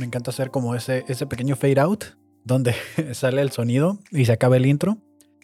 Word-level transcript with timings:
Me 0.00 0.06
encanta 0.06 0.30
hacer 0.30 0.50
como 0.50 0.74
ese, 0.74 1.04
ese 1.08 1.26
pequeño 1.26 1.56
fade 1.56 1.78
out 1.78 2.04
donde 2.42 2.74
sale 3.12 3.42
el 3.42 3.50
sonido 3.50 3.98
y 4.10 4.24
se 4.24 4.32
acaba 4.32 4.56
el 4.56 4.64
intro. 4.64 4.96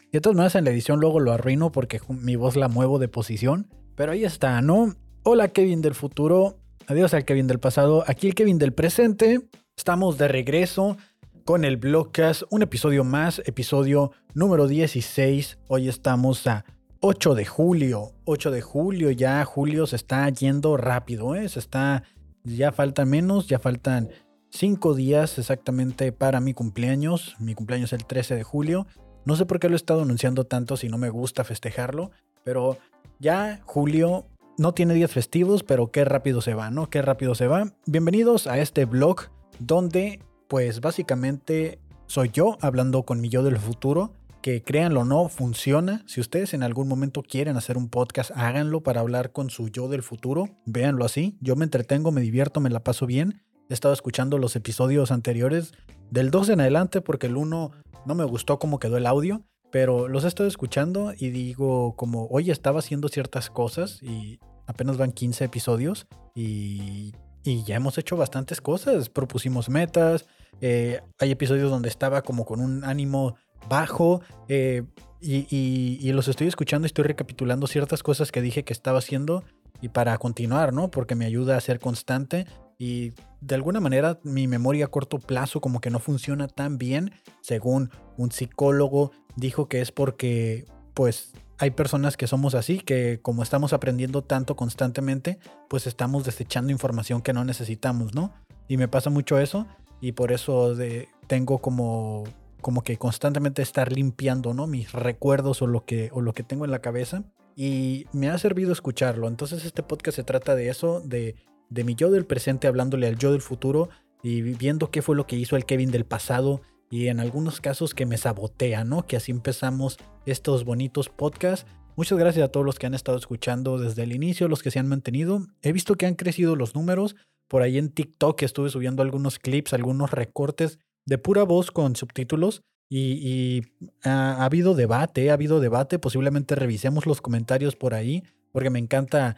Y 0.04 0.12
de 0.12 0.20
todas 0.22 0.34
maneras 0.34 0.54
en 0.54 0.64
la 0.64 0.70
edición 0.70 0.98
luego 0.98 1.20
lo 1.20 1.32
arruino 1.32 1.70
porque 1.70 2.00
mi 2.08 2.36
voz 2.36 2.56
la 2.56 2.68
muevo 2.68 2.98
de 2.98 3.06
posición. 3.06 3.68
Pero 3.96 4.12
ahí 4.12 4.24
está, 4.24 4.62
¿no? 4.62 4.96
Hola 5.24 5.48
Kevin 5.48 5.82
del 5.82 5.94
futuro. 5.94 6.56
Adiós 6.86 7.12
al 7.12 7.26
Kevin 7.26 7.46
del 7.46 7.60
pasado. 7.60 8.02
Aquí 8.06 8.28
el 8.28 8.34
Kevin 8.34 8.56
del 8.56 8.72
presente. 8.72 9.42
Estamos 9.76 10.16
de 10.16 10.26
regreso 10.26 10.96
con 11.44 11.66
el 11.66 11.76
Blogcast. 11.76 12.44
Un 12.48 12.62
episodio 12.62 13.04
más, 13.04 13.42
episodio 13.44 14.12
número 14.32 14.68
16. 14.68 15.58
Hoy 15.68 15.90
estamos 15.90 16.46
a 16.46 16.64
8 17.00 17.34
de 17.34 17.44
julio. 17.44 18.14
8 18.24 18.50
de 18.50 18.62
julio, 18.62 19.10
ya 19.10 19.44
julio 19.44 19.86
se 19.86 19.96
está 19.96 20.26
yendo 20.30 20.78
rápido, 20.78 21.34
¿eh? 21.34 21.46
Se 21.50 21.58
está. 21.58 22.04
Ya 22.42 22.70
faltan 22.70 23.10
menos, 23.10 23.48
ya 23.48 23.58
faltan 23.58 24.08
5 24.50 24.94
días 24.94 25.38
exactamente 25.38 26.12
para 26.12 26.40
mi 26.40 26.54
cumpleaños. 26.54 27.36
Mi 27.38 27.54
cumpleaños 27.54 27.92
es 27.92 28.00
el 28.00 28.06
13 28.06 28.36
de 28.36 28.42
julio. 28.42 28.86
No 29.24 29.36
sé 29.36 29.46
por 29.46 29.58
qué 29.58 29.68
lo 29.68 29.74
he 29.74 29.76
estado 29.76 30.02
anunciando 30.02 30.44
tanto 30.44 30.76
si 30.76 30.88
no 30.88 30.98
me 30.98 31.10
gusta 31.10 31.44
festejarlo, 31.44 32.10
pero 32.44 32.78
ya 33.18 33.60
julio 33.64 34.26
no 34.58 34.72
tiene 34.72 34.94
días 34.94 35.10
festivos, 35.10 35.62
pero 35.62 35.90
qué 35.90 36.04
rápido 36.04 36.40
se 36.40 36.54
va, 36.54 36.70
¿no? 36.70 36.88
Qué 36.88 37.02
rápido 37.02 37.34
se 37.34 37.46
va. 37.46 37.72
Bienvenidos 37.86 38.46
a 38.46 38.58
este 38.58 38.84
blog 38.84 39.22
donde 39.58 40.20
pues 40.48 40.80
básicamente 40.80 41.80
soy 42.06 42.30
yo 42.32 42.56
hablando 42.60 43.02
con 43.02 43.20
mi 43.20 43.28
yo 43.28 43.42
del 43.42 43.58
futuro, 43.58 44.12
que 44.42 44.62
créanlo 44.62 45.00
o 45.00 45.04
no, 45.04 45.28
funciona. 45.28 46.04
Si 46.06 46.20
ustedes 46.20 46.54
en 46.54 46.62
algún 46.62 46.86
momento 46.86 47.22
quieren 47.22 47.56
hacer 47.56 47.76
un 47.76 47.88
podcast, 47.88 48.30
háganlo 48.34 48.82
para 48.82 49.00
hablar 49.00 49.32
con 49.32 49.50
su 49.50 49.68
yo 49.68 49.88
del 49.88 50.04
futuro, 50.04 50.48
véanlo 50.66 51.04
así. 51.04 51.36
Yo 51.40 51.56
me 51.56 51.64
entretengo, 51.64 52.12
me 52.12 52.20
divierto, 52.20 52.60
me 52.60 52.70
la 52.70 52.84
paso 52.84 53.06
bien. 53.06 53.42
He 53.68 53.74
estado 53.74 53.94
escuchando 53.94 54.38
los 54.38 54.54
episodios 54.54 55.10
anteriores 55.10 55.72
del 56.10 56.30
2 56.30 56.50
en 56.50 56.60
adelante 56.60 57.00
porque 57.00 57.26
el 57.26 57.36
1 57.36 57.72
no 58.04 58.14
me 58.14 58.24
gustó 58.24 58.58
cómo 58.58 58.78
quedó 58.78 58.96
el 58.96 59.06
audio, 59.06 59.42
pero 59.72 60.06
los 60.06 60.24
he 60.24 60.28
estado 60.28 60.48
escuchando 60.48 61.12
y 61.16 61.30
digo 61.30 61.96
como, 61.96 62.28
oye, 62.28 62.52
estaba 62.52 62.78
haciendo 62.78 63.08
ciertas 63.08 63.50
cosas 63.50 64.00
y 64.02 64.38
apenas 64.66 64.96
van 64.96 65.10
15 65.10 65.44
episodios 65.44 66.06
y, 66.34 67.12
y 67.42 67.64
ya 67.64 67.76
hemos 67.76 67.98
hecho 67.98 68.16
bastantes 68.16 68.60
cosas. 68.60 69.08
Propusimos 69.08 69.68
metas, 69.68 70.26
eh, 70.60 71.00
hay 71.18 71.32
episodios 71.32 71.70
donde 71.70 71.88
estaba 71.88 72.22
como 72.22 72.44
con 72.44 72.60
un 72.60 72.84
ánimo 72.84 73.34
bajo 73.68 74.22
eh, 74.48 74.84
y, 75.20 75.98
y, 76.00 76.12
los 76.12 76.28
estoy 76.28 76.46
escuchando 76.46 76.86
y 76.86 76.88
estoy 76.88 77.04
recapitulando 77.04 77.66
ciertas 77.66 78.04
cosas 78.04 78.30
que 78.30 78.42
dije 78.42 78.62
que 78.62 78.72
estaba 78.72 78.98
haciendo 78.98 79.42
y 79.80 79.88
para 79.88 80.16
continuar, 80.18 80.72
¿no? 80.72 80.90
Porque 80.90 81.16
me 81.16 81.24
ayuda 81.24 81.56
a 81.56 81.60
ser 81.60 81.80
constante 81.80 82.46
y 82.78 83.12
de 83.40 83.54
alguna 83.54 83.80
manera 83.80 84.18
mi 84.22 84.48
memoria 84.48 84.86
a 84.86 84.88
corto 84.88 85.18
plazo 85.18 85.60
como 85.60 85.80
que 85.80 85.90
no 85.90 85.98
funciona 85.98 86.48
tan 86.48 86.78
bien, 86.78 87.12
según 87.40 87.90
un 88.16 88.30
psicólogo 88.32 89.12
dijo 89.36 89.68
que 89.68 89.80
es 89.80 89.92
porque 89.92 90.66
pues 90.94 91.32
hay 91.58 91.70
personas 91.70 92.16
que 92.16 92.26
somos 92.26 92.54
así, 92.54 92.78
que 92.78 93.20
como 93.22 93.42
estamos 93.42 93.72
aprendiendo 93.72 94.22
tanto 94.22 94.56
constantemente, 94.56 95.38
pues 95.68 95.86
estamos 95.86 96.24
desechando 96.24 96.70
información 96.70 97.22
que 97.22 97.32
no 97.32 97.44
necesitamos, 97.44 98.14
¿no? 98.14 98.34
Y 98.68 98.76
me 98.76 98.88
pasa 98.88 99.10
mucho 99.10 99.38
eso 99.38 99.66
y 100.00 100.12
por 100.12 100.32
eso 100.32 100.74
de, 100.74 101.08
tengo 101.26 101.58
como 101.58 102.24
como 102.60 102.82
que 102.82 102.96
constantemente 102.96 103.62
estar 103.62 103.92
limpiando, 103.92 104.52
¿no? 104.52 104.66
Mis 104.66 104.92
recuerdos 104.92 105.62
o 105.62 105.66
lo 105.66 105.84
que 105.84 106.10
o 106.12 106.20
lo 106.20 106.32
que 106.32 106.42
tengo 106.42 106.64
en 106.64 106.72
la 106.72 106.80
cabeza 106.80 107.22
y 107.54 108.06
me 108.12 108.28
ha 108.28 108.36
servido 108.38 108.72
escucharlo. 108.72 109.28
Entonces 109.28 109.64
este 109.64 109.82
podcast 109.82 110.16
se 110.16 110.24
trata 110.24 110.54
de 110.54 110.68
eso, 110.68 111.00
de 111.00 111.36
de 111.68 111.84
mi 111.84 111.94
yo 111.94 112.10
del 112.10 112.26
presente 112.26 112.66
hablándole 112.66 113.06
al 113.06 113.18
yo 113.18 113.32
del 113.32 113.40
futuro 113.40 113.88
y 114.22 114.42
viendo 114.42 114.90
qué 114.90 115.02
fue 115.02 115.16
lo 115.16 115.26
que 115.26 115.36
hizo 115.36 115.56
el 115.56 115.64
Kevin 115.64 115.90
del 115.90 116.04
pasado 116.04 116.60
y 116.90 117.08
en 117.08 117.20
algunos 117.20 117.60
casos 117.60 117.94
que 117.94 118.06
me 118.06 118.16
sabotea, 118.16 118.84
¿no? 118.84 119.06
Que 119.06 119.16
así 119.16 119.32
empezamos 119.32 119.98
estos 120.24 120.64
bonitos 120.64 121.08
podcasts. 121.08 121.66
Muchas 121.96 122.18
gracias 122.18 122.44
a 122.44 122.52
todos 122.52 122.64
los 122.64 122.78
que 122.78 122.86
han 122.86 122.94
estado 122.94 123.18
escuchando 123.18 123.78
desde 123.78 124.02
el 124.02 124.12
inicio, 124.12 124.48
los 124.48 124.62
que 124.62 124.70
se 124.70 124.78
han 124.78 124.86
mantenido. 124.86 125.46
He 125.62 125.72
visto 125.72 125.96
que 125.96 126.06
han 126.06 126.14
crecido 126.14 126.54
los 126.54 126.74
números. 126.74 127.16
Por 127.48 127.62
ahí 127.62 127.78
en 127.78 127.90
TikTok 127.90 128.42
estuve 128.42 128.70
subiendo 128.70 129.02
algunos 129.02 129.38
clips, 129.38 129.72
algunos 129.72 130.10
recortes 130.10 130.78
de 131.06 131.18
pura 131.18 131.44
voz 131.44 131.70
con 131.70 131.96
subtítulos. 131.96 132.62
Y, 132.88 133.62
ha, 134.04 134.44
habido 134.44 134.74
debate, 134.74 135.30
ha 135.30 135.34
habido 135.34 135.58
debate. 135.58 135.98
Posiblemente 135.98 136.54
revisemos 136.54 137.06
los 137.06 137.20
comentarios 137.20 137.74
por 137.74 137.94
ahí, 137.94 138.22
porque 138.52 138.70
me 138.70 138.78
encanta 138.78 139.36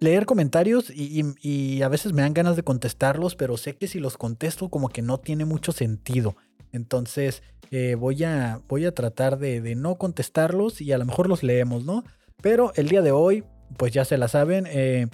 leer 0.00 0.26
comentarios 0.26 0.90
y, 0.90 1.82
a 1.82 1.88
veces 1.88 2.12
me 2.12 2.22
dan 2.22 2.34
ganas 2.34 2.56
de 2.56 2.62
contestarlos, 2.62 3.34
pero 3.34 3.56
sé 3.56 3.76
que 3.76 3.88
si 3.88 3.98
los 3.98 4.16
contesto 4.16 4.68
como 4.68 4.88
que 4.88 5.02
no 5.02 5.18
tiene 5.18 5.44
mucho 5.44 5.72
sentido. 5.72 6.36
Entonces 6.72 7.42
eh, 7.70 7.94
voy, 7.94 8.24
a, 8.24 8.60
voy 8.68 8.84
a 8.84 8.94
tratar 8.94 9.38
de, 9.38 9.74
no 9.74 9.96
contestarlos 9.96 10.80
y 10.80 10.92
a 10.92 10.98
lo 10.98 11.04
mejor 11.04 11.28
los 11.28 11.42
leemos, 11.42 11.84
¿no? 11.84 12.04
Pero 12.42 12.72
el 12.76 12.88
día 12.88 13.02
de 13.02 13.12
hoy, 13.12 13.44
pues 13.76 13.92
ya 13.92 14.04
se 14.04 14.18
la 14.18 14.28
saben, 14.28 14.66
eh, 14.68 15.06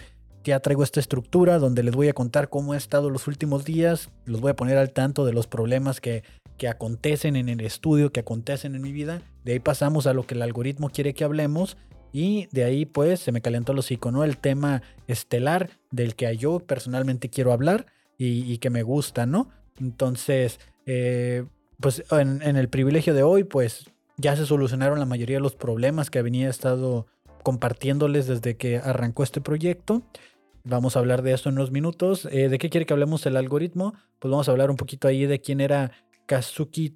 ya 0.44 0.59
traigo 0.60 0.82
esta 0.82 0.98
estructura 0.98 1.59
donde 1.59 1.84
les 1.84 1.94
voy 1.94 2.09
a 2.09 2.12
contar 2.12 2.48
cómo 2.48 2.75
he 2.75 2.76
estado 2.76 3.10
los 3.10 3.28
últimos 3.28 3.65
días, 3.65 4.10
los 4.25 4.41
voy 4.41 4.50
a 4.50 4.56
poner 4.56 4.76
al 4.76 4.92
tanto 4.92 5.25
de 5.25 5.32
los 5.32 5.47
problemas 5.47 6.00
que, 6.00 6.25
que 6.59 6.69
acontecen 6.69 7.37
en 7.37 7.48
el 7.48 7.60
estudio, 7.60 8.10
que 8.10 8.21
acontecen 8.21 8.75
en 8.75 8.82
mi 8.82 8.92
vida. 8.92 9.22
De 9.44 9.53
ahí 9.53 9.60
pasamos 9.60 10.06
a 10.06 10.15
lo 10.15 10.26
que 10.26 10.34
el 10.34 10.42
algoritmo 10.42 10.91
quiere 10.91 11.15
que 11.15 11.25
hablemos 11.25 11.76
y 12.12 12.49
de 12.53 12.65
ahí 12.65 12.84
pues 12.84 13.21
se 13.21 13.33
me 13.33 13.41
calentó 13.41 13.73
el 13.73 13.78
hocico. 13.78 14.23
El 14.23 14.37
tema 14.37 14.83
estelar 15.09 15.71
del 15.91 16.15
que 16.15 16.37
yo 16.37 16.61
personalmente 16.61 17.31
quiero 17.31 17.53
hablar 17.53 17.87
y, 18.19 18.59
que 18.59 18.71
me 18.71 18.84
gusta, 18.84 19.27
¿no? 19.27 19.50
Entonces, 19.81 20.61
eh, 20.87 21.45
pues 21.81 22.05
en, 22.12 22.41
el 22.43 22.69
privilegio 22.69 23.15
de 23.15 23.25
hoy 23.25 23.43
pues 23.43 23.91
ya 24.17 24.37
se 24.37 24.47
solucionaron 24.47 25.01
la 25.01 25.06
mayoría 25.06 25.39
de 25.39 25.43
los 25.43 25.56
problemas 25.56 26.09
que 26.09 26.22
venía 26.22 26.49
estado 26.49 27.09
compartiéndoles 27.43 28.28
desde 28.28 28.56
que 28.56 28.77
arrancó 28.77 29.25
este 29.25 29.41
proyecto. 29.41 30.03
Vamos 30.62 30.95
a 30.95 31.01
hablar 31.01 31.22
de 31.22 31.33
esto 31.33 31.49
en 31.49 31.56
unos 31.56 31.72
minutos. 31.72 32.28
Eh, 32.31 32.49
¿De 32.49 32.59
qué 32.59 32.71
quiere 32.71 32.87
que 32.87 32.93
hablemos 32.93 33.27
el 33.27 33.37
algoritmo? 33.37 33.95
Pues 34.21 34.31
vamos 34.31 34.47
a 34.47 34.53
hablar 34.53 34.71
un 34.71 34.77
poquito 34.77 35.09
ahí 35.09 35.27
de 35.27 35.41
quién 35.41 35.61
era 35.61 35.91
Kazuki 36.27 36.91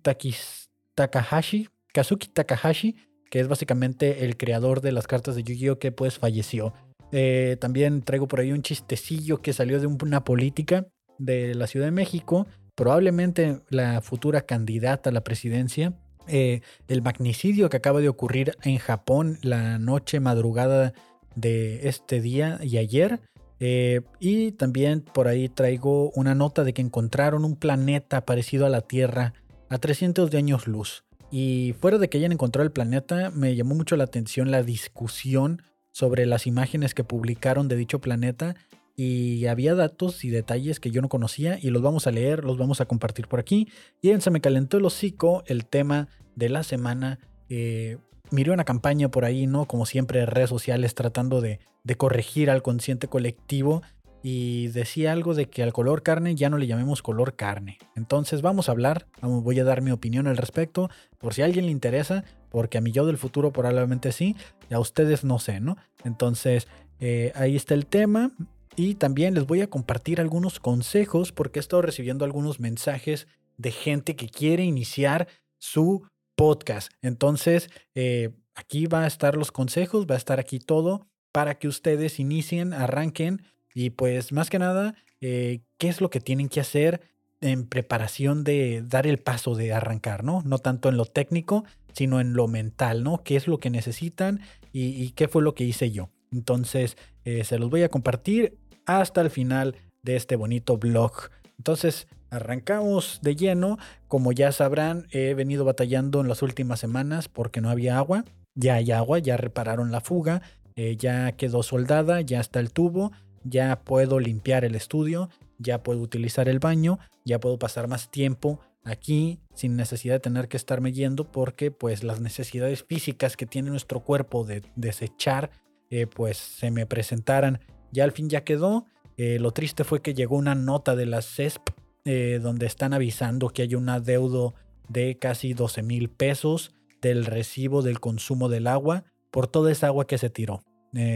Takahashi. 0.95 1.69
Kazuki 1.93 2.29
Takahashi 2.29 2.95
es 3.41 3.49
básicamente 3.49 4.25
el 4.25 4.37
creador 4.37 4.81
de 4.81 4.93
las 4.93 5.07
cartas 5.07 5.35
de 5.35 5.43
Yu-Gi-Oh! 5.43 5.79
que 5.79 5.93
pues 5.93 6.19
falleció. 6.19 6.73
Eh, 7.13 7.57
también 7.61 8.03
traigo 8.03 8.29
por 8.29 8.41
ahí 8.41 8.53
un 8.53 8.63
chistecillo 8.63 9.41
que 9.41 9.53
salió 9.53 9.81
de 9.81 9.87
una 9.87 10.25
política 10.25 10.87
de 11.19 11.55
la 11.55 11.67
Ciudad 11.67 11.87
de 11.87 11.93
México, 11.93 12.47
probablemente 12.75 13.61
la 13.69 14.01
futura 14.01 14.43
candidata 14.43 15.11
a 15.11 15.13
la 15.13 15.23
presidencia. 15.23 15.95
Eh, 16.29 16.61
el 16.89 17.03
magnicidio 17.03 17.69
que 17.69 17.77
acaba 17.77 18.01
de 18.01 18.09
ocurrir 18.09 18.57
en 18.63 18.79
Japón 18.79 19.39
la 19.43 19.79
noche 19.79 20.19
madrugada 20.19 20.93
de 21.35 21.89
este 21.89 22.21
día 22.21 22.59
y 22.63 22.79
ayer. 22.79 23.21
Eh, 23.59 24.03
y 24.21 24.53
también 24.53 25.01
por 25.01 25.29
ahí 25.29 25.49
traigo 25.49 26.11
una 26.11 26.35
nota 26.35 26.65
de 26.65 26.75
que 26.75 26.83
encontraron 26.83 27.45
un 27.45 27.57
planeta 27.57 28.27
parecido 28.27 28.67
a 28.67 28.71
la 28.71 28.83
Tierra 28.83 29.33
a 29.71 29.79
300 29.79 30.31
de 30.31 30.39
años 30.39 30.67
luz. 30.67 31.05
Y 31.39 31.75
fuera 31.79 31.99
de 31.99 32.09
que 32.09 32.17
hayan 32.17 32.33
encontrado 32.33 32.65
el 32.65 32.73
planeta, 32.73 33.31
me 33.31 33.55
llamó 33.55 33.75
mucho 33.75 33.95
la 33.99 34.05
atención 34.05 34.51
la 34.51 34.63
discusión 34.63 35.61
sobre 35.93 36.25
las 36.25 36.47
imágenes 36.47 36.95
que 36.95 37.05
publicaron 37.05 37.69
de 37.69 37.77
dicho 37.77 38.01
planeta 38.01 38.57
y 38.97 39.45
había 39.45 39.75
datos 39.75 40.25
y 40.25 40.31
detalles 40.31 40.81
que 40.81 40.91
yo 40.91 41.03
no 41.03 41.11
conocía 41.11 41.59
y 41.61 41.69
los 41.69 41.83
vamos 41.83 42.07
a 42.07 42.11
leer, 42.11 42.43
los 42.43 42.57
vamos 42.57 42.81
a 42.81 42.87
compartir 42.87 43.29
por 43.29 43.39
aquí. 43.39 43.69
Y 44.01 44.19
Se 44.19 44.31
me 44.31 44.41
calentó 44.41 44.79
el 44.79 44.87
hocico 44.87 45.45
el 45.47 45.67
tema 45.67 46.09
de 46.37 46.49
la 46.49 46.63
semana. 46.63 47.19
Eh, 47.51 47.99
miré 48.31 48.51
una 48.51 48.65
campaña 48.65 49.11
por 49.11 49.27
ahí, 49.27 49.47
¿no? 49.47 49.67
Como 49.67 49.85
siempre, 49.85 50.25
redes 50.25 50.49
sociales 50.49 50.95
tratando 50.95 51.43
de 51.43 51.59
corregir 51.99 52.49
al 52.49 52.63
consciente 52.63 53.09
colectivo 53.09 53.83
y 54.29 54.67
decía 54.71 55.13
algo 55.13 55.35
de 55.35 55.49
que 55.49 55.63
al 55.63 55.73
color 55.73 56.03
carne 56.03 56.35
ya 56.35 56.51
no 56.51 56.59
le 56.59 56.67
llamemos 56.67 57.01
color 57.01 57.37
carne. 57.37 57.79
Entonces 57.95 58.43
vamos 58.43 58.69
a 58.69 58.73
hablar, 58.73 59.07
voy 59.23 59.61
a 59.61 59.63
dar 59.63 59.83
mi 59.83 59.93
opinión 59.93 60.27
al 60.27 60.37
respecto, 60.37 60.91
por 61.19 61.33
si 61.33 61.43
a 61.43 61.45
alguien 61.45 61.67
le 61.67 61.71
interesa, 61.71 62.25
porque 62.51 62.77
a 62.77 62.81
mí 62.81 62.91
yo 62.91 63.07
del 63.07 63.19
futuro 63.19 63.53
probablemente 63.53 64.11
sí, 64.11 64.35
y 64.69 64.75
a 64.75 64.81
ustedes 64.81 65.23
no 65.23 65.39
sé, 65.39 65.61
¿no? 65.61 65.77
Entonces 66.03 66.67
eh, 66.99 67.31
ahí 67.37 67.55
está 67.55 67.75
el 67.75 67.87
tema. 67.87 68.33
Y 68.75 68.97
también 68.97 69.33
les 69.33 69.47
voy 69.47 69.61
a 69.61 69.71
compartir 69.71 70.21
algunos 70.21 70.59
consejos 70.59 71.31
porque 71.31 71.61
he 71.61 71.63
estado 71.63 71.83
recibiendo 71.83 72.25
algunos 72.25 72.59
mensajes 72.59 73.29
de 73.59 73.71
gente 73.71 74.17
que 74.17 74.29
quiere 74.29 74.65
iniciar 74.65 75.29
su 75.59 76.05
podcast. 76.35 76.91
Entonces, 77.01 77.71
eh, 77.95 78.31
aquí 78.57 78.87
va 78.87 79.05
a 79.05 79.07
estar 79.07 79.37
los 79.37 79.53
consejos, 79.53 80.05
va 80.11 80.17
a 80.17 80.19
estar 80.19 80.41
aquí 80.41 80.59
todo 80.59 81.07
para 81.31 81.61
que 81.61 81.69
ustedes 81.69 82.19
inicien, 82.19 82.73
arranquen 82.73 83.43
y 83.77 83.91
pues 83.91 84.33
más 84.33 84.49
que 84.49 84.59
nada, 84.59 84.95
eh, 85.21 85.61
¿qué 85.77 85.89
es 85.89 86.01
lo 86.01 86.09
que 86.09 86.19
tienen 86.19 86.49
que 86.49 86.61
hacer 86.61 87.03
en 87.43 87.67
preparación 87.67 88.43
de 88.43 88.83
dar 88.83 89.07
el 89.07 89.19
paso 89.19 89.55
de 89.55 89.75
arrancar, 89.75 90.25
¿no? 90.25 90.41
No 90.47 90.59
tanto 90.59 90.89
en 90.89 90.97
lo 90.97 91.05
técnico, 91.05 91.67
sino 91.93 92.19
en 92.19 92.33
lo 92.33 92.49
mental, 92.49 93.05
¿no? 93.05 93.23
¿Qué 93.23 93.37
es 93.37 93.47
lo 93.47 93.59
que 93.59 93.69
necesitan 93.69 94.41
y, 94.73 95.11
qué 95.11 95.29
fue 95.29 95.43
lo 95.43 95.55
que 95.55 95.65
hice 95.65 95.91
yo? 95.91 96.09
Entonces, 96.33 96.97
eh, 97.27 97.45
se 97.45 97.59
los 97.59 97.69
voy 97.69 97.83
a 97.83 97.91
compartir 97.91 98.57
hasta 98.87 99.21
el 99.21 99.29
final 99.29 99.77
de 100.03 100.17
este 100.17 100.37
bonito 100.37 100.79
blog. 100.79 101.29
Entonces, 101.59 102.09
arrancamos 102.31 103.19
de 103.21 103.37
lleno. 103.37 103.77
Como 104.09 104.33
ya 104.33 104.53
sabrán, 104.53 105.07
he 105.11 105.35
venido 105.35 105.67
batallando 105.67 106.23
en 106.23 106.29
las 106.29 106.41
últimas 106.41 106.81
semanas 106.81 107.29
porque 107.29 107.61
no 107.61 107.69
había 107.69 107.99
agua. 107.99 108.25
Ya 108.55 108.77
hay 108.77 108.91
agua, 108.91 109.19
ya 109.19 109.37
repararon 109.37 109.93
la 109.93 110.01
fuga, 110.01 110.41
eh, 110.77 110.97
ya 110.97 111.33
quedó 111.33 111.63
soldada, 111.63 112.23
ya 112.23 112.41
está 112.41 112.61
el 112.61 112.73
tubo, 112.73 113.13
ya 113.49 113.85
puedo 113.85 114.21
limpiar 114.21 114.65
el 114.65 114.75
estudio, 114.75 115.31
ya 115.59 115.83
puedo 115.83 116.01
utilizar 116.01 116.49
el 116.49 116.59
baño, 116.59 116.99
ya 117.25 117.41
puedo 117.41 117.59
pasar 117.59 117.89
más 117.89 118.11
tiempo 118.11 118.61
aquí 118.85 119.41
sin 119.55 119.77
necesidad 119.77 120.15
de 120.15 120.21
tener 120.21 120.49
que 120.49 120.57
estarme 120.57 120.93
yendo 120.93 121.31
porque 121.31 121.71
pues 121.71 122.05
las 122.05 122.21
necesidades 122.21 122.85
físicas 122.85 123.37
que 123.37 123.47
tiene 123.47 123.71
nuestro 123.71 124.01
cuerpo 124.01 124.45
de 124.45 124.63
desechar 124.77 125.51
eh, 125.91 126.07
pues 126.07 126.37
se 126.37 126.71
me 126.71 126.87
presentaran. 126.87 127.61
Ya 127.93 128.05
al 128.05 128.13
fin 128.13 128.29
ya 128.29 128.45
quedó. 128.45 128.87
Eh, 129.17 129.39
lo 129.39 129.53
triste 129.53 129.85
fue 129.85 130.03
que 130.03 130.15
llegó 130.15 130.37
una 130.37 130.55
nota 130.55 130.95
de 130.95 131.07
la 131.07 131.23
CESP 131.23 131.71
eh, 132.05 132.39
donde 132.43 132.67
están 132.67 132.93
avisando 132.93 133.49
que 133.49 133.63
hay 133.63 133.75
un 133.75 133.89
adeudo 133.89 134.55
de 134.89 135.19
casi 135.19 135.55
12 135.55 135.83
mil 135.83 136.11
pesos 136.11 136.75
del 137.01 137.25
recibo 137.25 137.83
del 137.83 137.99
consumo 137.99 138.49
del 138.49 138.67
agua 138.67 139.05
por 139.31 139.49
toda 139.49 139.73
esa 139.73 139.89
agua 139.89 140.07
que 140.07 140.19
se 140.19 140.31
tiró. 140.31 140.61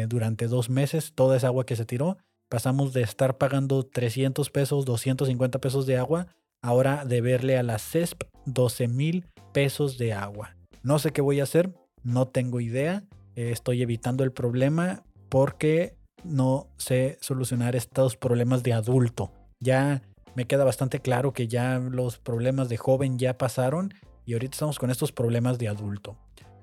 Durante 0.08 0.46
dos 0.46 0.68
meses, 0.68 1.12
toda 1.14 1.36
esa 1.36 1.46
agua 1.46 1.64
que 1.64 1.74
se 1.74 1.86
tiró, 1.86 2.18
pasamos 2.50 2.92
de 2.92 3.02
estar 3.02 3.38
pagando 3.38 3.84
300 3.84 4.50
pesos, 4.50 4.84
250 4.84 5.58
pesos 5.58 5.86
de 5.86 5.96
agua, 5.96 6.26
ahora 6.62 7.04
de 7.04 7.20
verle 7.20 7.56
a 7.56 7.62
la 7.62 7.78
CESP 7.78 8.24
12 8.44 8.88
mil 8.88 9.26
pesos 9.52 9.98
de 9.98 10.12
agua. 10.12 10.56
No 10.82 10.98
sé 10.98 11.12
qué 11.12 11.20
voy 11.20 11.40
a 11.40 11.44
hacer, 11.44 11.72
no 12.02 12.28
tengo 12.28 12.60
idea. 12.60 13.04
Eh, 13.36 13.50
estoy 13.52 13.82
evitando 13.82 14.24
el 14.24 14.32
problema 14.32 15.04
porque 15.28 15.96
no 16.24 16.68
sé 16.76 17.18
solucionar 17.20 17.76
estos 17.76 18.16
problemas 18.16 18.62
de 18.62 18.72
adulto. 18.72 19.32
Ya 19.60 20.02
me 20.34 20.46
queda 20.46 20.64
bastante 20.64 21.00
claro 21.00 21.32
que 21.32 21.48
ya 21.48 21.78
los 21.78 22.18
problemas 22.18 22.68
de 22.68 22.76
joven 22.76 23.18
ya 23.18 23.38
pasaron 23.38 23.94
y 24.24 24.32
ahorita 24.32 24.54
estamos 24.54 24.78
con 24.78 24.90
estos 24.90 25.12
problemas 25.12 25.58
de 25.58 25.68
adulto. 25.68 26.16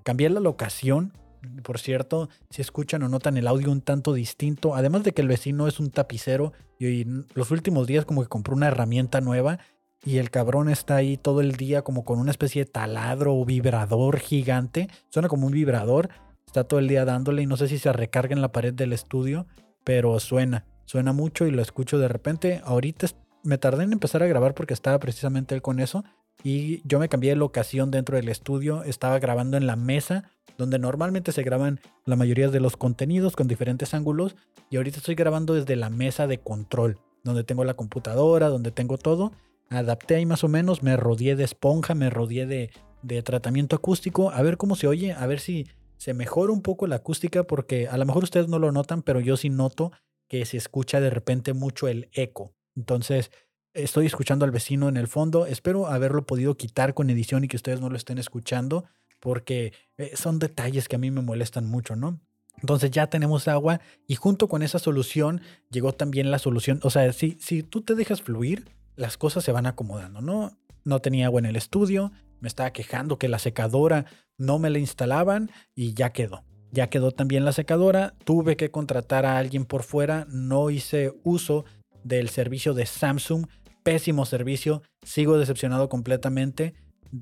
Cambié 0.03 0.29
la 0.29 0.39
locación, 0.39 1.13
por 1.63 1.79
cierto, 1.79 2.29
si 2.49 2.61
escuchan 2.61 3.03
o 3.03 3.09
notan 3.09 3.37
el 3.37 3.47
audio 3.47 3.71
un 3.71 3.81
tanto 3.81 4.13
distinto, 4.13 4.75
además 4.75 5.03
de 5.03 5.11
que 5.11 5.21
el 5.21 5.27
vecino 5.27 5.67
es 5.67 5.79
un 5.79 5.91
tapicero 5.91 6.53
y 6.79 7.05
los 7.33 7.51
últimos 7.51 7.87
días 7.87 8.05
como 8.05 8.21
que 8.21 8.29
compró 8.29 8.55
una 8.55 8.67
herramienta 8.67 9.21
nueva 9.21 9.59
y 10.05 10.17
el 10.17 10.29
cabrón 10.29 10.69
está 10.69 10.95
ahí 10.95 11.17
todo 11.17 11.41
el 11.41 11.53
día 11.53 11.81
como 11.81 12.05
con 12.05 12.19
una 12.19 12.31
especie 12.31 12.65
de 12.65 12.71
taladro 12.71 13.35
o 13.35 13.45
vibrador 13.45 14.19
gigante, 14.19 14.89
suena 15.09 15.27
como 15.27 15.47
un 15.47 15.53
vibrador 15.53 16.09
Está 16.47 16.63
todo 16.63 16.79
el 16.79 16.87
día 16.87 17.03
dándole 17.03 17.41
y 17.41 17.45
no 17.45 17.57
sé 17.57 17.67
si 17.67 17.77
se 17.77 17.91
recarga 17.91 18.33
en 18.33 18.41
la 18.41 18.53
pared 18.53 18.73
del 18.73 18.93
estudio, 18.93 19.47
pero 19.83 20.17
suena, 20.19 20.65
suena 20.85 21.11
mucho 21.11 21.45
y 21.45 21.51
lo 21.51 21.61
escucho 21.61 21.99
de 21.99 22.07
repente. 22.07 22.61
Ahorita 22.63 23.07
me 23.43 23.57
tardé 23.57 23.83
en 23.83 23.91
empezar 23.91 24.23
a 24.23 24.27
grabar 24.27 24.53
porque 24.53 24.73
estaba 24.73 24.97
precisamente 24.97 25.53
él 25.53 25.61
con 25.61 25.81
eso 25.81 26.05
y 26.43 26.81
yo 26.87 26.99
me 26.99 27.09
cambié 27.09 27.31
de 27.31 27.35
locación 27.35 27.91
dentro 27.91 28.15
del 28.17 28.29
estudio, 28.29 28.83
estaba 28.83 29.19
grabando 29.19 29.57
en 29.57 29.67
la 29.67 29.75
mesa 29.75 30.31
donde 30.57 30.79
normalmente 30.79 31.31
se 31.31 31.43
graban 31.43 31.79
la 32.05 32.15
mayoría 32.15 32.49
de 32.49 32.59
los 32.59 32.77
contenidos 32.77 33.35
con 33.35 33.47
diferentes 33.47 33.93
ángulos 33.93 34.35
y 34.69 34.77
ahorita 34.77 34.97
estoy 34.97 35.15
grabando 35.15 35.53
desde 35.53 35.75
la 35.75 35.89
mesa 35.89 36.27
de 36.27 36.39
control, 36.39 36.99
donde 37.23 37.43
tengo 37.43 37.63
la 37.63 37.75
computadora, 37.75 38.49
donde 38.49 38.71
tengo 38.71 38.97
todo. 38.97 39.31
Adapté 39.69 40.15
ahí 40.15 40.25
más 40.25 40.43
o 40.43 40.47
menos, 40.47 40.83
me 40.83 40.97
rodeé 40.97 41.35
de 41.35 41.43
esponja, 41.43 41.93
me 41.93 42.09
rodeé 42.09 42.45
de, 42.45 42.71
de 43.01 43.21
tratamiento 43.21 43.75
acústico, 43.75 44.31
a 44.31 44.41
ver 44.41 44.57
cómo 44.57 44.75
se 44.75 44.87
oye, 44.87 45.13
a 45.13 45.25
ver 45.27 45.39
si 45.39 45.67
se 45.97 46.13
mejora 46.13 46.53
un 46.53 46.61
poco 46.61 46.87
la 46.87 46.97
acústica 46.97 47.43
porque 47.43 47.87
a 47.87 47.97
lo 47.97 48.05
mejor 48.05 48.23
ustedes 48.23 48.47
no 48.47 48.59
lo 48.59 48.71
notan, 48.71 49.03
pero 49.03 49.19
yo 49.19 49.37
sí 49.37 49.49
noto 49.49 49.91
que 50.27 50.45
se 50.45 50.57
escucha 50.57 50.99
de 50.99 51.09
repente 51.09 51.53
mucho 51.53 51.87
el 51.87 52.09
eco. 52.13 52.53
Entonces, 52.75 53.31
estoy 53.77 54.05
escuchando 54.05 54.45
al 54.45 54.51
vecino 54.51 54.89
en 54.89 54.97
el 54.97 55.07
fondo. 55.07 55.45
Espero 55.45 55.87
haberlo 55.87 56.25
podido 56.25 56.55
quitar 56.55 56.93
con 56.93 57.09
edición 57.09 57.43
y 57.43 57.47
que 57.47 57.55
ustedes 57.55 57.79
no 57.79 57.89
lo 57.89 57.95
estén 57.95 58.17
escuchando 58.17 58.85
porque 59.19 59.73
eh, 59.97 60.11
son 60.15 60.39
detalles 60.39 60.87
que 60.87 60.95
a 60.95 60.99
mí 60.99 61.11
me 61.11 61.21
molestan 61.21 61.65
mucho, 61.65 61.95
¿no? 61.95 62.19
Entonces 62.59 62.89
ya 62.91 63.07
tenemos 63.07 63.47
agua 63.47 63.81
y 64.07 64.15
junto 64.15 64.47
con 64.47 64.63
esa 64.63 64.79
solución 64.79 65.41
llegó 65.69 65.93
también 65.93 66.31
la 66.31 66.39
solución. 66.39 66.79
O 66.83 66.89
sea, 66.89 67.11
si, 67.13 67.37
si 67.39 67.63
tú 67.63 67.81
te 67.81 67.95
dejas 67.95 68.21
fluir, 68.21 68.69
las 68.95 69.17
cosas 69.17 69.43
se 69.43 69.51
van 69.51 69.67
acomodando, 69.67 70.21
¿no? 70.21 70.57
No 70.83 70.99
tenía 70.99 71.27
agua 71.27 71.39
en 71.39 71.45
el 71.45 71.55
estudio, 71.55 72.11
me 72.39 72.47
estaba 72.47 72.71
quejando 72.71 73.19
que 73.19 73.27
la 73.27 73.39
secadora 73.39 74.05
no 74.37 74.57
me 74.57 74.69
la 74.69 74.79
instalaban 74.79 75.51
y 75.75 75.93
ya 75.93 76.11
quedó. 76.11 76.43
Ya 76.71 76.89
quedó 76.89 77.11
también 77.11 77.45
la 77.45 77.53
secadora, 77.53 78.15
tuve 78.23 78.57
que 78.57 78.71
contratar 78.71 79.25
a 79.25 79.37
alguien 79.37 79.65
por 79.65 79.83
fuera, 79.83 80.25
no 80.29 80.69
hice 80.69 81.13
uso 81.23 81.65
del 82.03 82.29
servicio 82.29 82.73
de 82.73 82.85
Samsung, 82.85 83.47
pésimo 83.87 84.25
servicio, 84.25 84.81
sigo 85.01 85.37
decepcionado 85.37 85.87
completamente 85.87 86.73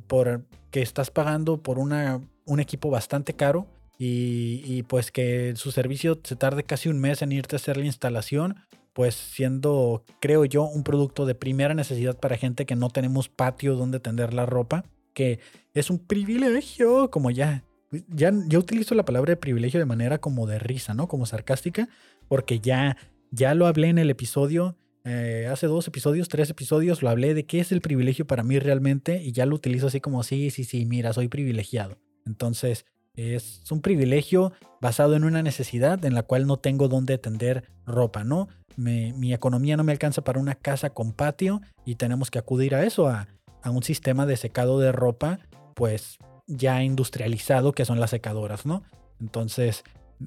por 0.08 0.48
que 0.72 0.82
estás 0.82 1.12
pagando 1.12 1.62
por 1.62 1.78
una, 1.78 2.20
un 2.44 2.60
equipo 2.60 2.90
bastante 2.90 3.36
caro 3.36 3.68
y, 4.00 4.64
y, 4.66 4.82
pues 4.82 5.12
que 5.12 5.54
su 5.58 5.72
servicio 5.72 6.20
se 6.24 6.36
tarde 6.36 6.64
casi 6.64 6.90
un 6.90 7.00
mes 7.00 7.22
en 7.22 7.34
irte 7.34 7.56
a 7.56 7.58
hacer 7.58 7.78
la 7.78 7.86
instalación, 7.86 8.56
pues 8.94 9.14
siendo, 9.14 10.04
creo 10.20 10.44
yo, 10.44 10.64
un 10.64 10.84
producto 10.84 11.28
de 11.28 11.36
primera 11.36 11.76
necesidad 11.76 12.18
para 12.18 12.36
gente 12.36 12.66
que 12.66 12.76
no 12.76 12.90
tenemos 12.90 13.30
patio 13.30 13.76
donde 13.76 14.00
tender 14.00 14.34
la 14.34 14.48
ropa 14.48 14.86
que 15.14 15.40
es 15.76 15.92
un 15.92 16.00
privilegio, 16.00 17.12
como 17.12 17.30
ya, 17.30 17.64
ya, 18.10 18.34
yo 18.48 18.58
utilizo 18.58 18.96
la 18.96 19.06
palabra 19.06 19.34
de 19.34 19.38
privilegio 19.38 19.80
de 19.80 19.86
manera 19.86 20.18
como 20.18 20.48
de 20.48 20.58
risa, 20.58 20.96
¿no? 20.96 21.08
Como 21.08 21.28
sarcástica, 21.28 21.90
porque 22.28 22.60
ya, 22.60 22.98
ya 23.30 23.54
lo 23.54 23.68
hablé 23.68 23.90
en 23.90 24.00
el 24.00 24.10
episodio, 24.10 24.76
eh, 25.06 25.48
hace 25.52 25.68
dos 25.68 25.88
episodios, 25.88 26.30
tres 26.30 26.50
episodios, 26.50 27.04
lo 27.04 27.10
hablé 27.10 27.36
de 27.36 27.46
qué 27.46 27.60
es 27.60 27.72
el 27.72 27.80
privilegio 27.80 28.26
para 28.26 28.44
mí 28.44 28.58
realmente 28.58 29.22
y 29.22 29.32
ya 29.32 29.46
lo 29.46 29.56
utilizo 29.56 29.88
así 29.88 30.02
como, 30.02 30.24
sí, 30.24 30.50
sí, 30.50 30.64
sí, 30.64 30.86
mira, 30.86 31.14
soy 31.14 31.28
privilegiado. 31.28 32.00
Entonces, 32.26 32.86
es 33.16 33.72
un 33.72 33.82
privilegio 33.82 34.52
basado 34.82 35.16
en 35.16 35.24
una 35.24 35.44
necesidad 35.44 36.04
en 36.06 36.16
la 36.16 36.24
cual 36.24 36.48
no 36.48 36.58
tengo 36.58 36.88
dónde 36.88 37.18
tender 37.18 37.64
ropa, 37.86 38.24
¿no? 38.24 38.50
mi 38.78 39.34
economía 39.34 39.78
no 39.78 39.86
me 39.86 39.94
alcanza 39.94 40.22
para 40.24 40.38
una 40.38 40.56
casa 40.56 40.90
con 40.90 41.14
patio 41.14 41.62
y 41.86 41.96
tenemos 41.96 42.30
que 42.30 42.40
acudir 42.40 42.76
a 42.76 42.84
eso, 42.84 43.08
a, 43.08 43.28
un 43.64 43.84
sistema 43.84 44.26
de 44.26 44.36
secado 44.36 44.80
de 44.80 44.92
ropa, 44.92 45.40
pues 45.76 46.18
ya 46.46 46.84
industrializado, 46.84 47.72
que 47.72 47.86
son 47.86 48.00
las 48.00 48.12
secadoras, 48.12 48.66
¿no? 48.66 48.84
Entonces, 49.20 49.84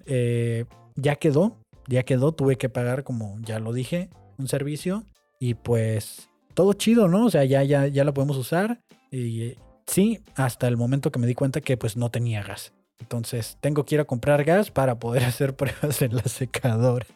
eh, 0.07 0.65
ya 0.97 1.17
quedó, 1.17 1.57
ya 1.87 2.03
quedó, 2.03 2.33
tuve 2.33 2.57
que 2.57 2.69
pagar, 2.69 3.05
como 3.05 3.39
ya 3.43 3.61
lo 3.61 3.73
dije, 3.73 4.11
un 4.39 4.49
servicio 4.49 5.05
y 5.39 5.55
pues 5.55 6.29
todo 6.55 6.73
chido, 6.73 7.09
¿no? 7.09 7.27
O 7.27 7.31
sea, 7.31 7.45
ya, 7.45 7.63
ya, 7.63 7.87
ya 7.87 8.05
lo 8.05 8.15
podemos 8.15 8.37
usar 8.37 8.81
y 9.11 9.55
sí, 9.87 10.21
hasta 10.35 10.69
el 10.69 10.77
momento 10.77 11.13
que 11.13 11.19
me 11.19 11.27
di 11.27 11.35
cuenta 11.35 11.61
que 11.61 11.77
pues 11.77 11.97
no 11.97 12.11
tenía 12.11 12.43
gas. 12.43 12.73
Entonces, 13.01 13.59
tengo 13.61 13.85
que 13.85 13.95
ir 13.95 14.01
a 14.01 14.05
comprar 14.05 14.45
gas 14.45 14.71
para 14.71 14.99
poder 14.99 15.25
hacer 15.25 15.55
pruebas 15.55 16.03
en 16.03 16.17
la 16.17 16.23
secadora. 16.23 17.07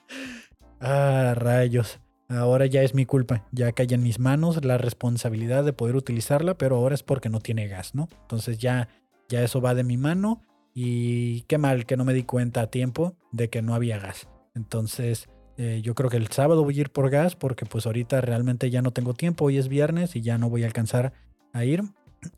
Ah, 0.80 1.34
rayos. 1.36 1.98
Ahora 2.28 2.66
ya 2.66 2.82
es 2.82 2.94
mi 2.94 3.04
culpa, 3.04 3.46
ya 3.52 3.72
cae 3.72 3.88
en 3.90 4.02
mis 4.02 4.18
manos 4.18 4.64
la 4.64 4.78
responsabilidad 4.78 5.64
de 5.64 5.74
poder 5.74 5.96
utilizarla, 5.96 6.54
pero 6.54 6.76
ahora 6.76 6.94
es 6.94 7.02
porque 7.02 7.28
no 7.28 7.40
tiene 7.40 7.68
gas, 7.68 7.94
¿no? 7.94 8.08
Entonces 8.22 8.58
ya, 8.58 8.88
ya 9.28 9.42
eso 9.42 9.60
va 9.60 9.74
de 9.74 9.84
mi 9.84 9.98
mano 9.98 10.40
y 10.74 11.42
qué 11.42 11.58
mal 11.58 11.84
que 11.84 11.98
no 11.98 12.04
me 12.04 12.14
di 12.14 12.22
cuenta 12.22 12.62
a 12.62 12.66
tiempo 12.68 13.16
de 13.32 13.50
que 13.50 13.60
no 13.60 13.74
había 13.74 13.98
gas. 13.98 14.28
Entonces 14.54 15.28
eh, 15.56 15.80
yo 15.82 15.94
creo 15.94 16.10
que 16.10 16.16
el 16.16 16.28
sábado 16.28 16.64
voy 16.64 16.78
a 16.78 16.80
ir 16.82 16.90
por 16.90 17.10
gas 17.10 17.36
porque 17.36 17.66
pues 17.66 17.86
ahorita 17.86 18.20
realmente 18.20 18.70
ya 18.70 18.82
no 18.82 18.90
tengo 18.92 19.14
tiempo, 19.14 19.44
hoy 19.46 19.58
es 19.58 19.68
viernes 19.68 20.16
y 20.16 20.22
ya 20.22 20.38
no 20.38 20.48
voy 20.48 20.62
a 20.62 20.66
alcanzar 20.66 21.12
a 21.52 21.64
ir. 21.64 21.82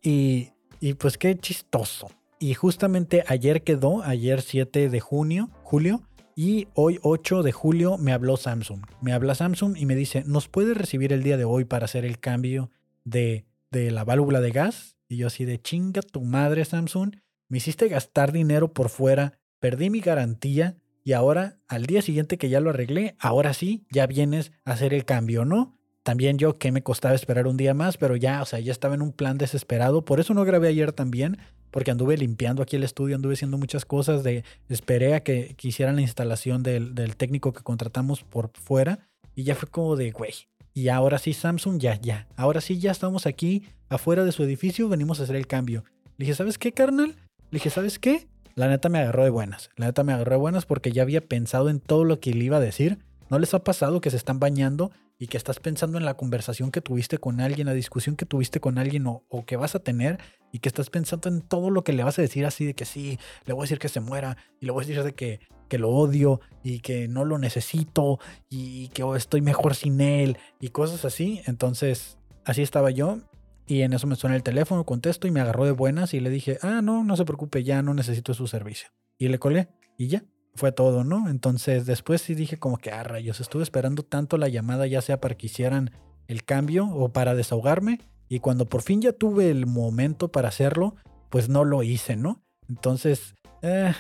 Y, 0.02 0.50
y 0.80 0.94
pues 0.94 1.18
qué 1.18 1.36
chistoso. 1.38 2.08
Y 2.38 2.54
justamente 2.54 3.24
ayer 3.26 3.62
quedó, 3.62 4.02
ayer 4.02 4.42
7 4.42 4.88
de 4.88 5.00
junio, 5.00 5.50
julio, 5.62 6.02
y 6.36 6.66
hoy 6.74 6.98
8 7.02 7.42
de 7.42 7.52
julio 7.52 7.96
me 7.96 8.12
habló 8.12 8.36
Samsung. 8.36 8.82
Me 9.00 9.12
habla 9.12 9.34
Samsung 9.34 9.76
y 9.76 9.86
me 9.86 9.94
dice, 9.94 10.24
¿nos 10.26 10.48
puedes 10.48 10.76
recibir 10.76 11.12
el 11.12 11.22
día 11.22 11.36
de 11.36 11.44
hoy 11.44 11.64
para 11.64 11.84
hacer 11.84 12.04
el 12.04 12.18
cambio 12.18 12.70
de, 13.04 13.46
de 13.70 13.90
la 13.90 14.04
válvula 14.04 14.40
de 14.40 14.50
gas? 14.50 14.96
Y 15.08 15.16
yo 15.18 15.28
así 15.28 15.44
de 15.44 15.60
chinga 15.60 16.02
tu 16.02 16.22
madre 16.22 16.64
Samsung. 16.64 17.16
Me 17.48 17.58
hiciste 17.58 17.88
gastar 17.88 18.32
dinero 18.32 18.72
por 18.72 18.88
fuera, 18.88 19.38
perdí 19.60 19.90
mi 19.90 20.00
garantía 20.00 20.76
y 21.04 21.12
ahora 21.12 21.58
al 21.68 21.86
día 21.86 22.02
siguiente 22.02 22.38
que 22.38 22.48
ya 22.48 22.60
lo 22.60 22.70
arreglé, 22.70 23.14
ahora 23.20 23.52
sí, 23.52 23.86
ya 23.90 24.06
vienes 24.06 24.52
a 24.64 24.72
hacer 24.72 24.94
el 24.94 25.04
cambio, 25.04 25.44
¿no? 25.44 25.78
También 26.02 26.38
yo 26.38 26.58
que 26.58 26.72
me 26.72 26.82
costaba 26.82 27.14
esperar 27.14 27.46
un 27.46 27.56
día 27.56 27.74
más, 27.74 27.96
pero 27.96 28.16
ya, 28.16 28.42
o 28.42 28.46
sea, 28.46 28.58
ya 28.60 28.72
estaba 28.72 28.94
en 28.94 29.02
un 29.02 29.12
plan 29.12 29.38
desesperado. 29.38 30.04
Por 30.04 30.20
eso 30.20 30.34
no 30.34 30.44
grabé 30.44 30.68
ayer 30.68 30.92
también, 30.92 31.38
porque 31.70 31.90
anduve 31.90 32.16
limpiando 32.16 32.62
aquí 32.62 32.76
el 32.76 32.84
estudio, 32.84 33.16
anduve 33.16 33.34
haciendo 33.34 33.58
muchas 33.58 33.84
cosas, 33.84 34.22
de, 34.22 34.44
esperé 34.68 35.14
a 35.14 35.22
que, 35.22 35.56
hicieran 35.62 35.96
la 35.96 36.02
instalación 36.02 36.62
del, 36.62 37.16
técnico 37.16 37.52
que 37.52 37.62
contratamos 37.62 38.22
por 38.22 38.50
fuera 38.54 39.08
y 39.34 39.44
ya 39.44 39.54
fue 39.54 39.68
como 39.68 39.96
de, 39.96 40.10
güey, 40.10 40.32
y 40.72 40.88
ahora 40.88 41.18
sí 41.18 41.32
Samsung, 41.32 41.78
ya, 41.78 42.00
ya, 42.00 42.28
ahora 42.36 42.60
sí 42.60 42.78
ya 42.78 42.90
estamos 42.90 43.26
aquí 43.26 43.64
afuera 43.88 44.24
de 44.24 44.32
su 44.32 44.42
edificio, 44.42 44.88
venimos 44.88 45.20
a 45.20 45.24
hacer 45.24 45.36
el 45.36 45.46
cambio. 45.46 45.84
Le 46.16 46.26
dije, 46.26 46.34
¿sabes 46.34 46.58
qué, 46.58 46.72
carnal? 46.72 47.16
Le 47.50 47.58
dije, 47.58 47.70
¿sabes 47.70 47.98
qué? 47.98 48.28
La 48.54 48.68
neta 48.68 48.88
me 48.88 49.00
agarró 49.00 49.24
de 49.24 49.30
buenas, 49.30 49.70
la 49.76 49.86
neta 49.86 50.04
me 50.04 50.12
agarró 50.12 50.32
de 50.32 50.38
buenas 50.38 50.64
porque 50.64 50.92
ya 50.92 51.02
había 51.02 51.26
pensado 51.26 51.68
en 51.68 51.80
todo 51.80 52.04
lo 52.04 52.20
que 52.20 52.32
le 52.32 52.44
iba 52.44 52.58
a 52.58 52.60
decir. 52.60 52.98
¿No 53.30 53.38
les 53.38 53.52
ha 53.54 53.64
pasado 53.64 54.00
que 54.00 54.10
se 54.10 54.16
están 54.16 54.38
bañando 54.38 54.92
y 55.18 55.26
que 55.26 55.36
estás 55.36 55.58
pensando 55.58 55.98
en 55.98 56.04
la 56.04 56.14
conversación 56.14 56.70
que 56.70 56.80
tuviste 56.80 57.18
con 57.18 57.40
alguien, 57.40 57.66
la 57.66 57.74
discusión 57.74 58.16
que 58.16 58.26
tuviste 58.26 58.60
con 58.60 58.78
alguien 58.78 59.06
o, 59.06 59.22
que 59.46 59.56
vas 59.56 59.74
a 59.74 59.78
tener 59.78 60.18
y 60.52 60.58
que 60.58 60.68
estás 60.68 60.90
pensando 60.90 61.28
en 61.28 61.40
todo 61.40 61.70
lo 61.70 61.82
que 61.82 61.92
le 61.92 62.04
vas 62.04 62.18
a 62.18 62.22
decir 62.22 62.46
así 62.46 62.64
de 62.64 62.74
que 62.74 62.84
sí, 62.84 63.18
le 63.46 63.54
voy 63.54 63.62
a 63.62 63.64
decir 63.64 63.78
que 63.78 63.88
se 63.88 64.00
muera 64.00 64.36
y 64.60 64.66
le 64.66 64.72
voy 64.72 64.84
a 64.84 64.86
decir 64.86 65.02
de 65.02 65.14
que, 65.14 65.40
que 65.68 65.78
lo 65.78 65.90
odio 65.90 66.40
y 66.62 66.80
que 66.80 67.08
no 67.08 67.24
lo 67.24 67.38
necesito 67.38 68.20
y 68.48 68.88
que 68.88 69.04
estoy 69.16 69.40
mejor 69.40 69.74
sin 69.74 70.00
él 70.00 70.36
y 70.60 70.68
cosas 70.68 71.04
así? 71.04 71.42
Entonces, 71.46 72.18
así 72.44 72.62
estaba 72.62 72.90
yo 72.90 73.18
y 73.66 73.82
en 73.82 73.92
eso 73.94 74.06
me 74.06 74.16
suena 74.16 74.36
el 74.36 74.42
teléfono, 74.42 74.84
contesto 74.84 75.26
y 75.26 75.30
me 75.30 75.40
agarró 75.40 75.64
de 75.64 75.72
buenas 75.72 76.12
y 76.12 76.20
le 76.20 76.30
dije, 76.30 76.58
ah, 76.62 76.82
no, 76.82 77.02
no 77.02 77.16
se 77.16 77.24
preocupe, 77.24 77.64
ya 77.64 77.82
no 77.82 77.94
necesito 77.94 78.34
su 78.34 78.46
servicio. 78.46 78.88
Y 79.18 79.28
le 79.28 79.38
colé 79.38 79.68
y 79.96 80.08
ya, 80.08 80.24
fue 80.54 80.72
todo, 80.72 81.02
¿no? 81.02 81.28
Entonces 81.30 81.86
después 81.86 82.20
sí 82.20 82.34
dije 82.34 82.58
como 82.58 82.76
que, 82.76 82.90
ah, 82.90 83.02
rayos, 83.02 83.40
estuve 83.40 83.62
esperando 83.62 84.02
tanto 84.02 84.36
la 84.36 84.48
llamada 84.48 84.86
ya 84.86 85.00
sea 85.00 85.20
para 85.20 85.34
que 85.34 85.46
hicieran 85.46 85.92
el 86.28 86.44
cambio 86.44 86.86
o 86.88 87.12
para 87.12 87.34
desahogarme. 87.34 88.00
Y 88.28 88.40
cuando 88.40 88.68
por 88.68 88.82
fin 88.82 89.00
ya 89.00 89.12
tuve 89.12 89.50
el 89.50 89.66
momento 89.66 90.30
para 90.30 90.48
hacerlo, 90.48 90.96
pues 91.30 91.48
no 91.48 91.64
lo 91.64 91.82
hice, 91.82 92.16
¿no? 92.16 92.42
Entonces, 92.68 93.34
eh, 93.62 93.92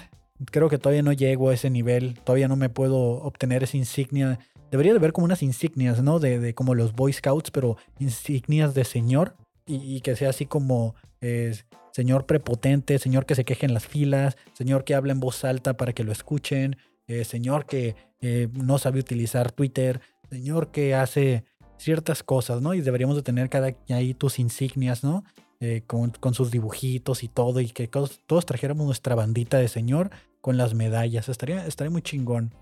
creo 0.50 0.68
que 0.68 0.78
todavía 0.78 1.02
no 1.02 1.12
llego 1.12 1.50
a 1.50 1.54
ese 1.54 1.70
nivel, 1.70 2.18
todavía 2.20 2.48
no 2.48 2.56
me 2.56 2.68
puedo 2.68 2.98
obtener 3.22 3.62
esa 3.62 3.76
insignia. 3.76 4.38
Debería 4.70 4.92
de 4.92 4.98
haber 4.98 5.12
como 5.12 5.26
unas 5.26 5.42
insignias, 5.42 6.02
¿no? 6.02 6.18
De, 6.18 6.38
de 6.38 6.54
como 6.54 6.74
los 6.74 6.94
Boy 6.94 7.12
Scouts, 7.12 7.50
pero 7.50 7.76
insignias 7.98 8.74
de 8.74 8.84
señor 8.84 9.36
y, 9.66 10.00
que 10.00 10.16
sea 10.16 10.30
así 10.30 10.46
como 10.46 10.94
eh, 11.20 11.54
señor 11.92 12.26
prepotente, 12.26 12.98
señor 12.98 13.26
que 13.26 13.34
se 13.34 13.44
queje 13.44 13.66
en 13.66 13.74
las 13.74 13.86
filas, 13.86 14.36
señor 14.52 14.84
que 14.84 14.94
habla 14.94 15.12
en 15.12 15.20
voz 15.20 15.44
alta 15.44 15.76
para 15.76 15.92
que 15.92 16.04
lo 16.04 16.12
escuchen, 16.12 16.76
eh, 17.06 17.24
señor 17.24 17.66
que 17.66 17.96
eh, 18.20 18.48
no 18.52 18.78
sabe 18.78 19.00
utilizar 19.00 19.52
Twitter, 19.52 20.00
señor 20.30 20.70
que 20.70 20.94
hace 20.94 21.44
ciertas 21.78 22.22
cosas, 22.22 22.60
¿no? 22.60 22.74
Y 22.74 22.80
deberíamos 22.80 23.16
de 23.16 23.22
tener 23.22 23.48
cada 23.48 23.74
ahí 23.90 24.14
tus 24.14 24.38
insignias, 24.38 25.04
¿no? 25.04 25.24
con, 25.86 26.34
sus 26.34 26.50
dibujitos 26.50 27.22
y 27.22 27.28
todo, 27.28 27.58
y 27.58 27.70
que 27.70 27.88
todos, 27.88 28.44
trajéramos 28.44 28.84
nuestra 28.84 29.14
bandita 29.14 29.56
de 29.56 29.68
señor 29.68 30.10
con 30.42 30.58
las 30.58 30.74
medallas. 30.74 31.30
Estaría, 31.30 31.66
estaría 31.66 31.90
muy 31.90 32.02
chingón. 32.02 32.52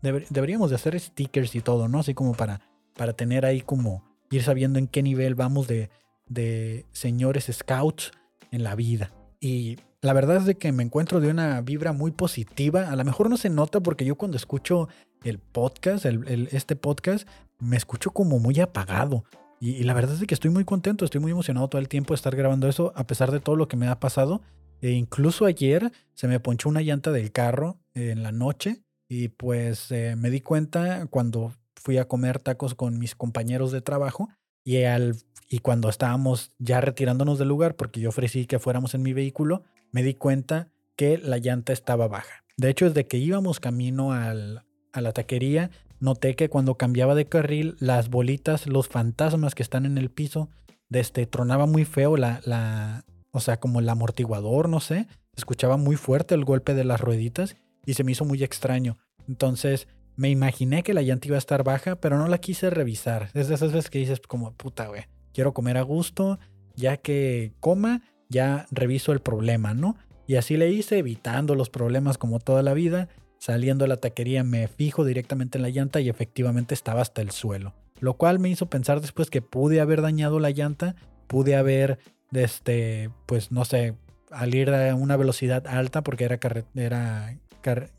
deberíamos 0.00 0.70
de 0.70 0.76
hacer 0.76 0.98
stickers 0.98 1.54
y 1.54 1.60
todo, 1.60 1.88
¿no? 1.88 1.98
Así 1.98 2.14
como 2.14 2.32
para, 2.32 2.62
para 2.96 3.12
tener 3.12 3.44
ahí 3.44 3.60
como 3.60 4.02
ir 4.30 4.42
sabiendo 4.42 4.78
en 4.78 4.86
qué 4.86 5.02
nivel 5.02 5.34
vamos 5.34 5.68
de, 5.68 5.90
de 6.32 6.86
señores 6.92 7.48
scouts 7.52 8.12
en 8.50 8.62
la 8.62 8.74
vida. 8.74 9.12
Y 9.40 9.78
la 10.00 10.12
verdad 10.12 10.36
es 10.36 10.46
de 10.46 10.56
que 10.56 10.72
me 10.72 10.82
encuentro 10.82 11.20
de 11.20 11.28
una 11.28 11.60
vibra 11.60 11.92
muy 11.92 12.10
positiva. 12.10 12.90
A 12.90 12.96
lo 12.96 13.04
mejor 13.04 13.30
no 13.30 13.36
se 13.36 13.50
nota 13.50 13.80
porque 13.80 14.04
yo 14.04 14.16
cuando 14.16 14.36
escucho 14.36 14.88
el 15.24 15.38
podcast, 15.38 16.04
el, 16.04 16.48
este 16.52 16.76
podcast, 16.76 17.28
me 17.58 17.76
escucho 17.76 18.10
como 18.10 18.38
muy 18.38 18.60
apagado. 18.60 19.24
Y, 19.60 19.84
la 19.84 19.94
verdad 19.94 20.16
es 20.20 20.26
que 20.26 20.34
estoy 20.34 20.50
muy 20.50 20.64
contento, 20.64 21.04
estoy 21.04 21.20
muy 21.20 21.30
emocionado 21.30 21.68
todo 21.68 21.80
el 21.80 21.88
tiempo 21.88 22.14
de 22.14 22.16
estar 22.16 22.34
grabando 22.34 22.68
eso, 22.68 22.92
a 22.96 23.06
pesar 23.06 23.30
de 23.30 23.38
todo 23.38 23.54
lo 23.54 23.68
que 23.68 23.76
me 23.76 23.86
ha 23.86 24.00
pasado. 24.00 24.42
E 24.80 24.90
incluso 24.90 25.46
ayer 25.46 25.92
se 26.14 26.26
me 26.26 26.40
ponchó 26.40 26.68
una 26.68 26.82
llanta 26.82 27.12
del 27.12 27.30
carro 27.30 27.78
en 27.94 28.24
la 28.24 28.32
noche 28.32 28.82
y 29.08 29.28
pues 29.28 29.92
eh, 29.92 30.16
me 30.16 30.30
di 30.30 30.40
cuenta 30.40 31.06
cuando 31.06 31.52
fui 31.76 31.98
a 31.98 32.08
comer 32.08 32.40
tacos 32.40 32.74
con 32.74 32.98
mis 32.98 33.14
compañeros 33.14 33.70
de 33.70 33.82
trabajo 33.82 34.28
y, 34.64 34.84
al, 34.84 35.16
y 35.48 35.58
cuando 35.58 35.88
estábamos 35.88 36.52
ya 36.58 36.80
retirándonos 36.80 37.38
del 37.38 37.48
lugar, 37.48 37.76
porque 37.76 38.00
yo 38.00 38.08
ofrecí 38.08 38.46
que 38.46 38.58
fuéramos 38.58 38.94
en 38.94 39.02
mi 39.02 39.12
vehículo, 39.12 39.62
me 39.90 40.02
di 40.02 40.14
cuenta 40.14 40.68
que 40.96 41.18
la 41.18 41.38
llanta 41.38 41.72
estaba 41.72 42.08
baja. 42.08 42.44
De 42.56 42.70
hecho, 42.70 42.86
desde 42.86 43.06
que 43.06 43.18
íbamos 43.18 43.60
camino 43.60 44.12
al, 44.12 44.64
a 44.92 45.00
la 45.00 45.12
taquería, 45.12 45.70
noté 46.00 46.36
que 46.36 46.48
cuando 46.48 46.76
cambiaba 46.76 47.14
de 47.14 47.26
carril, 47.26 47.76
las 47.80 48.10
bolitas, 48.10 48.66
los 48.66 48.88
fantasmas 48.88 49.54
que 49.54 49.62
están 49.62 49.86
en 49.86 49.98
el 49.98 50.10
piso, 50.10 50.48
este, 50.90 51.26
tronaba 51.26 51.66
muy 51.66 51.84
feo 51.84 52.16
la, 52.16 52.40
la, 52.44 53.04
o 53.30 53.40
sea, 53.40 53.58
como 53.58 53.80
el 53.80 53.88
amortiguador, 53.88 54.68
no 54.68 54.80
sé, 54.80 55.06
escuchaba 55.36 55.76
muy 55.76 55.96
fuerte 55.96 56.34
el 56.34 56.44
golpe 56.44 56.74
de 56.74 56.84
las 56.84 57.00
rueditas 57.00 57.56
y 57.86 57.94
se 57.94 58.04
me 58.04 58.12
hizo 58.12 58.24
muy 58.24 58.42
extraño. 58.44 58.98
Entonces 59.28 59.88
me 60.16 60.30
imaginé 60.30 60.82
que 60.82 60.94
la 60.94 61.02
llanta 61.02 61.28
iba 61.28 61.36
a 61.36 61.38
estar 61.38 61.64
baja, 61.64 61.96
pero 61.96 62.18
no 62.18 62.28
la 62.28 62.38
quise 62.38 62.70
revisar. 62.70 63.30
Es 63.34 63.48
de 63.48 63.54
esas 63.54 63.72
veces 63.72 63.90
que 63.90 63.98
dices 63.98 64.20
como, 64.20 64.52
puta, 64.52 64.86
güey, 64.86 65.04
quiero 65.32 65.52
comer 65.52 65.76
a 65.78 65.82
gusto, 65.82 66.38
ya 66.76 66.96
que 66.96 67.52
coma, 67.60 68.02
ya 68.28 68.66
reviso 68.70 69.12
el 69.12 69.20
problema, 69.20 69.74
¿no? 69.74 69.96
Y 70.26 70.36
así 70.36 70.56
le 70.56 70.70
hice, 70.70 70.98
evitando 70.98 71.54
los 71.54 71.70
problemas 71.70 72.18
como 72.18 72.38
toda 72.38 72.62
la 72.62 72.74
vida. 72.74 73.08
Saliendo 73.38 73.84
de 73.84 73.88
la 73.88 73.96
taquería 73.96 74.44
me 74.44 74.68
fijo 74.68 75.04
directamente 75.04 75.58
en 75.58 75.62
la 75.62 75.68
llanta 75.68 76.00
y 76.00 76.08
efectivamente 76.08 76.74
estaba 76.74 77.02
hasta 77.02 77.22
el 77.22 77.32
suelo. 77.32 77.74
Lo 77.98 78.14
cual 78.14 78.38
me 78.38 78.48
hizo 78.48 78.66
pensar 78.66 79.00
después 79.00 79.30
que 79.30 79.42
pude 79.42 79.80
haber 79.80 80.00
dañado 80.00 80.38
la 80.38 80.50
llanta, 80.50 80.94
pude 81.26 81.56
haber, 81.56 81.98
este, 82.32 83.10
pues 83.26 83.50
no 83.50 83.64
sé, 83.64 83.94
al 84.30 84.54
ir 84.54 84.70
a 84.70 84.94
una 84.94 85.16
velocidad 85.16 85.66
alta 85.66 86.02
porque 86.02 86.24
era, 86.24 86.38
era 86.74 87.36
car, 87.62 87.90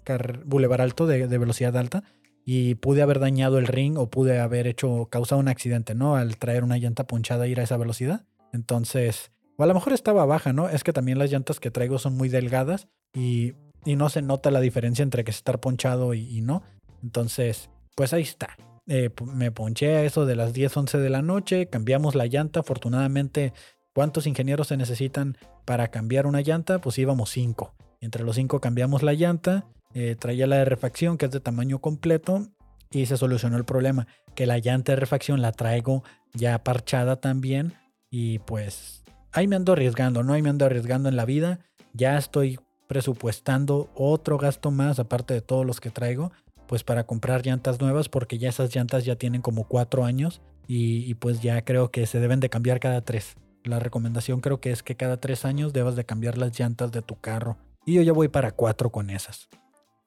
bulevar 0.45 0.81
alto 0.81 1.07
de, 1.07 1.25
velocidad 1.25 1.75
alta 1.77 2.03
y 2.45 2.75
pude 2.75 3.01
haber 3.01 3.19
dañado 3.19 3.57
el 3.57 3.67
ring 3.67 3.97
o 3.97 4.09
pude 4.09 4.39
haber 4.39 4.67
hecho, 4.67 5.07
causado 5.09 5.39
un 5.39 5.47
accidente, 5.47 5.95
¿no? 5.95 6.15
Al 6.15 6.37
traer 6.37 6.63
una 6.63 6.77
llanta 6.77 7.07
ponchada 7.07 7.45
e 7.45 7.49
ir 7.49 7.59
a 7.59 7.63
esa 7.63 7.77
velocidad. 7.77 8.25
Entonces, 8.51 9.31
o 9.57 9.63
a 9.63 9.65
lo 9.67 9.73
mejor 9.73 9.93
estaba 9.93 10.25
baja, 10.25 10.53
¿no? 10.53 10.69
Es 10.69 10.83
que 10.83 10.93
también 10.93 11.19
las 11.19 11.31
llantas 11.31 11.59
que 11.59 11.71
traigo 11.71 11.99
son 11.99 12.15
muy 12.15 12.29
delgadas 12.29 12.87
y, 13.13 13.53
no 13.85 14.07
se 14.07 14.21
nota 14.21 14.49
la 14.49 14.61
diferencia 14.61 15.03
entre 15.03 15.25
que 15.25 15.31
estar 15.31 15.59
ponchado 15.59 16.13
y, 16.13 16.39
no. 16.41 16.63
Entonces, 17.03 17.69
pues 17.95 18.13
ahí 18.13 18.21
está. 18.21 18.55
Eh, 18.87 19.09
me 19.25 19.51
ponché 19.51 19.95
a 19.95 20.03
eso 20.03 20.25
de 20.25 20.37
las 20.37 20.53
10, 20.53 20.77
11 20.77 20.97
de 20.99 21.09
la 21.09 21.21
noche, 21.21 21.67
cambiamos 21.67 22.15
la 22.15 22.25
llanta. 22.27 22.61
Afortunadamente, 22.61 23.51
¿cuántos 23.93 24.25
ingenieros 24.25 24.69
se 24.69 24.77
necesitan 24.77 25.37
para 25.65 25.89
cambiar 25.89 26.27
una 26.27 26.39
llanta? 26.39 26.79
Pues 26.79 26.97
íbamos 26.97 27.29
5. 27.31 27.73
Entre 28.03 28.25
los 28.25 28.35
cinco 28.35 28.59
cambiamos 28.59 29.01
la 29.01 29.13
llanta, 29.13 29.63
eh, 29.93 30.17
traía 30.19 30.45
la 30.45 30.57
de 30.57 30.65
refacción 30.65 31.17
que 31.17 31.27
es 31.27 31.31
de 31.31 31.39
tamaño 31.39 31.79
completo 31.79 32.49
y 32.91 33.05
se 33.05 33.15
solucionó 33.15 33.55
el 33.55 33.63
problema. 33.63 34.07
Que 34.35 34.45
la 34.45 34.57
llanta 34.57 34.91
de 34.91 34.97
refacción 34.97 35.41
la 35.41 35.53
traigo 35.53 36.03
ya 36.33 36.61
parchada 36.65 37.21
también 37.21 37.75
y 38.09 38.39
pues 38.39 39.05
ahí 39.31 39.47
me 39.47 39.55
ando 39.55 39.71
arriesgando, 39.71 40.21
¿no? 40.21 40.33
Ahí 40.33 40.41
me 40.41 40.49
ando 40.49 40.65
arriesgando 40.65 41.07
en 41.07 41.15
la 41.15 41.23
vida. 41.23 41.59
Ya 41.93 42.17
estoy 42.17 42.59
presupuestando 42.87 43.89
otro 43.95 44.37
gasto 44.37 44.69
más 44.69 44.99
aparte 44.99 45.33
de 45.33 45.41
todos 45.41 45.65
los 45.65 45.79
que 45.79 45.89
traigo, 45.89 46.33
pues 46.67 46.83
para 46.83 47.05
comprar 47.05 47.45
llantas 47.45 47.79
nuevas 47.79 48.09
porque 48.09 48.37
ya 48.37 48.49
esas 48.49 48.75
llantas 48.75 49.05
ya 49.05 49.15
tienen 49.15 49.41
como 49.41 49.65
cuatro 49.65 50.03
años 50.03 50.41
y, 50.67 51.09
y 51.09 51.13
pues 51.13 51.41
ya 51.41 51.63
creo 51.63 51.89
que 51.89 52.05
se 52.05 52.19
deben 52.19 52.41
de 52.41 52.49
cambiar 52.49 52.81
cada 52.81 52.99
tres. 52.99 53.37
La 53.63 53.79
recomendación 53.79 54.41
creo 54.41 54.59
que 54.59 54.71
es 54.71 54.83
que 54.83 54.95
cada 54.95 55.21
tres 55.21 55.45
años 55.45 55.71
debas 55.71 55.95
de 55.95 56.03
cambiar 56.03 56.37
las 56.37 56.59
llantas 56.59 56.91
de 56.91 57.01
tu 57.01 57.15
carro. 57.15 57.55
Y 57.85 57.95
yo 57.95 58.01
ya 58.01 58.13
voy 58.13 58.27
para 58.27 58.51
cuatro 58.51 58.91
con 58.91 59.09
esas. 59.09 59.49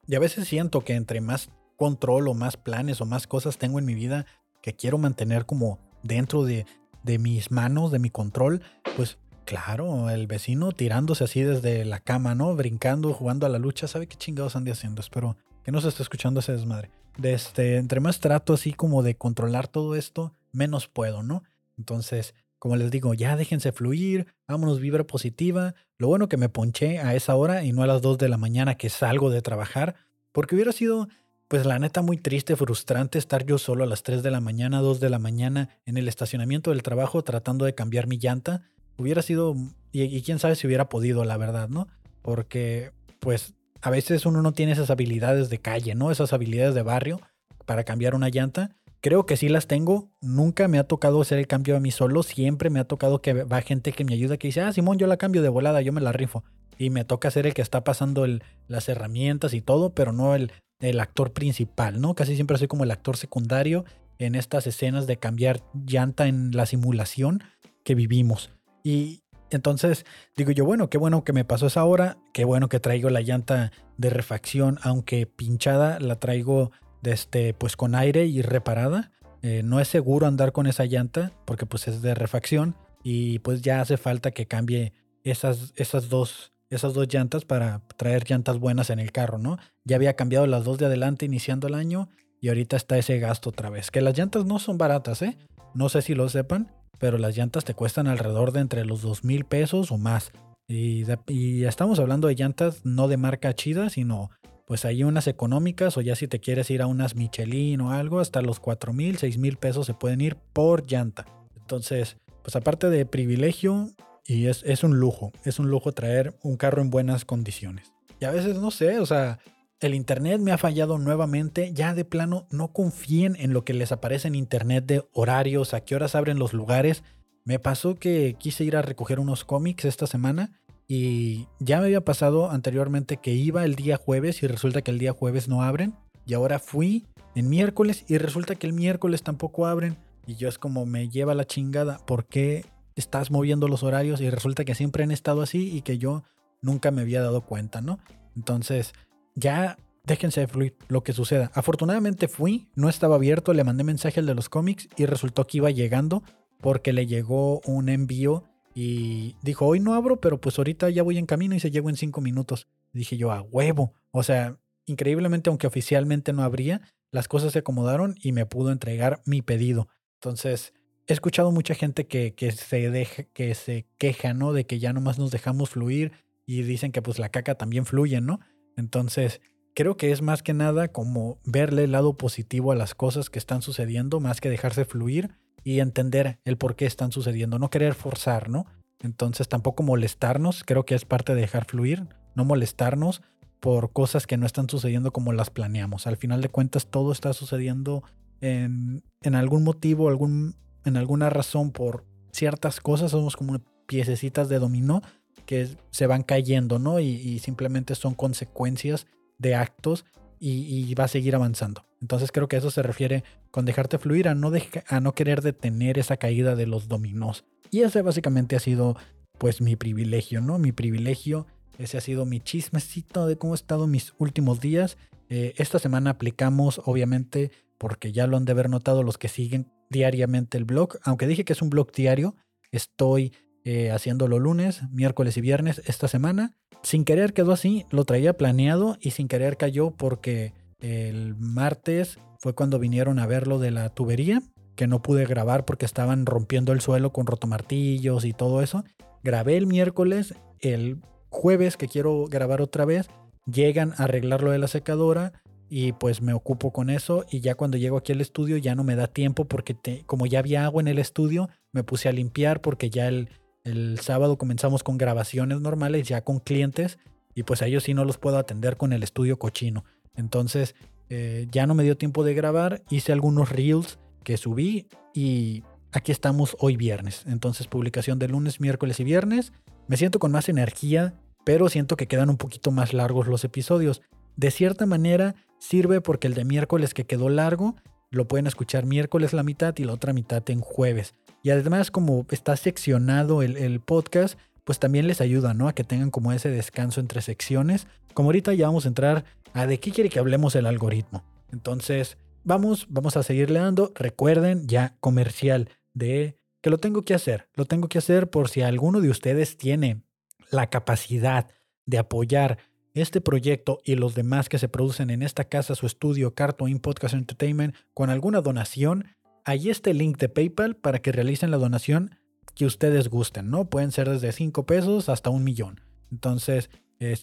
Y 0.06 0.14
a 0.14 0.20
veces 0.20 0.48
siento 0.48 0.82
que 0.82 0.94
entre 0.94 1.20
más 1.20 1.50
control 1.76 2.28
o 2.28 2.34
más 2.34 2.56
planes 2.56 3.00
o 3.00 3.06
más 3.06 3.26
cosas 3.26 3.58
tengo 3.58 3.78
en 3.78 3.84
mi 3.84 3.94
vida 3.94 4.26
que 4.62 4.74
quiero 4.74 4.98
mantener 4.98 5.46
como 5.46 5.78
dentro 6.02 6.44
de, 6.44 6.66
de 7.02 7.18
mis 7.18 7.50
manos, 7.50 7.90
de 7.92 7.98
mi 7.98 8.10
control, 8.10 8.62
pues 8.96 9.18
claro, 9.44 10.10
el 10.10 10.26
vecino 10.26 10.72
tirándose 10.72 11.24
así 11.24 11.42
desde 11.42 11.84
la 11.84 12.00
cama, 12.00 12.34
¿no? 12.34 12.54
Brincando, 12.54 13.12
jugando 13.12 13.46
a 13.46 13.48
la 13.48 13.58
lucha, 13.58 13.88
¿sabe 13.88 14.06
qué 14.06 14.16
chingados 14.16 14.56
ande 14.56 14.72
haciendo? 14.72 15.00
Espero 15.00 15.36
que 15.64 15.72
no 15.72 15.80
se 15.80 15.88
esté 15.88 16.02
escuchando 16.02 16.40
ese 16.40 16.52
desmadre. 16.52 16.90
De 17.16 17.32
este, 17.32 17.76
entre 17.76 18.00
más 18.00 18.20
trato 18.20 18.52
así 18.52 18.72
como 18.72 19.02
de 19.02 19.16
controlar 19.16 19.68
todo 19.68 19.94
esto, 19.94 20.34
menos 20.52 20.88
puedo, 20.88 21.22
¿no? 21.22 21.44
Entonces, 21.78 22.34
como 22.58 22.76
les 22.76 22.90
digo, 22.90 23.14
ya 23.14 23.36
déjense 23.36 23.72
fluir, 23.72 24.26
vámonos 24.48 24.80
vibra 24.80 25.04
positiva. 25.04 25.74
Lo 25.98 26.08
bueno 26.08 26.28
que 26.28 26.36
me 26.36 26.48
ponché 26.48 26.98
a 26.98 27.14
esa 27.14 27.34
hora 27.36 27.64
y 27.64 27.72
no 27.72 27.82
a 27.82 27.86
las 27.86 28.02
2 28.02 28.18
de 28.18 28.28
la 28.28 28.36
mañana 28.36 28.76
que 28.76 28.90
salgo 28.90 29.30
de 29.30 29.40
trabajar, 29.40 29.94
porque 30.32 30.54
hubiera 30.54 30.72
sido, 30.72 31.08
pues 31.48 31.64
la 31.64 31.78
neta, 31.78 32.02
muy 32.02 32.18
triste, 32.18 32.54
frustrante 32.54 33.18
estar 33.18 33.46
yo 33.46 33.56
solo 33.56 33.84
a 33.84 33.86
las 33.86 34.02
3 34.02 34.22
de 34.22 34.30
la 34.30 34.40
mañana, 34.40 34.80
2 34.80 35.00
de 35.00 35.08
la 35.08 35.18
mañana 35.18 35.70
en 35.86 35.96
el 35.96 36.08
estacionamiento 36.08 36.70
del 36.70 36.82
trabajo 36.82 37.22
tratando 37.22 37.64
de 37.64 37.74
cambiar 37.74 38.06
mi 38.06 38.18
llanta. 38.18 38.62
Hubiera 38.98 39.22
sido, 39.22 39.54
y, 39.90 40.02
y 40.02 40.22
quién 40.22 40.38
sabe 40.38 40.56
si 40.56 40.66
hubiera 40.66 40.88
podido, 40.88 41.24
la 41.24 41.38
verdad, 41.38 41.68
¿no? 41.70 41.88
Porque, 42.20 42.92
pues, 43.18 43.54
a 43.80 43.90
veces 43.90 44.26
uno 44.26 44.42
no 44.42 44.52
tiene 44.52 44.72
esas 44.72 44.90
habilidades 44.90 45.48
de 45.48 45.58
calle, 45.58 45.94
¿no? 45.94 46.10
Esas 46.10 46.32
habilidades 46.32 46.74
de 46.74 46.82
barrio 46.82 47.20
para 47.64 47.84
cambiar 47.84 48.14
una 48.14 48.28
llanta 48.28 48.76
Creo 49.00 49.26
que 49.26 49.36
sí 49.36 49.48
las 49.48 49.66
tengo. 49.66 50.10
Nunca 50.20 50.68
me 50.68 50.78
ha 50.78 50.84
tocado 50.84 51.20
hacer 51.20 51.38
el 51.38 51.46
cambio 51.46 51.76
a 51.76 51.80
mí 51.80 51.90
solo. 51.90 52.22
Siempre 52.22 52.70
me 52.70 52.80
ha 52.80 52.84
tocado 52.84 53.20
que 53.20 53.32
va 53.44 53.60
gente 53.62 53.92
que 53.92 54.04
me 54.04 54.14
ayuda, 54.14 54.36
que 54.36 54.48
dice, 54.48 54.62
ah, 54.62 54.72
Simón, 54.72 54.98
yo 54.98 55.06
la 55.06 55.16
cambio 55.16 55.42
de 55.42 55.48
volada, 55.48 55.82
yo 55.82 55.92
me 55.92 56.00
la 56.00 56.12
rifo. 56.12 56.44
Y 56.78 56.90
me 56.90 57.04
toca 57.04 57.30
ser 57.30 57.46
el 57.46 57.54
que 57.54 57.62
está 57.62 57.84
pasando 57.84 58.26
las 58.68 58.88
herramientas 58.88 59.54
y 59.54 59.60
todo, 59.60 59.94
pero 59.94 60.12
no 60.12 60.34
el, 60.34 60.52
el 60.80 61.00
actor 61.00 61.32
principal, 61.32 62.00
¿no? 62.00 62.14
Casi 62.14 62.34
siempre 62.34 62.58
soy 62.58 62.68
como 62.68 62.84
el 62.84 62.90
actor 62.90 63.16
secundario 63.16 63.84
en 64.18 64.34
estas 64.34 64.66
escenas 64.66 65.06
de 65.06 65.18
cambiar 65.18 65.62
llanta 65.72 66.26
en 66.26 66.50
la 66.52 66.66
simulación 66.66 67.42
que 67.84 67.94
vivimos. 67.94 68.50
Y 68.82 69.22
entonces 69.50 70.04
digo 70.36 70.50
yo, 70.50 70.64
bueno, 70.64 70.90
qué 70.90 70.98
bueno 70.98 71.24
que 71.24 71.32
me 71.32 71.44
pasó 71.44 71.66
esa 71.66 71.84
hora, 71.84 72.18
qué 72.32 72.44
bueno 72.44 72.68
que 72.68 72.80
traigo 72.80 73.10
la 73.10 73.20
llanta 73.20 73.72
de 73.96 74.10
refacción, 74.10 74.78
aunque 74.82 75.26
pinchada, 75.26 75.98
la 76.00 76.18
traigo 76.18 76.72
este, 77.02 77.54
pues 77.54 77.76
con 77.76 77.94
aire 77.94 78.26
y 78.26 78.42
reparada. 78.42 79.12
Eh, 79.42 79.62
no 79.62 79.80
es 79.80 79.88
seguro 79.88 80.26
andar 80.26 80.52
con 80.52 80.66
esa 80.66 80.84
llanta 80.86 81.32
porque 81.44 81.66
pues 81.66 81.88
es 81.88 82.02
de 82.02 82.14
refacción 82.14 82.76
y 83.02 83.38
pues 83.40 83.62
ya 83.62 83.80
hace 83.80 83.96
falta 83.96 84.32
que 84.32 84.46
cambie 84.46 84.92
esas, 85.22 85.72
esas, 85.76 86.08
dos, 86.08 86.52
esas 86.70 86.94
dos 86.94 87.06
llantas 87.08 87.44
para 87.44 87.82
traer 87.96 88.28
llantas 88.28 88.58
buenas 88.58 88.90
en 88.90 88.98
el 88.98 89.12
carro, 89.12 89.38
¿no? 89.38 89.58
Ya 89.84 89.96
había 89.96 90.14
cambiado 90.14 90.46
las 90.46 90.64
dos 90.64 90.78
de 90.78 90.86
adelante 90.86 91.26
iniciando 91.26 91.68
el 91.68 91.74
año 91.74 92.08
y 92.40 92.48
ahorita 92.48 92.76
está 92.76 92.98
ese 92.98 93.18
gasto 93.18 93.50
otra 93.50 93.70
vez. 93.70 93.90
Que 93.90 94.00
las 94.00 94.16
llantas 94.16 94.44
no 94.44 94.58
son 94.58 94.78
baratas, 94.78 95.22
¿eh? 95.22 95.36
No 95.74 95.88
sé 95.88 96.02
si 96.02 96.14
lo 96.14 96.28
sepan, 96.28 96.72
pero 96.98 97.18
las 97.18 97.36
llantas 97.36 97.64
te 97.64 97.74
cuestan 97.74 98.06
alrededor 98.06 98.52
de 98.52 98.60
entre 98.60 98.84
los 98.84 99.02
dos 99.02 99.24
mil 99.24 99.44
pesos 99.44 99.92
o 99.92 99.98
más. 99.98 100.32
Y, 100.68 101.04
y, 101.28 101.64
estamos 101.64 102.00
hablando 102.00 102.26
de 102.26 102.34
llantas 102.34 102.84
no 102.84 103.06
de 103.06 103.16
marca 103.16 103.54
chida, 103.54 103.88
sino 103.88 104.30
pues 104.66 104.84
hay 104.84 105.04
unas 105.04 105.28
económicas 105.28 105.96
o 105.96 106.00
ya 106.00 106.16
si 106.16 106.28
te 106.28 106.40
quieres 106.40 106.70
ir 106.70 106.82
a 106.82 106.86
unas 106.86 107.14
Michelin 107.14 107.80
o 107.80 107.92
algo, 107.92 108.20
hasta 108.20 108.42
los 108.42 108.60
4 108.60 108.92
mil, 108.92 109.16
6 109.16 109.38
mil 109.38 109.56
pesos 109.56 109.86
se 109.86 109.94
pueden 109.94 110.20
ir 110.20 110.36
por 110.52 110.86
llanta. 110.86 111.24
Entonces, 111.56 112.18
pues 112.42 112.56
aparte 112.56 112.90
de 112.90 113.06
privilegio, 113.06 113.90
y 114.24 114.46
es, 114.46 114.62
es 114.64 114.82
un 114.82 114.98
lujo, 114.98 115.32
es 115.44 115.58
un 115.60 115.70
lujo 115.70 115.92
traer 115.92 116.36
un 116.42 116.56
carro 116.56 116.82
en 116.82 116.90
buenas 116.90 117.24
condiciones. 117.24 117.92
Y 118.20 118.24
a 118.24 118.30
veces 118.32 118.56
no 118.56 118.72
sé, 118.72 118.98
o 118.98 119.06
sea, 119.06 119.38
el 119.78 119.94
internet 119.94 120.40
me 120.40 120.52
ha 120.52 120.58
fallado 120.58 120.98
nuevamente. 120.98 121.72
Ya 121.72 121.94
de 121.94 122.04
plano, 122.04 122.46
no 122.50 122.72
confíen 122.72 123.36
en 123.38 123.52
lo 123.52 123.64
que 123.64 123.74
les 123.74 123.92
aparece 123.92 124.26
en 124.26 124.34
internet 124.34 124.84
de 124.86 125.04
horarios, 125.12 125.74
a 125.74 125.82
qué 125.82 125.94
horas 125.94 126.14
abren 126.14 126.38
los 126.38 126.54
lugares. 126.54 127.04
Me 127.44 127.58
pasó 127.58 127.94
que 127.94 128.34
quise 128.38 128.64
ir 128.64 128.76
a 128.76 128.82
recoger 128.82 129.20
unos 129.20 129.44
cómics 129.44 129.84
esta 129.84 130.06
semana 130.06 130.60
y 130.88 131.48
ya 131.58 131.80
me 131.80 131.86
había 131.86 132.04
pasado 132.04 132.50
anteriormente 132.50 133.16
que 133.16 133.32
iba 133.32 133.64
el 133.64 133.74
día 133.74 133.96
jueves 133.96 134.42
y 134.42 134.46
resulta 134.46 134.82
que 134.82 134.90
el 134.90 134.98
día 134.98 135.12
jueves 135.12 135.48
no 135.48 135.62
abren. 135.62 135.94
Y 136.24 136.34
ahora 136.34 136.58
fui 136.58 137.06
en 137.34 137.48
miércoles 137.48 138.04
y 138.08 138.18
resulta 138.18 138.54
que 138.54 138.66
el 138.66 138.72
miércoles 138.72 139.22
tampoco 139.22 139.66
abren. 139.66 139.96
Y 140.26 140.36
yo 140.36 140.48
es 140.48 140.58
como 140.58 140.86
me 140.86 141.08
lleva 141.08 141.34
la 141.34 141.46
chingada. 141.46 141.98
¿Por 142.06 142.26
qué 142.26 142.64
estás 142.94 143.30
moviendo 143.30 143.68
los 143.68 143.82
horarios? 143.82 144.20
Y 144.20 144.30
resulta 144.30 144.64
que 144.64 144.74
siempre 144.74 145.04
han 145.04 145.10
estado 145.10 145.42
así 145.42 145.76
y 145.76 145.82
que 145.82 145.98
yo 145.98 146.22
nunca 146.62 146.90
me 146.90 147.02
había 147.02 147.22
dado 147.22 147.42
cuenta, 147.42 147.80
¿no? 147.80 147.98
Entonces, 148.36 148.92
ya 149.34 149.78
déjense 150.04 150.40
de 150.40 150.46
fluir 150.46 150.76
lo 150.88 151.02
que 151.02 151.12
suceda. 151.12 151.50
Afortunadamente 151.54 152.28
fui, 152.28 152.68
no 152.74 152.88
estaba 152.88 153.16
abierto, 153.16 153.52
le 153.52 153.64
mandé 153.64 153.82
mensaje 153.82 154.20
al 154.20 154.26
de 154.26 154.34
los 154.34 154.48
cómics 154.48 154.88
y 154.96 155.06
resultó 155.06 155.46
que 155.46 155.58
iba 155.58 155.70
llegando 155.70 156.22
porque 156.60 156.92
le 156.92 157.06
llegó 157.06 157.60
un 157.66 157.88
envío 157.88 158.44
y 158.78 159.36
dijo, 159.40 159.64
hoy 159.64 159.80
no 159.80 159.94
abro, 159.94 160.20
pero 160.20 160.38
pues 160.38 160.58
ahorita 160.58 160.90
ya 160.90 161.02
voy 161.02 161.16
en 161.16 161.24
camino 161.24 161.54
y 161.54 161.60
se 161.60 161.70
llegó 161.70 161.88
en 161.88 161.96
cinco 161.96 162.20
minutos. 162.20 162.68
dije 162.92 163.16
yo, 163.16 163.32
a 163.32 163.40
huevo. 163.40 163.94
O 164.10 164.22
sea, 164.22 164.58
increíblemente, 164.84 165.48
aunque 165.48 165.66
oficialmente 165.66 166.34
no 166.34 166.42
abría, 166.42 166.82
las 167.10 167.26
cosas 167.26 167.54
se 167.54 167.60
acomodaron 167.60 168.16
y 168.22 168.32
me 168.32 168.44
pudo 168.44 168.70
entregar 168.70 169.22
mi 169.24 169.40
pedido. 169.40 169.88
Entonces, 170.16 170.74
he 171.06 171.14
escuchado 171.14 171.52
mucha 171.52 171.74
gente 171.74 172.06
que, 172.06 172.34
que 172.34 172.52
se, 172.52 172.90
deja, 172.90 173.22
que 173.22 173.54
se 173.54 173.86
queja, 173.96 174.34
¿no? 174.34 174.52
De 174.52 174.66
que 174.66 174.78
ya 174.78 174.92
nomás 174.92 175.18
nos 175.18 175.30
dejamos 175.30 175.70
fluir 175.70 176.12
y 176.44 176.60
dicen 176.60 176.92
que 176.92 177.00
pues 177.00 177.18
la 177.18 177.30
caca 177.30 177.54
también 177.54 177.86
fluye, 177.86 178.20
¿no? 178.20 178.40
Entonces, 178.76 179.40
creo 179.74 179.96
que 179.96 180.12
es 180.12 180.20
más 180.20 180.42
que 180.42 180.52
nada 180.52 180.88
como 180.88 181.40
verle 181.46 181.84
el 181.84 181.92
lado 181.92 182.18
positivo 182.18 182.72
a 182.72 182.76
las 182.76 182.94
cosas 182.94 183.30
que 183.30 183.38
están 183.38 183.62
sucediendo, 183.62 184.20
más 184.20 184.42
que 184.42 184.50
dejarse 184.50 184.84
fluir 184.84 185.30
y 185.66 185.80
entender 185.80 186.38
el 186.44 186.56
por 186.56 186.76
qué 186.76 186.86
están 186.86 187.10
sucediendo, 187.10 187.58
no 187.58 187.70
querer 187.70 187.94
forzar, 187.94 188.48
¿no? 188.48 188.66
Entonces 189.00 189.48
tampoco 189.48 189.82
molestarnos, 189.82 190.62
creo 190.62 190.84
que 190.84 190.94
es 190.94 191.04
parte 191.04 191.34
de 191.34 191.40
dejar 191.40 191.64
fluir, 191.64 192.06
no 192.36 192.44
molestarnos 192.44 193.20
por 193.58 193.92
cosas 193.92 194.28
que 194.28 194.36
no 194.36 194.46
están 194.46 194.68
sucediendo 194.68 195.12
como 195.12 195.32
las 195.32 195.50
planeamos. 195.50 196.06
Al 196.06 196.16
final 196.16 196.40
de 196.40 196.50
cuentas 196.50 196.86
todo 196.86 197.10
está 197.10 197.32
sucediendo 197.32 198.04
en, 198.40 199.02
en 199.22 199.34
algún 199.34 199.64
motivo, 199.64 200.08
algún, 200.08 200.54
en 200.84 200.96
alguna 200.96 201.30
razón 201.30 201.72
por 201.72 202.04
ciertas 202.30 202.78
cosas, 202.78 203.10
somos 203.10 203.34
como 203.34 203.58
piececitas 203.88 204.48
de 204.48 204.60
dominó 204.60 205.02
que 205.46 205.68
se 205.90 206.06
van 206.06 206.22
cayendo, 206.22 206.78
¿no? 206.78 207.00
Y, 207.00 207.06
y 207.06 207.40
simplemente 207.40 207.96
son 207.96 208.14
consecuencias 208.14 209.08
de 209.38 209.56
actos 209.56 210.04
y, 210.38 210.94
va 210.94 211.04
a 211.04 211.08
seguir 211.08 211.34
avanzando. 211.34 211.85
Entonces 212.00 212.32
creo 212.32 212.48
que 212.48 212.56
eso 212.56 212.70
se 212.70 212.82
refiere 212.82 213.24
con 213.50 213.64
dejarte 213.64 213.98
fluir, 213.98 214.28
a 214.28 214.34
no, 214.34 214.52
a 214.88 215.00
no 215.00 215.14
querer 215.14 215.42
detener 215.42 215.98
esa 215.98 216.16
caída 216.16 216.54
de 216.54 216.66
los 216.66 216.88
dominós. 216.88 217.44
Y 217.70 217.80
ese 217.82 218.02
básicamente 218.02 218.56
ha 218.56 218.60
sido 218.60 218.96
pues 219.38 219.60
mi 219.60 219.76
privilegio, 219.76 220.40
¿no? 220.40 220.58
Mi 220.58 220.72
privilegio, 220.72 221.46
ese 221.78 221.98
ha 221.98 222.00
sido 222.00 222.24
mi 222.24 222.40
chismecito 222.40 223.26
de 223.26 223.36
cómo 223.36 223.54
he 223.54 223.56
estado 223.56 223.86
mis 223.86 224.14
últimos 224.18 224.60
días. 224.60 224.96
Eh, 225.28 225.54
esta 225.56 225.78
semana 225.78 226.10
aplicamos, 226.10 226.80
obviamente, 226.84 227.50
porque 227.78 228.12
ya 228.12 228.26
lo 228.26 228.36
han 228.36 228.44
de 228.44 228.52
haber 228.52 228.70
notado 228.70 229.02
los 229.02 229.18
que 229.18 229.28
siguen 229.28 229.70
diariamente 229.90 230.58
el 230.58 230.64
blog, 230.64 230.98
aunque 231.02 231.26
dije 231.26 231.44
que 231.44 231.52
es 231.52 231.62
un 231.62 231.70
blog 231.70 231.92
diario, 231.92 232.34
estoy 232.72 233.32
eh, 233.64 233.90
haciéndolo 233.90 234.38
lunes, 234.38 234.82
miércoles 234.90 235.36
y 235.36 235.40
viernes 235.40 235.82
esta 235.86 236.08
semana. 236.08 236.54
Sin 236.82 237.04
querer 237.04 237.32
quedó 237.32 237.52
así, 237.52 237.84
lo 237.90 238.04
traía 238.04 238.36
planeado 238.36 238.96
y 239.00 239.12
sin 239.12 239.28
querer 239.28 239.56
cayó 239.56 239.90
porque 239.90 240.52
el 240.80 241.36
martes 241.36 242.18
fue 242.38 242.54
cuando 242.54 242.78
vinieron 242.78 243.18
a 243.18 243.26
ver 243.26 243.46
lo 243.46 243.58
de 243.58 243.70
la 243.70 243.88
tubería, 243.90 244.42
que 244.74 244.86
no 244.86 245.02
pude 245.02 245.24
grabar 245.24 245.64
porque 245.64 245.86
estaban 245.86 246.26
rompiendo 246.26 246.72
el 246.72 246.80
suelo 246.80 247.12
con 247.12 247.26
rotomartillos 247.26 248.24
y 248.24 248.32
todo 248.32 248.62
eso. 248.62 248.84
Grabé 249.22 249.56
el 249.56 249.66
miércoles, 249.66 250.34
el 250.60 251.00
jueves 251.30 251.76
que 251.76 251.88
quiero 251.88 252.26
grabar 252.26 252.60
otra 252.60 252.84
vez, 252.84 253.08
llegan 253.46 253.92
a 253.96 254.04
arreglar 254.04 254.42
lo 254.42 254.50
de 254.50 254.58
la 254.58 254.68
secadora 254.68 255.32
y 255.68 255.92
pues 255.92 256.22
me 256.22 256.32
ocupo 256.32 256.72
con 256.72 256.90
eso 256.90 257.24
y 257.30 257.40
ya 257.40 257.54
cuando 257.54 257.76
llego 257.76 257.96
aquí 257.96 258.12
al 258.12 258.20
estudio 258.20 258.56
ya 258.56 258.74
no 258.74 258.84
me 258.84 258.94
da 258.96 259.08
tiempo 259.08 259.46
porque 259.46 259.76
como 260.06 260.26
ya 260.26 260.38
había 260.38 260.64
agua 260.64 260.80
en 260.80 260.88
el 260.88 260.98
estudio, 260.98 261.48
me 261.72 261.82
puse 261.82 262.08
a 262.08 262.12
limpiar 262.12 262.60
porque 262.60 262.90
ya 262.90 263.08
el, 263.08 263.30
el 263.64 263.98
sábado 263.98 264.38
comenzamos 264.38 264.84
con 264.84 264.98
grabaciones 264.98 265.60
normales 265.60 266.06
ya 266.06 266.22
con 266.22 266.38
clientes 266.38 266.98
y 267.34 267.42
pues 267.42 267.62
a 267.62 267.66
ellos 267.66 267.84
sí 267.84 267.94
no 267.94 268.04
los 268.04 268.18
puedo 268.18 268.38
atender 268.38 268.76
con 268.76 268.92
el 268.92 269.02
estudio 269.02 269.38
cochino. 269.38 269.84
Entonces 270.16 270.74
eh, 271.08 271.46
ya 271.50 271.66
no 271.66 271.74
me 271.74 271.84
dio 271.84 271.96
tiempo 271.96 272.24
de 272.24 272.34
grabar, 272.34 272.82
hice 272.90 273.12
algunos 273.12 273.50
reels 273.50 273.98
que 274.24 274.36
subí 274.36 274.86
y 275.14 275.62
aquí 275.92 276.12
estamos 276.12 276.56
hoy 276.58 276.76
viernes. 276.76 277.24
Entonces 277.26 277.66
publicación 277.66 278.18
de 278.18 278.28
lunes, 278.28 278.60
miércoles 278.60 279.00
y 279.00 279.04
viernes. 279.04 279.52
Me 279.86 279.96
siento 279.96 280.18
con 280.18 280.32
más 280.32 280.48
energía, 280.48 281.14
pero 281.44 281.68
siento 281.68 281.96
que 281.96 282.08
quedan 282.08 282.30
un 282.30 282.36
poquito 282.36 282.72
más 282.72 282.92
largos 282.92 283.28
los 283.28 283.44
episodios. 283.44 284.02
De 284.36 284.50
cierta 284.50 284.84
manera 284.84 285.34
sirve 285.58 286.00
porque 286.00 286.26
el 286.26 286.34
de 286.34 286.44
miércoles 286.44 286.92
que 286.92 287.04
quedó 287.04 287.28
largo 287.28 287.76
lo 288.10 288.28
pueden 288.28 288.46
escuchar 288.46 288.84
miércoles 288.86 289.32
la 289.32 289.42
mitad 289.42 289.74
y 289.76 289.84
la 289.84 289.92
otra 289.92 290.12
mitad 290.12 290.42
en 290.50 290.60
jueves. 290.60 291.14
Y 291.42 291.50
además 291.50 291.90
como 291.90 292.26
está 292.30 292.56
seccionado 292.56 293.42
el, 293.42 293.80
podcast, 293.80 294.38
pues 294.64 294.78
también 294.78 295.06
les 295.06 295.20
ayuda, 295.20 295.54
¿no? 295.54 295.68
A 295.68 295.74
que 295.74 295.84
tengan 295.84 296.10
como 296.10 296.32
ese 296.32 296.50
descanso 296.50 297.00
entre 297.00 297.22
secciones. 297.22 297.86
Como 298.14 298.28
ahorita 298.28 298.52
ya 298.54 298.66
vamos 298.66 298.84
a 298.84 298.88
entrar 298.88 299.24
a 299.56 299.66
de 299.66 299.80
qué 299.80 299.90
quiere 299.90 300.10
que 300.10 300.18
hablemos 300.18 300.54
el 300.54 300.66
algoritmo. 300.66 301.24
Entonces, 301.50 302.18
vamos, 302.44 302.86
vamos 302.90 303.16
a 303.16 303.22
seguirle 303.22 303.58
dando. 303.58 303.90
Recuerden 303.94 304.68
ya 304.68 304.96
comercial 305.00 305.70
de 305.94 306.36
que 306.60 306.68
lo 306.68 306.76
tengo 306.76 307.02
que 307.02 307.14
hacer. 307.14 307.48
Lo 307.54 307.64
tengo 307.64 307.88
que 307.88 307.96
hacer 307.96 308.28
por 308.28 308.50
si 308.50 308.60
alguno 308.60 309.00
de 309.00 309.08
ustedes 309.08 309.56
tiene 309.56 310.02
la 310.50 310.68
capacidad 310.68 311.48
de 311.86 311.96
apoyar 311.96 312.58
este 312.92 313.22
proyecto 313.22 313.80
y 313.82 313.94
los 313.94 314.14
demás 314.14 314.50
que 314.50 314.58
se 314.58 314.68
producen 314.68 315.08
en 315.08 315.22
esta 315.22 315.44
casa, 315.44 315.74
su 315.74 315.86
estudio, 315.86 316.34
Cartoon 316.34 316.78
Podcast 316.78 317.14
Entertainment, 317.14 317.74
con 317.94 318.10
alguna 318.10 318.42
donación, 318.42 319.06
ahí 319.44 319.70
está 319.70 319.90
el 319.90 319.98
link 319.98 320.18
de 320.18 320.28
PayPal 320.28 320.76
para 320.76 320.98
que 321.00 321.12
realicen 321.12 321.50
la 321.50 321.56
donación 321.56 322.16
que 322.54 322.66
ustedes 322.66 323.08
gusten, 323.08 323.50
¿no? 323.50 323.70
Pueden 323.70 323.90
ser 323.90 324.10
desde 324.10 324.32
5 324.32 324.66
pesos 324.66 325.08
hasta 325.08 325.30
un 325.30 325.44
millón. 325.44 325.80
Entonces, 326.10 326.68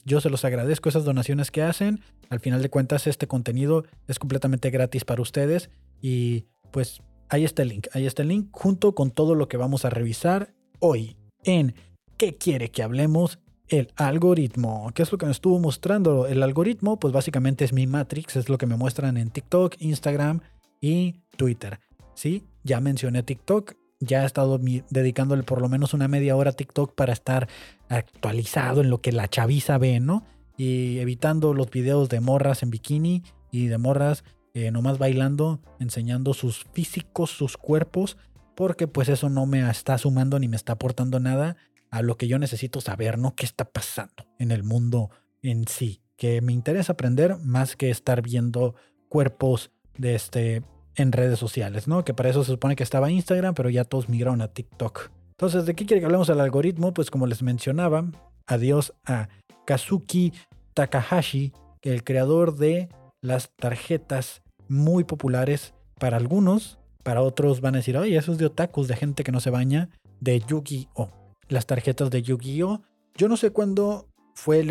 yo 0.05 0.21
se 0.21 0.29
los 0.29 0.45
agradezco 0.45 0.89
esas 0.89 1.05
donaciones 1.05 1.51
que 1.51 1.61
hacen. 1.61 2.01
Al 2.29 2.39
final 2.39 2.61
de 2.61 2.69
cuentas, 2.69 3.07
este 3.07 3.27
contenido 3.27 3.85
es 4.07 4.19
completamente 4.19 4.69
gratis 4.69 5.05
para 5.05 5.21
ustedes. 5.21 5.69
Y 6.01 6.45
pues 6.71 7.01
ahí 7.29 7.43
está 7.43 7.61
el 7.63 7.69
link. 7.69 7.87
Ahí 7.93 8.05
está 8.05 8.21
el 8.21 8.29
link 8.29 8.49
junto 8.51 8.95
con 8.95 9.11
todo 9.11 9.35
lo 9.35 9.47
que 9.47 9.57
vamos 9.57 9.85
a 9.85 9.89
revisar 9.89 10.53
hoy 10.79 11.15
en 11.43 11.75
¿Qué 12.17 12.37
quiere 12.37 12.69
que 12.69 12.83
hablemos? 12.83 13.39
el 13.69 13.91
algoritmo. 13.95 14.91
¿Qué 14.93 15.03
es 15.03 15.11
lo 15.11 15.17
que 15.17 15.25
me 15.25 15.31
estuvo 15.31 15.59
mostrando? 15.59 16.27
El 16.27 16.43
algoritmo, 16.43 16.99
pues 16.99 17.13
básicamente 17.13 17.65
es 17.65 17.73
mi 17.73 17.87
Matrix, 17.87 18.35
es 18.35 18.49
lo 18.49 18.57
que 18.57 18.67
me 18.67 18.75
muestran 18.75 19.17
en 19.17 19.29
TikTok, 19.29 19.75
Instagram 19.79 20.41
y 20.79 21.21
Twitter. 21.37 21.79
Sí, 22.13 22.43
ya 22.63 22.79
mencioné 22.81 23.23
TikTok, 23.23 23.73
ya 24.05 24.23
he 24.23 24.25
estado 24.25 24.59
dedicándole 24.89 25.43
por 25.43 25.61
lo 25.61 25.69
menos 25.69 25.93
una 25.93 26.07
media 26.07 26.35
hora 26.35 26.51
a 26.51 26.53
TikTok 26.53 26.93
para 26.95 27.13
estar 27.13 27.47
actualizado 27.89 28.81
en 28.81 28.89
lo 28.89 29.01
que 29.01 29.11
la 29.11 29.27
chaviza 29.27 29.77
ve, 29.77 29.99
¿no? 29.99 30.23
Y 30.57 30.99
evitando 30.99 31.53
los 31.53 31.69
videos 31.69 32.09
de 32.09 32.19
morras 32.19 32.63
en 32.63 32.69
bikini 32.69 33.23
y 33.51 33.67
de 33.67 33.77
morras 33.77 34.23
eh, 34.53 34.69
nomás 34.71 34.99
bailando, 34.99 35.61
enseñando 35.79 36.33
sus 36.33 36.65
físicos, 36.73 37.31
sus 37.31 37.57
cuerpos, 37.57 38.17
porque 38.55 38.87
pues 38.87 39.09
eso 39.09 39.29
no 39.29 39.45
me 39.45 39.67
está 39.67 39.97
sumando 39.97 40.37
ni 40.37 40.47
me 40.47 40.55
está 40.55 40.73
aportando 40.73 41.19
nada 41.19 41.57
a 41.89 42.01
lo 42.01 42.17
que 42.17 42.27
yo 42.27 42.39
necesito 42.39 42.81
saber, 42.81 43.17
¿no? 43.17 43.35
¿Qué 43.35 43.45
está 43.45 43.65
pasando 43.65 44.27
en 44.39 44.51
el 44.51 44.63
mundo 44.63 45.09
en 45.41 45.67
sí? 45.67 46.01
Que 46.17 46.41
me 46.41 46.53
interesa 46.53 46.93
aprender 46.93 47.37
más 47.39 47.75
que 47.75 47.89
estar 47.89 48.21
viendo 48.21 48.75
cuerpos 49.09 49.71
de 49.97 50.15
este, 50.15 50.63
en 50.95 51.11
redes 51.11 51.39
sociales, 51.39 51.87
¿no? 51.87 52.03
Que 52.03 52.13
para 52.13 52.29
eso 52.29 52.43
se 52.43 52.51
supone 52.51 52.75
que 52.75 52.83
estaba 52.83 53.11
Instagram, 53.11 53.53
pero 53.55 53.69
ya 53.69 53.83
todos 53.83 54.09
migraron 54.09 54.41
a 54.41 54.47
TikTok. 54.47 55.09
Entonces, 55.31 55.65
¿de 55.65 55.75
qué 55.75 55.85
quiere 55.85 55.99
que 55.99 56.05
hablemos 56.05 56.29
al 56.29 56.39
algoritmo? 56.39 56.93
Pues 56.93 57.09
como 57.09 57.27
les 57.27 57.41
mencionaba, 57.41 58.05
adiós 58.47 58.93
a 59.05 59.29
Kazuki 59.65 60.33
Takahashi, 60.73 61.53
el 61.81 62.03
creador 62.03 62.55
de 62.55 62.89
las 63.21 63.51
tarjetas 63.55 64.41
muy 64.67 65.03
populares 65.03 65.73
para 65.99 66.17
algunos, 66.17 66.79
para 67.03 67.21
otros 67.21 67.61
van 67.61 67.75
a 67.75 67.77
decir, 67.79 67.97
oye, 67.97 68.17
eso 68.17 68.31
es 68.31 68.37
de 68.37 68.45
otakus, 68.45 68.87
de 68.87 68.95
gente 68.95 69.23
que 69.23 69.31
no 69.31 69.39
se 69.39 69.49
baña, 69.49 69.89
de 70.19 70.39
Yu-Gi-Oh! 70.39 71.09
Las 71.49 71.65
tarjetas 71.65 72.09
de 72.09 72.21
Yu-Gi-Oh! 72.21 72.81
Yo 73.15 73.27
no 73.27 73.37
sé 73.37 73.51
cuándo 73.51 74.07
fue 74.35 74.65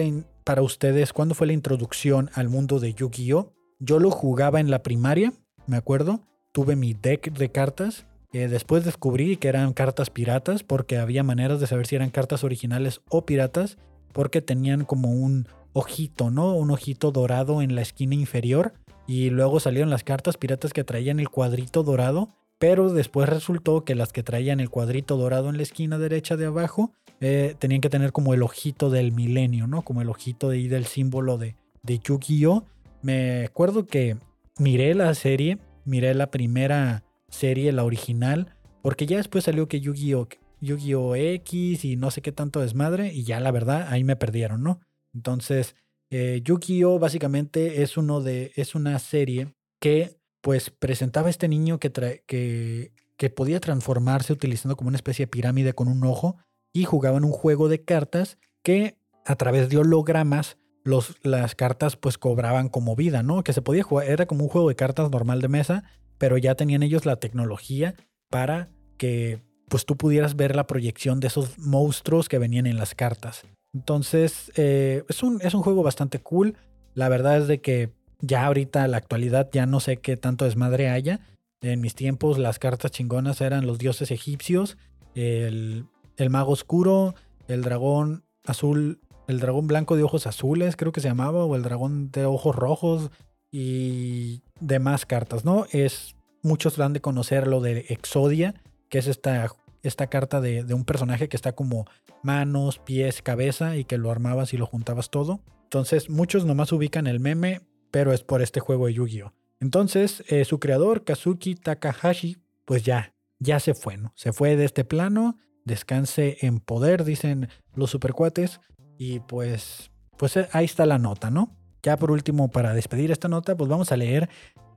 para 0.44 0.62
ustedes, 0.62 1.12
cuándo 1.12 1.34
fue 1.34 1.46
la 1.46 1.52
introducción 1.52 2.30
al 2.34 2.48
mundo 2.48 2.80
de 2.80 2.94
Yu-Gi-Oh! 2.94 3.52
Yo 3.78 3.98
lo 3.98 4.10
jugaba 4.10 4.60
en 4.60 4.70
la 4.70 4.82
primaria, 4.82 5.32
me 5.66 5.76
acuerdo. 5.76 6.20
Tuve 6.52 6.76
mi 6.76 6.94
deck 6.94 7.32
de 7.32 7.50
cartas. 7.50 8.06
Eh, 8.32 8.48
después 8.48 8.84
descubrí 8.84 9.36
que 9.36 9.48
eran 9.48 9.72
cartas 9.72 10.10
piratas 10.10 10.62
porque 10.62 10.98
había 10.98 11.22
maneras 11.22 11.60
de 11.60 11.66
saber 11.66 11.86
si 11.86 11.96
eran 11.96 12.10
cartas 12.10 12.44
originales 12.44 13.00
o 13.10 13.26
piratas 13.26 13.78
porque 14.12 14.40
tenían 14.40 14.84
como 14.84 15.10
un 15.10 15.48
ojito, 15.72 16.30
¿no? 16.30 16.54
Un 16.54 16.70
ojito 16.70 17.12
dorado 17.12 17.62
en 17.62 17.74
la 17.74 17.82
esquina 17.82 18.14
inferior 18.14 18.74
y 19.06 19.30
luego 19.30 19.60
salieron 19.60 19.90
las 19.90 20.04
cartas 20.04 20.36
piratas 20.36 20.72
que 20.72 20.84
traían 20.84 21.20
el 21.20 21.28
cuadrito 21.28 21.82
dorado, 21.82 22.28
pero 22.58 22.92
después 22.92 23.28
resultó 23.28 23.84
que 23.84 23.94
las 23.94 24.12
que 24.12 24.22
traían 24.22 24.60
el 24.60 24.70
cuadrito 24.70 25.16
dorado 25.16 25.48
en 25.48 25.56
la 25.56 25.62
esquina 25.62 25.98
derecha 25.98 26.36
de 26.36 26.46
abajo 26.46 26.92
eh, 27.20 27.54
tenían 27.58 27.80
que 27.80 27.90
tener 27.90 28.12
como 28.12 28.34
el 28.34 28.42
ojito 28.42 28.90
del 28.90 29.12
milenio, 29.12 29.66
¿no? 29.66 29.82
Como 29.82 30.02
el 30.02 30.08
ojito 30.08 30.48
de 30.48 30.56
ahí 30.56 30.68
del 30.68 30.86
símbolo 30.86 31.38
de, 31.38 31.56
de 31.82 31.98
Yu-Gi-Oh! 31.98 32.64
Me 33.02 33.44
acuerdo 33.44 33.86
que 33.86 34.16
miré 34.58 34.94
la 34.94 35.14
serie, 35.14 35.58
miré 35.84 36.14
la 36.14 36.30
primera 36.30 37.04
serie, 37.28 37.72
la 37.72 37.84
original, 37.84 38.54
porque 38.82 39.06
ya 39.06 39.16
después 39.16 39.44
salió 39.44 39.68
que 39.68 39.80
Yu-Gi-Oh! 39.80 40.28
Yu-Gi-Oh! 40.60 41.14
X 41.16 41.84
y 41.84 41.96
no 41.96 42.10
sé 42.10 42.22
qué 42.22 42.32
tanto 42.32 42.60
desmadre, 42.60 43.12
y 43.12 43.24
ya 43.24 43.40
la 43.40 43.50
verdad 43.50 43.88
ahí 43.88 44.04
me 44.04 44.16
perdieron, 44.16 44.62
¿no? 44.62 44.80
Entonces, 45.14 45.74
eh, 46.10 46.40
Yu-Gi-Oh! 46.44 46.98
básicamente 46.98 47.82
es, 47.82 47.96
uno 47.96 48.20
de, 48.20 48.52
es 48.56 48.74
una 48.74 48.98
serie 48.98 49.54
que 49.80 50.18
pues 50.40 50.70
presentaba 50.70 51.28
a 51.28 51.30
este 51.30 51.48
niño 51.48 51.78
que, 51.78 51.90
que, 52.26 52.92
que 53.16 53.30
podía 53.30 53.60
transformarse 53.60 54.32
utilizando 54.32 54.76
como 54.76 54.88
una 54.88 54.96
especie 54.96 55.24
de 55.24 55.30
pirámide 55.30 55.72
con 55.72 55.88
un 55.88 56.04
ojo 56.04 56.36
y 56.72 56.84
jugaban 56.84 57.24
un 57.24 57.32
juego 57.32 57.68
de 57.68 57.84
cartas 57.84 58.38
que 58.62 58.96
a 59.24 59.36
través 59.36 59.68
de 59.68 59.78
hologramas 59.78 60.58
los, 60.84 61.16
las 61.22 61.54
cartas 61.54 61.96
pues 61.96 62.18
cobraban 62.18 62.68
como 62.68 62.96
vida, 62.96 63.22
¿no? 63.22 63.42
Que 63.44 63.52
se 63.52 63.62
podía 63.62 63.82
jugar, 63.82 64.08
era 64.08 64.26
como 64.26 64.44
un 64.44 64.50
juego 64.50 64.68
de 64.68 64.76
cartas 64.76 65.10
normal 65.10 65.40
de 65.40 65.48
mesa, 65.48 65.84
pero 66.18 66.38
ya 66.38 66.54
tenían 66.54 66.82
ellos 66.82 67.06
la 67.06 67.16
tecnología 67.16 67.94
para 68.30 68.70
que 68.96 69.42
pues 69.68 69.86
tú 69.86 69.96
pudieras 69.96 70.36
ver 70.36 70.54
la 70.54 70.66
proyección 70.66 71.20
de 71.20 71.28
esos 71.28 71.58
monstruos 71.58 72.28
que 72.28 72.38
venían 72.38 72.66
en 72.66 72.76
las 72.76 72.94
cartas. 72.94 73.42
Entonces, 73.72 74.52
eh, 74.56 75.02
es, 75.08 75.22
un, 75.22 75.40
es 75.40 75.54
un 75.54 75.62
juego 75.62 75.82
bastante 75.82 76.18
cool. 76.18 76.56
La 76.94 77.08
verdad 77.08 77.38
es 77.38 77.48
de 77.48 77.60
que 77.60 77.90
ya 78.20 78.44
ahorita, 78.44 78.86
la 78.86 78.98
actualidad, 78.98 79.48
ya 79.50 79.66
no 79.66 79.80
sé 79.80 79.96
qué 79.96 80.16
tanto 80.16 80.44
desmadre 80.44 80.90
haya. 80.90 81.20
En 81.62 81.80
mis 81.80 81.94
tiempos, 81.94 82.38
las 82.38 82.58
cartas 82.58 82.90
chingonas 82.90 83.40
eran 83.40 83.66
los 83.66 83.78
dioses 83.78 84.10
egipcios, 84.10 84.76
el, 85.14 85.86
el 86.16 86.30
mago 86.30 86.52
oscuro, 86.52 87.14
el 87.48 87.62
dragón 87.62 88.24
azul 88.44 89.00
el 89.28 89.40
dragón 89.40 89.66
blanco 89.66 89.96
de 89.96 90.02
ojos 90.02 90.26
azules, 90.26 90.76
creo 90.76 90.92
que 90.92 91.00
se 91.00 91.08
llamaba, 91.08 91.44
o 91.44 91.56
el 91.56 91.62
dragón 91.62 92.10
de 92.10 92.24
ojos 92.24 92.54
rojos 92.56 93.10
y 93.50 94.42
demás 94.60 95.06
cartas, 95.06 95.44
¿no? 95.44 95.66
Es, 95.72 96.16
muchos 96.42 96.76
van 96.76 96.92
de 96.92 97.00
conocer 97.00 97.46
lo 97.46 97.60
de 97.60 97.86
Exodia, 97.88 98.54
que 98.88 98.98
es 98.98 99.06
esta, 99.06 99.54
esta 99.82 100.06
carta 100.08 100.40
de, 100.40 100.64
un 100.74 100.84
personaje 100.84 101.28
que 101.28 101.36
está 101.36 101.52
como 101.52 101.86
manos, 102.22 102.78
pies, 102.78 103.22
cabeza 103.22 103.76
y 103.76 103.84
que 103.84 103.98
lo 103.98 104.10
armabas 104.10 104.54
y 104.54 104.56
lo 104.56 104.66
juntabas 104.66 105.10
todo. 105.10 105.40
Entonces, 105.64 106.10
muchos 106.10 106.44
nomás 106.44 106.72
ubican 106.72 107.06
el 107.06 107.20
meme, 107.20 107.60
pero 107.90 108.12
es 108.12 108.22
por 108.22 108.42
este 108.42 108.60
juego 108.60 108.86
de 108.86 108.94
Yu-Gi-Oh! 108.94 109.32
Entonces, 109.60 110.24
eh, 110.28 110.44
su 110.44 110.58
creador, 110.58 111.04
Kazuki 111.04 111.54
Takahashi, 111.54 112.38
pues 112.64 112.82
ya, 112.82 113.14
ya 113.38 113.60
se 113.60 113.74
fue, 113.74 113.96
¿no? 113.96 114.12
Se 114.16 114.32
fue 114.32 114.56
de 114.56 114.64
este 114.64 114.84
plano, 114.84 115.36
descanse 115.64 116.38
en 116.40 116.58
poder, 116.58 117.04
dicen 117.04 117.48
los 117.74 117.90
supercuates. 117.90 118.60
Y 118.98 119.20
pues, 119.20 119.90
pues 120.16 120.36
eh, 120.36 120.48
ahí 120.52 120.64
está 120.64 120.86
la 120.86 120.98
nota, 120.98 121.30
¿no? 121.30 121.56
Ya 121.82 121.96
por 121.96 122.10
último, 122.10 122.50
para 122.50 122.74
despedir 122.74 123.10
esta 123.10 123.28
nota, 123.28 123.56
pues 123.56 123.68
vamos 123.68 123.90
a 123.90 123.96
leer 123.96 124.28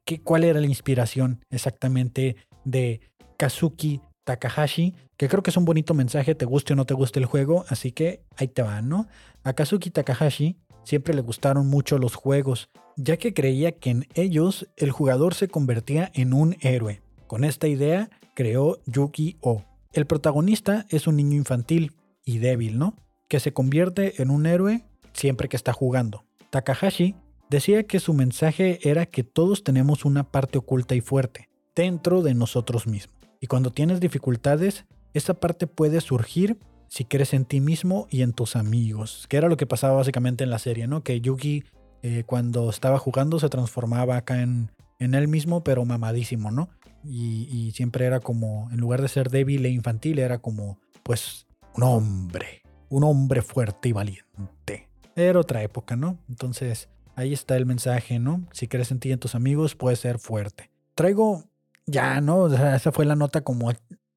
qué 0.05 0.21
cuál 0.21 0.43
era 0.43 0.59
la 0.59 0.65
inspiración 0.65 1.41
exactamente 1.49 2.35
de 2.63 3.01
Kazuki 3.37 4.01
Takahashi, 4.23 4.95
que 5.17 5.29
creo 5.29 5.43
que 5.43 5.51
es 5.51 5.57
un 5.57 5.65
bonito 5.65 5.93
mensaje, 5.93 6.35
te 6.35 6.45
guste 6.45 6.73
o 6.73 6.75
no 6.75 6.85
te 6.85 6.93
guste 6.93 7.19
el 7.19 7.25
juego, 7.25 7.65
así 7.69 7.91
que 7.91 8.23
ahí 8.37 8.47
te 8.47 8.63
va, 8.63 8.81
¿no? 8.81 9.07
A 9.43 9.53
Kazuki 9.53 9.91
Takahashi 9.91 10.57
siempre 10.83 11.13
le 11.13 11.21
gustaron 11.21 11.67
mucho 11.67 11.97
los 11.97 12.15
juegos, 12.15 12.69
ya 12.97 13.17
que 13.17 13.33
creía 13.33 13.73
que 13.73 13.91
en 13.91 14.07
ellos 14.15 14.67
el 14.77 14.91
jugador 14.91 15.33
se 15.35 15.47
convertía 15.47 16.11
en 16.13 16.33
un 16.33 16.57
héroe. 16.61 17.01
Con 17.27 17.43
esta 17.43 17.67
idea 17.67 18.09
creó 18.33 18.79
Yuki-Oh. 18.85 19.63
El 19.93 20.05
protagonista 20.05 20.85
es 20.89 21.07
un 21.07 21.15
niño 21.15 21.37
infantil 21.37 21.93
y 22.23 22.39
débil, 22.39 22.77
¿no? 22.77 22.95
Que 23.27 23.39
se 23.39 23.53
convierte 23.53 24.21
en 24.21 24.29
un 24.29 24.45
héroe 24.45 24.83
siempre 25.13 25.49
que 25.49 25.57
está 25.57 25.73
jugando. 25.73 26.25
Takahashi 26.49 27.15
decía 27.49 27.83
que 27.83 27.99
su 27.99 28.13
mensaje 28.13 28.79
era 28.87 29.05
que 29.05 29.23
todos 29.23 29.63
tenemos 29.63 30.05
una 30.05 30.23
parte 30.31 30.57
oculta 30.57 30.95
y 30.95 31.01
fuerte 31.01 31.49
dentro 31.75 32.21
de 32.21 32.33
nosotros 32.33 32.87
mismos. 32.87 33.15
Y 33.41 33.47
cuando 33.47 33.71
tienes 33.71 33.99
dificultades, 33.99 34.85
esa 35.13 35.33
parte 35.35 35.67
puede 35.67 36.01
surgir 36.01 36.57
si 36.87 37.05
crees 37.05 37.33
en 37.33 37.45
ti 37.45 37.61
mismo 37.61 38.07
y 38.09 38.21
en 38.21 38.33
tus 38.33 38.55
amigos, 38.55 39.25
que 39.27 39.37
era 39.37 39.49
lo 39.49 39.57
que 39.57 39.65
pasaba 39.65 39.95
básicamente 39.95 40.43
en 40.43 40.49
la 40.49 40.59
serie, 40.59 40.87
¿no? 40.87 41.03
Que 41.03 41.19
Yugi 41.19 41.63
eh, 42.03 42.23
cuando 42.25 42.69
estaba 42.69 42.99
jugando 42.99 43.39
se 43.39 43.49
transformaba 43.49 44.17
acá 44.17 44.41
en, 44.41 44.71
en 44.99 45.15
él 45.15 45.27
mismo, 45.27 45.63
pero 45.63 45.83
mamadísimo, 45.83 46.51
¿no? 46.51 46.69
Y, 47.03 47.47
y 47.51 47.71
siempre 47.71 48.05
era 48.05 48.19
como, 48.19 48.69
en 48.71 48.77
lugar 48.77 49.01
de 49.01 49.07
ser 49.07 49.29
débil 49.29 49.65
e 49.65 49.69
infantil, 49.69 50.19
era 50.19 50.39
como, 50.39 50.79
pues, 51.03 51.47
un 51.75 51.83
hombre 51.83 52.64
un 52.89 53.03
hombre 53.03 53.41
fuerte 53.41 53.89
y 53.89 53.91
valiente. 53.91 54.89
Era 55.15 55.39
otra 55.39 55.63
época, 55.63 55.95
¿no? 55.95 56.17
Entonces, 56.27 56.89
ahí 57.15 57.33
está 57.33 57.55
el 57.55 57.65
mensaje, 57.65 58.19
¿no? 58.19 58.47
Si 58.51 58.67
crees 58.67 58.91
en 58.91 58.99
ti 58.99 59.11
en 59.11 59.19
tus 59.19 59.35
amigos, 59.35 59.75
puedes 59.75 59.99
ser 59.99 60.19
fuerte. 60.19 60.69
Traigo 60.93 61.45
ya, 61.85 62.21
¿no? 62.21 62.47
Esa 62.47 62.91
fue 62.91 63.05
la 63.05 63.15
nota 63.15 63.41
como, 63.41 63.71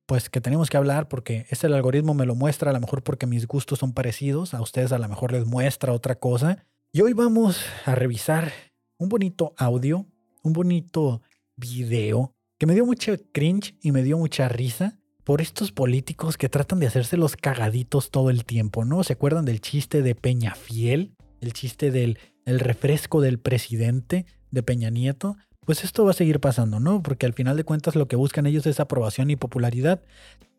pues, 0.07 0.29
que 0.31 0.41
tenemos 0.41 0.71
que 0.71 0.77
hablar 0.77 1.09
porque 1.09 1.47
este 1.51 1.67
el 1.67 1.75
algoritmo 1.75 2.15
me 2.15 2.27
lo 2.27 2.35
muestra, 2.35 2.71
a 2.71 2.75
lo 2.75 2.81
mejor 2.81 3.03
porque 3.03 3.27
mis 3.27 3.47
gustos 3.47 3.79
son 3.79 3.93
parecidos, 3.93 4.55
a 4.55 4.61
ustedes 4.61 4.93
a 4.93 4.99
lo 4.99 5.09
mejor 5.09 5.33
les 5.33 5.47
muestra 5.47 5.93
otra 5.93 6.17
cosa. 6.17 6.67
Y 6.93 7.03
hoy 7.03 7.13
vamos 7.13 7.65
a 7.85 7.95
revisar 7.95 8.53
un 8.99 9.09
bonito 9.09 9.55
audio, 9.57 10.07
un 10.43 10.53
bonito 10.53 11.23
video 11.57 12.35
que 12.59 12.67
me 12.67 12.75
dio 12.75 12.85
mucha 12.85 13.17
cringe 13.33 13.77
y 13.81 13.93
me 13.93 14.03
dio 14.03 14.19
mucha 14.19 14.49
risa 14.49 14.99
por 15.29 15.43
estos 15.43 15.73
políticos 15.73 16.39
que 16.39 16.49
tratan 16.49 16.81
de 16.81 16.87
hacerse 16.87 17.19
los 17.19 17.37
cagaditos 17.37 18.11
todo 18.11 18.31
el 18.31 18.47
tiempo, 18.47 18.87
¿no? 18.87 19.05
¿Se 19.05 19.13
acuerdan 19.13 19.45
del 19.45 19.61
chiste 19.61 20.01
de 20.01 20.15
Peña 20.15 20.55
Fiel? 20.55 21.13
El 21.43 21.53
chiste 21.53 21.91
del 21.91 22.19
el 22.47 22.61
refresco 22.61 23.21
del 23.21 23.39
presidente 23.39 24.25
de 24.51 24.63
Peña 24.63 24.89
Nieto. 24.89 25.37
Pues 25.67 25.85
esto 25.85 26.07
va 26.07 26.13
a 26.13 26.15
seguir 26.15 26.41
pasando, 26.41 26.81
¿no? 26.81 27.03
Porque 27.03 27.27
al 27.27 27.35
final 27.35 27.59
de 27.59 27.65
cuentas 27.65 27.95
lo 27.95 28.09
que 28.09 28.17
buscan 28.17 28.47
ellos 28.47 28.65
es 28.67 28.81
aprobación 28.81 29.29
y 29.29 29.37
popularidad, 29.37 30.01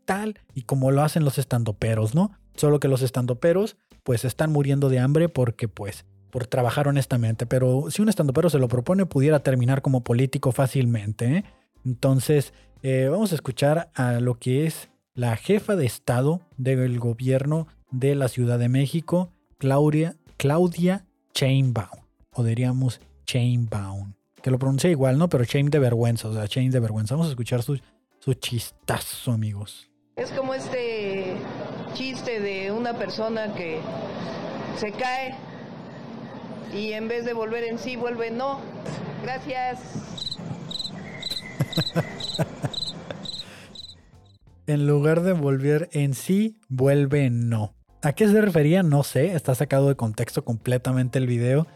tal 0.06 0.38
y 0.54 0.62
como 0.62 0.92
lo 0.92 1.02
hacen 1.02 1.26
los 1.26 1.40
estandoperos, 1.40 2.14
¿no? 2.14 2.34
Solo 2.56 2.80
que 2.80 2.90
los 2.90 3.02
estandoperos 3.02 3.76
pues 4.04 4.24
están 4.24 4.52
muriendo 4.52 4.90
de 4.90 5.00
hambre 5.00 5.30
porque 5.30 5.68
pues 5.68 6.06
por 6.30 6.46
trabajar 6.46 6.88
honestamente, 6.88 7.48
pero 7.48 7.86
si 7.90 8.04
un 8.04 8.10
estandopero 8.10 8.52
se 8.52 8.60
lo 8.60 8.68
propone 8.68 9.08
pudiera 9.08 9.40
terminar 9.40 9.82
como 9.82 10.04
político 10.04 10.52
fácilmente, 10.52 11.38
¿eh? 11.38 11.44
Entonces, 11.86 12.54
eh, 12.82 13.08
vamos 13.10 13.32
a 13.32 13.36
escuchar 13.36 13.90
a 13.94 14.20
lo 14.20 14.36
que 14.36 14.66
es 14.66 14.90
la 15.14 15.36
jefa 15.36 15.76
de 15.76 15.86
Estado 15.86 16.42
del 16.58 17.00
gobierno 17.00 17.68
de 17.92 18.16
la 18.16 18.28
Ciudad 18.28 18.60
de 18.60 18.70
México, 18.70 19.32
Claudia, 19.58 20.16
Claudia 20.38 21.06
Chainbaum, 21.34 22.06
o 22.32 22.44
diríamos 22.44 23.02
Chainbaum, 23.26 24.14
que 24.42 24.52
lo 24.52 24.60
pronuncia 24.60 24.90
igual, 24.90 25.18
¿no? 25.18 25.28
Pero 25.28 25.46
Chain 25.46 25.70
de 25.70 25.80
vergüenza, 25.80 26.30
o 26.30 26.34
sea, 26.34 26.48
Chain 26.48 26.72
de 26.72 26.80
vergüenza. 26.80 27.16
Vamos 27.16 27.28
a 27.28 27.32
escuchar 27.32 27.64
su, 27.64 27.80
su 28.20 28.34
chistazo, 28.34 29.32
amigos. 29.32 29.90
Es 30.16 30.32
como 30.32 30.54
este 30.54 31.36
chiste 31.94 32.40
de 32.40 32.72
una 32.72 32.98
persona 32.98 33.54
que 33.54 33.80
se 34.78 34.92
cae 34.92 35.36
y 36.74 36.94
en 36.94 37.08
vez 37.08 37.26
de 37.26 37.34
volver 37.34 37.64
en 37.64 37.78
sí, 37.78 37.96
vuelve 37.96 38.32
no. 38.32 38.60
Gracias. 39.24 40.29
En 44.68 44.88
lugar 44.88 45.22
de 45.22 45.34
volver 45.34 45.90
en 45.92 46.14
sí, 46.14 46.60
vuelve 46.68 47.26
en 47.26 47.50
no. 47.50 47.76
¿A 48.02 48.14
qué 48.14 48.28
se 48.28 48.40
refería? 48.40 48.84
No 48.84 49.04
sé, 49.04 49.34
está 49.34 49.56
sacado 49.56 49.90
de 49.90 49.96
contexto 49.96 50.46
completamente 50.46 51.20
el 51.20 51.28
video. 51.28 51.68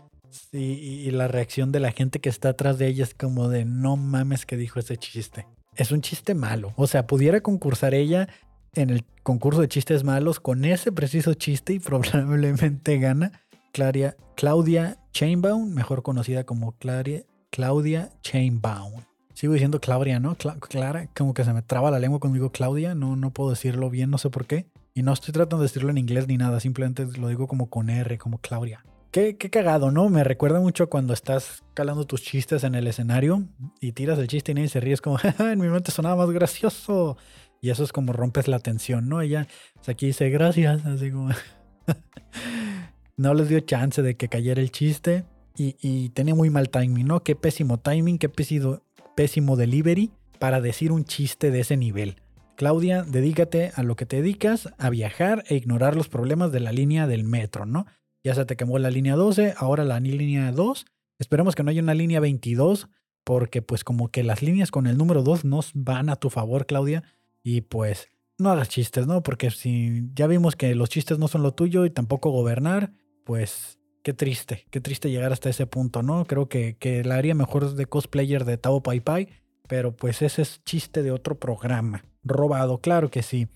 y, 0.51 1.12
la 1.12 1.27
reacción 1.27 1.71
de 1.71 1.79
la 1.79 1.91
gente 1.91 2.19
que 2.19 2.29
está 2.29 2.49
atrás 2.49 2.77
de 2.77 2.88
ella 2.88 3.03
es 3.03 3.13
como 3.13 3.49
de 3.49 3.65
no 3.65 3.97
mames 3.97 4.45
que 4.45 4.58
dijo 4.58 4.79
ese 4.79 4.97
chiste. 4.97 5.45
Es 5.75 5.91
un 5.91 6.01
chiste 6.01 6.34
malo. 6.34 6.73
O 6.75 6.88
sea, 6.88 7.08
pudiera 7.08 7.41
concursar 7.41 7.93
ella 7.93 8.27
en 8.75 8.89
el 8.89 9.06
concurso 9.23 9.62
de 9.62 9.67
chistes 9.67 10.03
malos 10.03 10.39
con 10.39 10.65
ese 10.65 10.91
preciso 10.91 11.34
chiste 11.34 11.73
y 11.73 11.79
probablemente 11.79 12.97
gana 12.99 13.32
Claudia, 13.71 14.15
Claudia 14.36 14.97
Chainbaum, 15.12 15.73
mejor 15.73 16.03
conocida 16.03 16.43
como 16.43 16.73
Claudia, 16.73 17.23
Claudia 17.49 18.12
Chainbaum. 18.21 19.01
Sigo 19.34 19.54
diciendo 19.54 19.80
Claudia, 19.80 20.19
¿no? 20.19 20.36
Clara, 20.36 21.10
como 21.15 21.34
que 21.34 21.43
se 21.43 21.54
me 21.54 21.62
traba 21.62 21.91
la 21.91 22.00
lengua 22.00 22.19
cuando 22.19 22.36
digo 22.36 22.52
Claudia, 22.52 22.96
no, 22.96 23.15
no 23.15 23.32
puedo 23.32 23.50
decirlo 23.50 23.89
bien, 23.89 24.10
no 24.10 24.17
sé 24.17 24.30
por 24.30 24.46
qué. 24.46 24.67
Y 24.93 25.02
no 25.02 25.12
estoy 25.12 25.34
tratando 25.34 25.63
de 25.63 25.69
decirlo 25.69 25.89
en 25.89 25.98
inglés 25.98 26.28
ni 26.28 26.38
nada, 26.38 26.60
simplemente 26.60 27.06
lo 27.17 27.28
digo 27.28 27.48
como 27.48 27.69
con 27.69 27.89
R, 27.89 28.17
como 28.17 28.38
Claudia. 28.38 28.86
Qué, 29.12 29.38
qué, 29.38 29.50
cagado, 29.50 29.91
¿no? 29.91 30.10
Me 30.10 30.24
recuerda 30.24 30.60
mucho 30.60 30.89
cuando 30.89 31.13
estás 31.13 31.63
calando 31.74 32.06
tus 32.06 32.22
chistes 32.24 32.63
en 32.63 32.74
el 32.74 32.88
escenario 32.88 33.43
y 33.80 33.91
tiras 33.91 34.17
el 34.19 34.28
chiste 34.28 34.52
y 34.52 34.56
nadie 34.56 34.69
se 34.69 34.80
ríe. 34.80 34.93
Es 34.93 35.02
como, 35.02 35.17
en 35.39 35.60
mi 35.60 35.67
mente 35.67 35.91
sonaba 35.91 36.26
más 36.26 36.34
gracioso. 36.34 37.17
Y 37.62 37.69
eso 37.69 37.84
es 37.84 37.93
como 37.93 38.12
rompes 38.12 38.48
la 38.48 38.60
tensión, 38.60 39.08
¿no? 39.08 39.22
Ella 39.22 39.48
aquí 39.88 40.08
dice 40.08 40.30
gracias, 40.30 40.86
así 40.86 41.12
como... 41.12 41.30
no 43.17 43.34
les 43.34 43.50
dio 43.50 43.60
chance 43.62 44.02
de 44.02 44.15
que 44.15 44.28
cayera 44.28 44.62
el 44.62 44.72
chiste 44.72 45.26
y, 45.56 46.10
tenía 46.10 46.34
muy 46.34 46.50
mal 46.50 46.69
timing, 46.69 47.06
¿no? 47.06 47.22
Qué 47.22 47.36
pésimo 47.36 47.80
timing, 47.80 48.17
qué 48.17 48.28
pésimo, 48.28 48.82
pésimo 49.15 49.56
delivery 49.56 50.12
para 50.39 50.62
decir 50.62 50.91
un 50.91 51.06
chiste 51.06 51.52
de 51.52 51.62
ese 51.62 51.78
nivel. 51.78 52.17
Claudia, 52.56 53.04
dedícate 53.04 53.71
a 53.76 53.84
lo 53.84 53.95
que 53.95 54.06
te 54.06 54.17
dedicas, 54.17 54.69
a 54.78 54.89
viajar 54.89 55.43
e 55.47 55.56
ignorar 55.56 55.95
los 55.95 56.10
problemas 56.10 56.52
de 56.52 56.60
la 56.60 56.71
línea 56.71 57.08
del 57.08 57.23
metro, 57.23 57.65
¿no? 57.65 57.86
Ya 58.23 58.36
se 58.36 58.45
te 58.45 58.56
quemó 58.56 58.78
la 58.80 58.89
línea 58.89 59.15
12, 59.15 59.56
ahora 59.58 59.84
la 59.84 59.99
línea 59.99 60.52
2. 60.52 60.86
Esperemos 61.19 61.56
que 61.56 61.63
no 61.63 61.71
haya 61.71 61.82
una 61.82 61.93
línea 61.93 62.19
22, 62.19 62.88
porque 63.23 63.62
pues 63.62 63.84
como 63.84 64.10
que 64.10 64.23
las 64.23 64.41
líneas 64.41 64.71
con 64.71 64.88
el 64.88 64.97
número 64.97 65.23
2 65.23 65.45
nos 65.45 65.71
van 65.73 66.10
a 66.10 66.15
tu 66.15 66.30
favor, 66.30 66.65
Claudia. 66.65 67.04
Y 67.43 67.62
pues 67.62 68.08
no 68.38 68.49
hagas 68.49 68.69
chistes, 68.69 69.08
¿no? 69.08 69.23
Porque 69.23 69.52
si 69.52 70.10
ya 70.13 70.28
vimos 70.28 70.56
que 70.56 70.76
los 70.76 70.89
chistes 70.89 71.19
no 71.19 71.28
son 71.28 71.43
lo 71.43 71.54
tuyo 71.54 71.86
y 71.86 71.89
tampoco 71.89 72.30
gobernar, 72.30 72.93
pues 73.26 73.80
qué 74.04 74.13
triste, 74.13 74.66
qué 74.70 74.82
triste 74.82 75.10
llegar 75.10 75.34
hasta 75.34 75.50
ese 75.50 75.66
punto, 75.66 76.04
¿no? 76.04 76.26
Creo 76.26 76.48
que, 76.48 76.76
que 76.78 77.04
la 77.04 77.16
haría 77.16 77.34
mejor 77.34 77.74
de 77.74 77.86
cosplayer 77.86 78.46
de 78.46 78.58
Tao 78.58 78.84
Pai 78.84 79.00
Pai, 79.00 79.30
pero 79.68 79.96
pues 79.96 80.22
ese 80.22 80.42
es 80.42 80.62
chiste 80.66 81.02
de 81.02 81.12
otro 81.12 81.39
programa. 81.39 82.06
Robado, 82.24 82.80
claro 82.80 83.10
que 83.10 83.24
sí. 83.24 83.48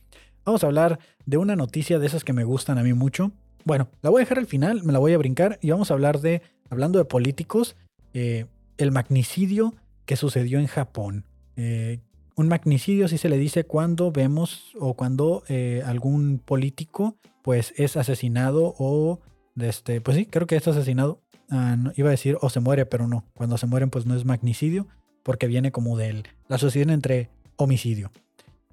Vamos 0.46 0.64
a 0.64 0.68
hablar 0.68 1.00
de 1.26 1.38
una 1.38 1.56
noticia 1.56 2.00
de 2.00 2.08
esas 2.08 2.24
que 2.24 2.34
me 2.34 2.46
gustan 2.46 2.78
a 2.78 2.84
mí 2.84 2.94
mucho. 2.94 3.32
Bueno, 3.66 3.90
la 4.02 4.10
voy 4.10 4.22
a 4.22 4.24
dejar 4.24 4.40
al 4.40 4.48
final, 4.48 4.84
me 4.84 4.94
la 4.94 5.00
voy 5.00 5.14
a 5.14 5.18
brincar 5.18 5.60
y 5.62 5.72
vamos 5.72 5.92
a 5.92 5.94
hablar 5.94 6.22
de, 6.22 6.42
hablando 6.70 7.00
de 7.00 7.06
políticos, 7.06 7.76
eh, 8.14 8.46
el 8.78 8.92
magnicidio 8.92 9.76
que 10.06 10.16
sucedió 10.16 10.60
en 10.60 10.68
Japón. 10.68 11.26
Eh, 11.58 12.00
un 12.38 12.48
magnicidio 12.48 13.06
así 13.06 13.18
se 13.18 13.30
le 13.30 13.38
dice 13.38 13.66
cuando 13.66 14.12
vemos 14.12 14.74
o 14.80 14.94
cuando 14.94 15.44
eh, 15.50 15.84
algún 15.86 16.40
político 16.40 17.18
pues 17.42 17.74
es 17.78 17.98
asesinado 17.98 18.76
o 18.78 19.20
este, 19.60 20.02
pues 20.02 20.18
sí, 20.18 20.26
creo 20.26 20.48
que 20.48 20.56
es 20.56 20.68
asesinado. 20.68 21.22
Ah, 21.50 21.78
iba 21.96 22.10
a 22.10 22.12
decir 22.12 22.38
o 22.42 22.50
se 22.50 22.60
muere, 22.60 22.86
pero 22.86 23.08
no. 23.08 23.26
Cuando 23.34 23.58
se 23.58 23.68
mueren 23.68 23.90
pues 23.90 24.06
no 24.06 24.16
es 24.16 24.26
magnicidio 24.26 24.88
porque 25.24 25.48
viene 25.48 25.72
como 25.72 25.98
de 25.98 26.24
la 26.48 26.56
asociación 26.56 26.90
entre 26.90 27.30
homicidio. 27.56 28.12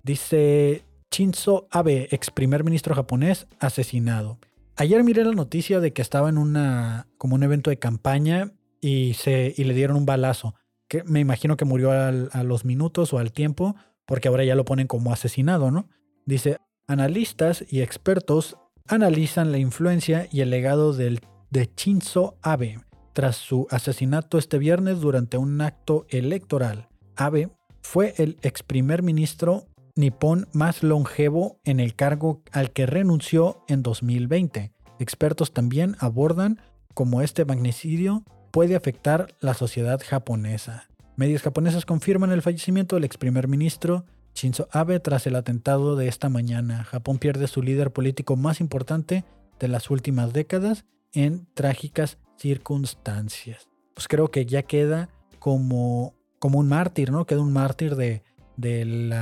Dice 0.03 0.85
Shinzo 1.11 1.67
Abe, 1.71 2.09
ex 2.11 2.31
primer 2.31 2.65
ministro 2.65 2.95
japonés, 2.95 3.47
asesinado. 3.61 4.39
Ayer 4.77 5.03
miré 5.05 5.25
la 5.25 5.33
noticia 5.33 5.81
de 5.81 5.93
que 5.93 6.03
estaba 6.03 6.29
en 6.29 6.39
una 6.39 7.07
como 7.17 7.37
un 7.37 7.43
evento 7.43 7.71
de 7.71 7.79
campaña 7.79 8.53
y 8.81 9.15
se 9.15 9.55
y 9.57 9.65
le 9.65 9.75
dieron 9.75 9.97
un 9.97 10.07
balazo 10.07 10.55
que 10.89 11.03
me 11.05 11.21
imagino 11.21 11.57
que 11.57 11.65
murió 11.65 11.93
a 11.93 12.43
los 12.43 12.65
minutos 12.65 13.13
o 13.13 13.19
al 13.19 13.33
tiempo, 13.33 13.75
porque 14.07 14.29
ahora 14.29 14.45
ya 14.45 14.55
lo 14.55 14.65
ponen 14.65 14.87
como 14.87 15.13
asesinado, 15.13 15.71
¿no? 15.71 15.89
Dice, 16.27 16.59
analistas 16.87 17.65
y 17.69 17.81
expertos 17.81 18.57
analizan 18.89 19.51
la 19.51 19.59
influencia 19.59 20.29
y 20.31 20.41
el 20.41 20.51
legado 20.51 20.93
del, 20.93 21.21
de 21.51 21.71
Shinzo 21.77 22.37
Abe 22.43 22.81
tras 23.13 23.37
su 23.37 23.67
asesinato 23.71 24.39
este 24.39 24.59
viernes 24.59 25.01
durante 25.01 25.39
un 25.39 25.61
acto 25.61 26.07
electoral. 26.09 26.89
Abe 27.17 27.51
fue 27.83 28.15
el 28.19 28.39
ex 28.43 28.63
primer 28.63 29.03
ministro 29.03 29.67
nipón 29.95 30.49
más 30.53 30.83
longevo 30.83 31.61
en 31.65 31.79
el 31.79 31.95
cargo 31.95 32.43
al 32.51 32.73
que 32.73 32.87
renunció 32.87 33.65
en 33.69 33.83
2020. 33.83 34.73
Expertos 34.99 35.53
también 35.53 35.97
abordan 36.01 36.61
cómo 36.93 37.23
este 37.23 37.45
magnicidio 37.45 38.25
puede 38.51 38.75
afectar 38.75 39.29
la 39.41 39.55
sociedad 39.55 40.01
japonesa. 40.05 40.89
Medios 41.17 41.43
japoneses 41.43 41.87
confirman 41.87 42.33
el 42.33 42.43
fallecimiento 42.43 42.97
del 42.97 43.05
ex 43.05 43.17
primer 43.17 43.47
ministro 43.47 44.05
Shinzo 44.35 44.69
Abe 44.73 45.01
tras 45.01 45.27
el 45.27 45.37
atentado 45.37 45.97
de 45.97 46.09
esta 46.09 46.29
mañana. 46.29 46.85
Japón 46.85 47.19
pierde 47.19 47.47
su 47.47 47.63
líder 47.63 47.93
político 47.93 48.37
más 48.37 48.61
importante 48.61 49.25
de 49.59 49.69
las 49.69 49.91
últimas 49.91 50.33
décadas 50.33 50.85
en 51.13 51.47
trágicas 51.55 52.19
circunstancias. 52.37 53.69
Pues 53.95 54.09
creo 54.09 54.31
que 54.31 54.45
ya 54.45 54.65
queda 54.65 55.09
como, 55.39 56.15
como 56.39 56.59
un 56.59 56.69
mártir, 56.69 57.13
¿no? 57.13 57.27
Queda 57.27 57.41
un 57.41 57.53
mártir 57.53 57.95
de, 57.95 58.23
del, 58.57 59.13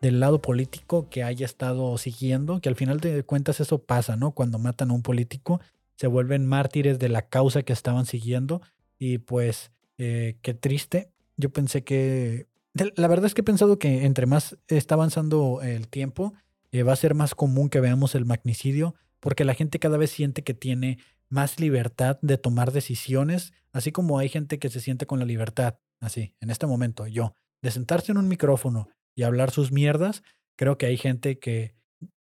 del 0.00 0.20
lado 0.20 0.40
político 0.40 1.08
que 1.10 1.22
haya 1.22 1.44
estado 1.44 1.96
siguiendo, 1.98 2.60
que 2.60 2.70
al 2.70 2.76
final 2.76 3.00
de 3.00 3.22
cuentas 3.22 3.60
eso 3.60 3.82
pasa, 3.82 4.16
¿no? 4.16 4.32
Cuando 4.32 4.58
matan 4.58 4.90
a 4.90 4.94
un 4.94 5.02
político, 5.02 5.60
se 5.96 6.06
vuelven 6.06 6.46
mártires 6.46 6.98
de 6.98 7.08
la 7.08 7.28
causa 7.28 7.62
que 7.62 7.72
estaban 7.72 8.06
siguiendo 8.06 8.62
y 8.98 9.18
pues 9.18 9.70
eh, 9.98 10.38
qué 10.42 10.54
triste. 10.54 11.10
Yo 11.36 11.50
pensé 11.50 11.84
que, 11.84 12.46
la 12.74 13.08
verdad 13.08 13.26
es 13.26 13.34
que 13.34 13.42
he 13.42 13.44
pensado 13.44 13.78
que 13.78 14.04
entre 14.04 14.26
más 14.26 14.56
está 14.68 14.94
avanzando 14.94 15.60
el 15.62 15.88
tiempo, 15.88 16.34
eh, 16.72 16.82
va 16.82 16.92
a 16.92 16.96
ser 16.96 17.14
más 17.14 17.34
común 17.34 17.68
que 17.68 17.80
veamos 17.80 18.14
el 18.14 18.24
magnicidio 18.24 18.94
porque 19.20 19.44
la 19.44 19.54
gente 19.54 19.78
cada 19.78 19.96
vez 19.96 20.10
siente 20.10 20.42
que 20.42 20.52
tiene 20.52 20.98
más 21.30 21.58
libertad 21.58 22.18
de 22.20 22.36
tomar 22.36 22.72
decisiones, 22.72 23.52
así 23.72 23.90
como 23.90 24.18
hay 24.18 24.28
gente 24.28 24.58
que 24.58 24.68
se 24.68 24.80
siente 24.80 25.06
con 25.06 25.18
la 25.18 25.24
libertad, 25.24 25.78
así, 26.00 26.34
en 26.40 26.50
este 26.50 26.66
momento, 26.66 27.06
yo, 27.06 27.34
de 27.62 27.70
sentarse 27.70 28.12
en 28.12 28.18
un 28.18 28.28
micrófono 28.28 28.88
y 29.14 29.22
hablar 29.22 29.50
sus 29.50 29.72
mierdas, 29.72 30.22
creo 30.56 30.76
que 30.76 30.86
hay 30.86 30.98
gente 30.98 31.38
que 31.38 31.74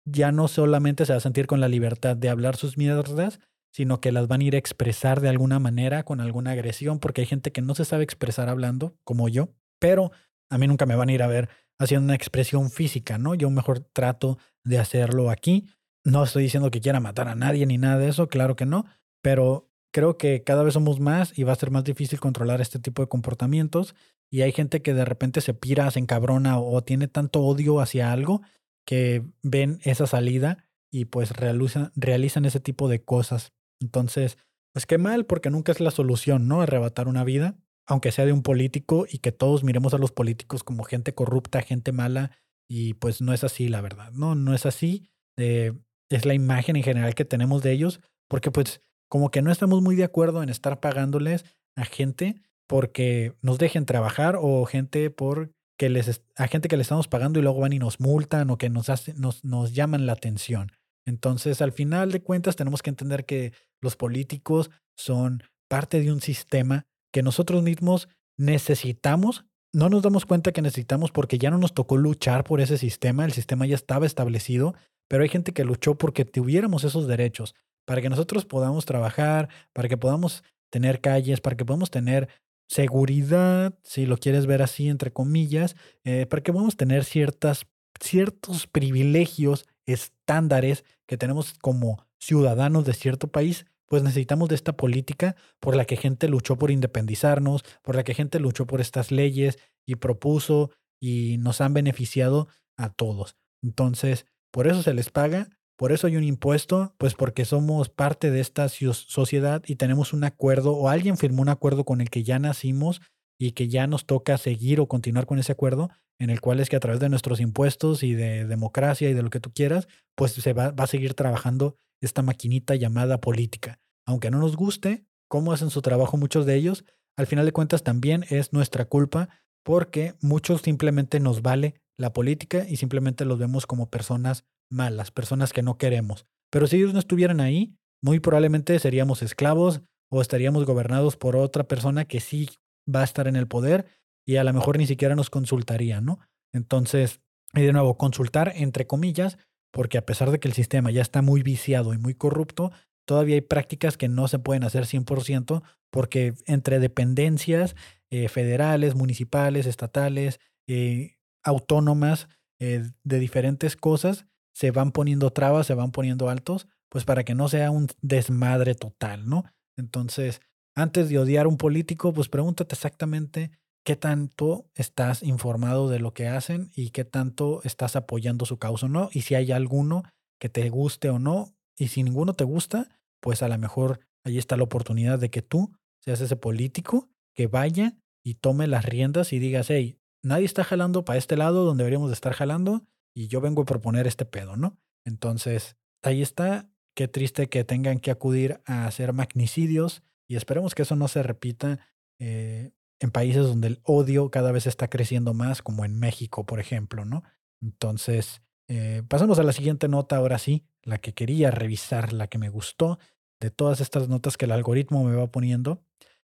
ya 0.06 0.32
no 0.32 0.48
solamente 0.48 1.06
se 1.06 1.14
va 1.14 1.18
a 1.18 1.22
sentir 1.22 1.48
con 1.48 1.62
la 1.62 1.68
libertad 1.68 2.16
de 2.16 2.30
hablar 2.30 2.58
sus 2.58 2.78
mierdas, 2.78 3.40
sino 3.72 4.00
que 4.00 4.12
las 4.12 4.28
van 4.28 4.42
a 4.42 4.44
ir 4.44 4.56
a 4.56 4.60
expresar 4.60 5.20
de 5.20 5.30
alguna 5.30 5.58
manera, 5.58 6.04
con 6.04 6.22
alguna 6.22 6.52
agresión, 6.52 7.00
porque 7.00 7.22
hay 7.22 7.28
gente 7.28 7.52
que 7.52 7.62
no 7.62 7.74
se 7.74 7.86
sabe 7.86 8.04
expresar 8.04 8.50
hablando, 8.50 8.96
como 9.04 9.30
yo, 9.30 9.50
pero 9.80 10.12
a 10.50 10.58
mí 10.58 10.68
nunca 10.68 10.86
me 10.86 10.96
van 10.96 11.10
a 11.10 11.14
ir 11.14 11.24
a 11.24 11.28
ver 11.28 11.50
haciendo 11.80 12.06
una 12.06 12.16
expresión 12.16 12.70
física, 12.70 13.18
¿no? 13.18 13.36
Yo 13.36 13.50
mejor 13.50 13.80
trato 13.80 14.38
de 14.64 14.80
hacerlo 14.80 15.30
aquí. 15.30 15.68
No 16.06 16.24
estoy 16.24 16.44
diciendo 16.44 16.72
que 16.72 16.82
quiera 16.82 17.00
matar 17.00 17.28
a 17.28 17.36
nadie 17.36 17.66
ni 17.66 17.78
nada 17.78 17.98
de 17.98 18.10
eso, 18.10 18.28
claro 18.28 18.56
que 18.56 18.66
no, 18.66 18.86
pero 19.22 19.70
creo 19.94 20.18
que 20.18 20.44
cada 20.44 20.64
vez 20.64 20.74
somos 20.74 21.00
más 21.00 21.38
y 21.38 21.44
va 21.44 21.54
a 21.54 21.58
ser 21.58 21.72
más 21.72 21.84
difícil 21.84 22.20
controlar 22.20 22.62
este 22.62 22.80
tipo 22.80 23.02
de 23.02 23.08
comportamientos 23.08 23.96
y 24.32 24.42
hay 24.42 24.52
gente 24.52 24.82
que 24.82 24.94
de 24.94 25.06
repente 25.06 25.42
se 25.42 25.54
pira, 25.54 25.90
se 25.92 26.00
encabrona 26.00 26.60
o 26.60 26.84
tiene 26.84 27.08
tanto 27.08 27.42
odio 27.42 27.80
hacia 27.80 28.12
algo 28.12 28.42
que 28.86 29.24
ven 29.44 29.80
esa 29.84 30.08
salida 30.08 30.66
y 30.92 31.06
pues 31.06 31.32
realizan, 31.32 32.46
ese 32.46 32.60
tipo 32.60 32.88
de 32.90 33.04
cosas. 33.04 33.54
Entonces, 33.80 34.38
pues 34.74 34.86
qué 34.86 34.98
mal, 34.98 35.26
porque 35.26 35.52
nunca 35.52 35.72
es 35.72 35.80
la 35.80 35.92
solución, 35.92 36.48
¿no? 36.48 36.62
Arrebatar 36.62 37.08
una 37.08 37.24
vida, 37.24 37.56
aunque 37.86 38.12
sea 38.12 38.26
de 38.26 38.34
un 38.34 38.44
político 38.44 39.06
y 39.10 39.20
que 39.20 39.32
todos 39.32 39.64
miremos 39.64 39.94
a 39.94 39.98
los 39.98 40.12
políticos 40.12 40.64
como 40.64 40.84
gente 40.84 41.14
corrupta, 41.14 41.62
gente 41.62 41.92
mala, 41.92 42.32
y 42.70 42.94
pues 42.96 43.22
no 43.22 43.34
es 43.34 43.44
así, 43.44 43.68
la 43.68 43.82
verdad, 43.82 44.12
¿no? 44.14 44.36
No 44.36 44.54
es 44.54 44.66
así. 44.66 45.10
Eh, 45.38 45.74
es 46.10 46.26
la 46.26 46.34
imagen 46.34 46.76
en 46.76 46.84
general 46.84 47.16
que 47.16 47.26
tenemos 47.26 47.64
de 47.64 47.72
ellos, 47.72 48.00
porque 48.28 48.52
pues 48.52 48.82
como 49.10 49.32
que 49.32 49.42
no 49.42 49.52
estamos 49.52 49.82
muy 49.82 49.96
de 49.96 50.04
acuerdo 50.04 50.42
en 50.44 50.50
estar 50.50 50.80
pagándoles 50.80 51.46
a 51.76 51.86
gente 51.86 52.42
porque 52.68 53.36
nos 53.42 53.58
dejen 53.60 53.86
trabajar 53.86 54.38
o 54.40 54.66
gente 54.66 55.10
por 55.10 55.52
que 55.78 55.90
les 55.90 56.24
a 56.36 56.48
gente 56.48 56.68
que 56.68 56.78
le 56.78 56.84
estamos 56.84 57.08
pagando 57.08 57.40
y 57.40 57.42
luego 57.42 57.60
van 57.60 57.74
y 57.74 57.80
nos 57.80 58.00
multan 58.00 58.50
o 58.50 58.58
que 58.58 58.70
nos 58.70 58.90
hacen, 58.90 59.20
nos, 59.20 59.44
nos 59.44 59.74
llaman 59.74 60.06
la 60.06 60.14
atención. 60.14 60.72
Entonces, 61.06 61.62
al 61.62 61.74
final 61.74 62.12
de 62.12 62.22
cuentas, 62.22 62.56
tenemos 62.56 62.82
que 62.82 62.90
entender 62.90 63.26
que 63.26 63.54
los 63.82 63.96
políticos 63.96 64.72
son 64.96 65.44
parte 65.68 66.00
de 66.02 66.12
un 66.12 66.22
sistema 66.22 66.86
que 67.14 67.24
nosotros 67.24 67.64
mismos 67.64 68.10
necesitamos. 68.38 69.46
No 69.72 69.88
nos 69.88 70.02
damos 70.02 70.26
cuenta 70.26 70.52
que 70.52 70.62
necesitamos 70.62 71.12
porque 71.12 71.38
ya 71.38 71.50
no 71.50 71.58
nos 71.58 71.74
tocó 71.74 71.96
luchar 71.96 72.44
por 72.44 72.60
ese 72.60 72.78
sistema, 72.78 73.24
el 73.24 73.32
sistema 73.32 73.66
ya 73.66 73.76
estaba 73.76 74.06
establecido, 74.06 74.76
pero 75.08 75.24
hay 75.24 75.30
gente 75.30 75.54
que 75.54 75.64
luchó 75.64 75.96
porque 75.96 76.26
tuviéramos 76.26 76.84
esos 76.84 77.08
derechos, 77.08 77.56
para 77.86 78.02
que 78.02 78.10
nosotros 78.10 78.46
podamos 78.46 78.86
trabajar, 78.86 79.50
para 79.72 79.88
que 79.88 79.98
podamos 79.98 80.44
tener 80.70 81.02
calles, 81.02 81.42
para 81.42 81.56
que 81.56 81.66
podamos 81.66 81.92
tener 81.92 82.30
seguridad, 82.68 83.78
si 83.84 84.06
lo 84.06 84.18
quieres 84.18 84.46
ver 84.46 84.62
así, 84.62 84.90
entre 84.90 85.12
comillas, 85.12 85.76
eh, 86.04 86.26
para 86.26 86.42
que 86.42 86.52
podamos 86.52 86.78
tener 86.78 87.04
ciertas, 87.04 87.68
ciertos 88.00 88.68
privilegios 88.68 89.68
estándares 89.86 90.84
que 91.08 91.18
tenemos 91.18 91.54
como 91.62 92.06
ciudadanos 92.20 92.86
de 92.86 92.94
cierto 92.94 93.28
país, 93.28 93.66
pues 93.94 94.02
necesitamos 94.02 94.50
de 94.50 94.56
esta 94.56 94.76
política 94.76 95.36
por 95.60 95.76
la 95.76 95.86
que 95.86 95.98
gente 95.98 96.28
luchó 96.28 96.58
por 96.58 96.72
independizarnos, 96.72 97.64
por 97.84 97.96
la 97.96 98.04
que 98.04 98.16
gente 98.16 98.40
luchó 98.40 98.66
por 98.66 98.82
estas 98.82 99.12
leyes 99.12 99.60
y 99.86 99.98
propuso 99.98 100.72
y 101.00 101.38
nos 101.38 101.62
han 101.62 101.76
beneficiado 101.76 102.48
a 102.76 102.90
todos. 102.90 103.36
Entonces, 103.62 104.26
por 104.50 104.66
eso 104.66 104.82
se 104.82 104.96
les 104.96 105.12
paga, 105.12 105.50
por 105.78 105.92
eso 105.92 106.08
hay 106.08 106.18
un 106.18 106.24
impuesto, 106.24 106.96
pues 106.98 107.14
porque 107.14 107.46
somos 107.46 107.90
parte 107.90 108.32
de 108.32 108.40
esta 108.40 108.68
sociedad 108.68 109.62
y 109.68 109.76
tenemos 109.76 110.12
un 110.12 110.24
acuerdo 110.24 110.74
o 110.74 110.90
alguien 110.90 111.16
firmó 111.16 111.44
un 111.44 111.50
acuerdo 111.50 111.84
con 111.84 112.02
el 112.02 112.10
que 112.10 112.24
ya 112.24 112.40
nacimos 112.40 113.00
y 113.40 113.52
que 113.52 113.68
ya 113.68 113.86
nos 113.86 114.08
toca 114.08 114.40
seguir 114.40 114.80
o 114.80 114.88
continuar 114.88 115.28
con 115.28 115.38
ese 115.38 115.52
acuerdo, 115.52 115.92
en 116.18 116.32
el 116.32 116.42
cual 116.42 116.62
es 116.62 116.70
que 116.70 116.78
a 116.78 116.80
través 116.80 117.00
de 117.00 117.10
nuestros 117.10 117.40
impuestos 117.40 118.02
y 118.02 118.16
de 118.16 118.48
democracia 118.48 119.08
y 119.08 119.14
de 119.14 119.22
lo 119.22 119.30
que 119.30 119.40
tú 119.40 119.54
quieras, 119.54 119.88
pues 120.16 120.32
se 120.32 120.54
va, 120.54 120.72
va 120.72 120.86
a 120.86 120.88
seguir 120.88 121.14
trabajando 121.14 121.76
esta 122.02 122.24
maquinita 122.24 122.74
llamada 122.74 123.22
política. 123.22 123.83
Aunque 124.06 124.32
no 124.32 124.40
nos 124.40 124.56
guste 124.56 125.06
cómo 125.28 125.54
hacen 125.54 125.70
su 125.70 125.82
trabajo 125.82 126.18
muchos 126.18 126.46
de 126.46 126.56
ellos, 126.56 126.86
al 127.18 127.28
final 127.28 127.46
de 127.46 127.52
cuentas 127.52 127.84
también 127.84 128.26
es 128.30 128.54
nuestra 128.54 128.86
culpa 128.86 129.30
porque 129.64 130.16
muchos 130.22 130.62
simplemente 130.62 131.20
nos 131.20 131.42
vale 131.42 131.76
la 131.98 132.12
política 132.12 132.66
y 132.68 132.78
simplemente 132.78 133.26
los 133.26 133.40
vemos 133.40 133.66
como 133.66 133.90
personas 133.90 134.46
malas, 134.70 135.12
personas 135.12 135.54
que 135.54 135.62
no 135.62 135.78
queremos. 135.78 136.26
Pero 136.50 136.68
si 136.68 136.78
ellos 136.78 136.94
no 136.94 137.00
estuvieran 137.00 137.40
ahí, 137.40 137.76
muy 138.02 138.20
probablemente 138.20 138.78
seríamos 138.80 139.22
esclavos 139.22 139.82
o 140.12 140.22
estaríamos 140.22 140.66
gobernados 140.66 141.18
por 141.18 141.36
otra 141.36 141.64
persona 141.64 142.06
que 142.06 142.20
sí 142.20 142.50
va 142.94 143.02
a 143.02 143.06
estar 143.06 143.28
en 143.28 143.36
el 143.36 143.48
poder 143.48 143.86
y 144.26 144.36
a 144.38 144.44
lo 144.44 144.54
mejor 144.54 144.78
ni 144.78 144.88
siquiera 144.88 145.16
nos 145.16 145.30
consultaría, 145.30 146.02
¿no? 146.02 146.20
Entonces, 146.54 147.22
y 147.54 147.62
de 147.62 147.74
nuevo, 147.74 147.98
consultar 147.98 148.54
entre 148.56 148.88
comillas, 148.88 149.38
porque 149.72 149.98
a 149.98 150.06
pesar 150.06 150.32
de 150.32 150.40
que 150.40 150.48
el 150.48 150.54
sistema 150.54 150.92
ya 150.92 151.02
está 151.02 151.22
muy 151.22 151.44
viciado 151.44 151.94
y 151.94 151.98
muy 151.98 152.14
corrupto, 152.14 152.72
todavía 153.06 153.36
hay 153.36 153.42
prácticas 153.42 153.98
que 153.98 154.10
no 154.10 154.28
se 154.28 154.40
pueden 154.40 154.64
hacer 154.64 154.86
100% 154.86 155.64
porque 155.92 156.34
entre 156.46 156.80
dependencias 156.80 157.76
eh, 158.10 158.28
federales, 158.28 158.96
municipales, 158.96 159.66
estatales, 159.66 160.40
eh, 160.68 161.16
autónomas, 161.44 162.28
eh, 162.60 162.84
de 163.04 163.20
diferentes 163.20 163.76
cosas, 163.76 164.26
se 164.54 164.72
van 164.72 164.92
poniendo 164.92 165.32
trabas, 165.32 165.68
se 165.68 165.74
van 165.74 165.92
poniendo 165.92 166.30
altos, 166.30 166.68
pues 166.90 167.06
para 167.06 167.24
que 167.24 167.36
no 167.36 167.50
sea 167.50 167.72
un 167.72 167.88
desmadre 168.02 168.76
total, 168.76 169.28
¿no? 169.28 169.46
Entonces, 169.76 170.42
antes 170.76 171.10
de 171.10 171.20
odiar 171.20 171.46
a 171.46 171.50
un 171.50 171.58
político, 171.58 172.14
pues 172.14 172.30
pregúntate 172.30 172.76
exactamente 172.76 173.52
qué 173.84 173.96
tanto 173.96 174.70
estás 174.76 175.24
informado 175.24 175.90
de 175.90 176.00
lo 176.00 176.14
que 176.14 176.28
hacen 176.28 176.72
y 176.76 176.92
qué 176.92 177.04
tanto 177.04 177.62
estás 177.64 177.96
apoyando 177.96 178.46
su 178.46 178.58
causa 178.58 178.86
o 178.86 178.90
no, 178.90 179.10
y 179.12 179.22
si 179.22 179.36
hay 179.36 179.52
alguno 179.52 180.04
que 180.40 180.50
te 180.50 180.70
guste 180.70 181.10
o 181.10 181.20
no, 181.20 181.54
y 181.78 181.88
si 181.88 182.04
ninguno 182.04 182.34
te 182.34 182.44
gusta, 182.44 183.00
pues 183.22 183.42
a 183.42 183.48
lo 183.48 183.58
mejor 183.58 184.00
ahí 184.24 184.38
está 184.38 184.58
la 184.58 184.64
oportunidad 184.64 185.20
de 185.20 185.30
que 185.30 185.42
tú 185.42 185.72
seas 186.02 186.22
ese 186.22 186.36
político 186.36 187.10
que 187.34 187.48
vaya 187.48 187.98
y 188.24 188.36
tome 188.36 188.68
las 188.68 188.86
riendas 188.86 189.34
y 189.34 189.40
digas, 189.40 189.70
hey, 189.70 190.00
nadie 190.24 190.46
está 190.46 190.64
jalando 190.64 191.06
para 191.06 191.20
este 191.20 191.38
lado 191.38 191.66
donde 191.66 191.84
deberíamos 191.84 192.10
de 192.10 192.16
estar 192.16 192.34
jalando 192.34 192.86
y 193.16 193.28
yo 193.28 193.42
vengo 193.42 193.64
a 193.64 193.66
proponer 193.66 194.08
este 194.08 194.26
pedo, 194.26 194.56
¿no? 194.56 194.78
Entonces, 195.06 195.76
ahí 196.02 196.22
está. 196.22 196.70
Qué 196.96 197.08
triste 197.08 197.48
que 197.50 197.64
tengan 197.64 198.00
que 198.00 198.12
acudir 198.12 198.62
a 198.66 198.86
hacer 198.86 199.14
magnicidios 199.14 200.04
y 200.28 200.36
esperemos 200.36 200.76
que 200.76 200.84
eso 200.84 200.96
no 200.96 201.08
se 201.08 201.24
repita 201.24 201.80
eh, 202.20 202.72
en 203.00 203.12
países 203.12 203.48
donde 203.48 203.68
el 203.68 203.82
odio 203.84 204.30
cada 204.30 204.52
vez 204.52 204.68
está 204.68 204.90
creciendo 204.90 205.34
más, 205.34 205.62
como 205.62 205.86
en 205.86 205.98
México, 206.00 206.46
por 206.46 206.60
ejemplo, 206.60 207.04
¿no? 207.04 207.24
Entonces, 207.62 208.44
eh, 208.76 209.04
pasamos 209.08 209.40
a 209.40 209.44
la 209.44 209.54
siguiente 209.54 209.88
nota, 209.88 210.18
ahora 210.18 210.38
sí, 210.38 210.66
la 210.84 210.98
que 210.98 211.14
quería 211.14 211.52
revisar, 211.52 212.12
la 212.14 212.28
que 212.28 212.38
me 212.38 212.50
gustó 212.50 213.00
de 213.40 213.52
todas 213.52 213.82
estas 213.82 214.10
notas 214.10 214.38
que 214.38 214.46
el 214.46 214.52
algoritmo 214.52 215.04
me 215.04 215.16
va 215.16 215.32
poniendo. 215.32 215.84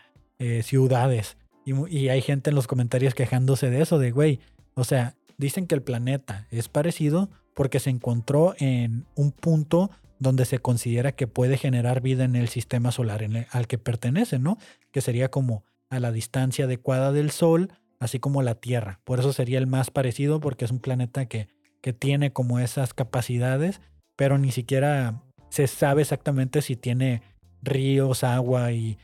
ciudades. 0.61 1.35
Y, 1.67 2.07
hay 2.07 2.21
gente 2.21 2.49
en 2.49 2.55
los 2.55 2.65
comentarios 2.65 3.13
quejándose 3.13 3.69
de 3.69 3.81
eso, 3.81 3.99
de 3.99 4.11
güey, 4.11 4.39
o 4.73 4.85
sea, 4.85 5.15
dicen 5.37 5.67
que 5.67 5.75
el 5.75 5.81
planeta 5.81 6.47
es 6.49 6.69
parecido 6.69 7.29
porque 7.53 7.81
se 7.81 7.89
encontró 7.89 8.55
en 8.57 9.05
un 9.15 9.33
punto 9.33 9.91
donde 10.17 10.45
se 10.45 10.59
considera 10.59 11.11
que 11.11 11.27
puede 11.27 11.57
generar 11.57 11.99
vida 12.01 12.23
en 12.23 12.37
el 12.37 12.47
sistema 12.47 12.93
solar 12.93 13.27
al 13.51 13.67
que 13.67 13.77
pertenece, 13.77 14.39
¿no? 14.39 14.57
Que 14.91 15.01
sería 15.01 15.29
como 15.29 15.65
a 15.89 15.99
la 15.99 16.13
distancia 16.13 16.65
adecuada 16.65 17.11
del 17.11 17.31
Sol, 17.31 17.73
así 17.99 18.19
como 18.19 18.41
la 18.41 18.55
Tierra. 18.55 18.99
Por 19.03 19.19
eso 19.19 19.33
sería 19.33 19.59
el 19.59 19.67
más 19.67 19.91
parecido 19.91 20.39
porque 20.39 20.65
es 20.65 20.71
un 20.71 20.79
planeta 20.79 21.25
que, 21.25 21.47
que 21.81 21.93
tiene 21.93 22.31
como 22.31 22.59
esas 22.59 22.93
capacidades, 22.93 23.81
pero 24.15 24.37
ni 24.37 24.51
siquiera 24.51 25.23
se 25.49 25.67
sabe 25.67 26.01
exactamente 26.01 26.61
si 26.61 26.75
tiene 26.75 27.21
ríos, 27.61 28.23
agua 28.23 28.71
y 28.71 28.97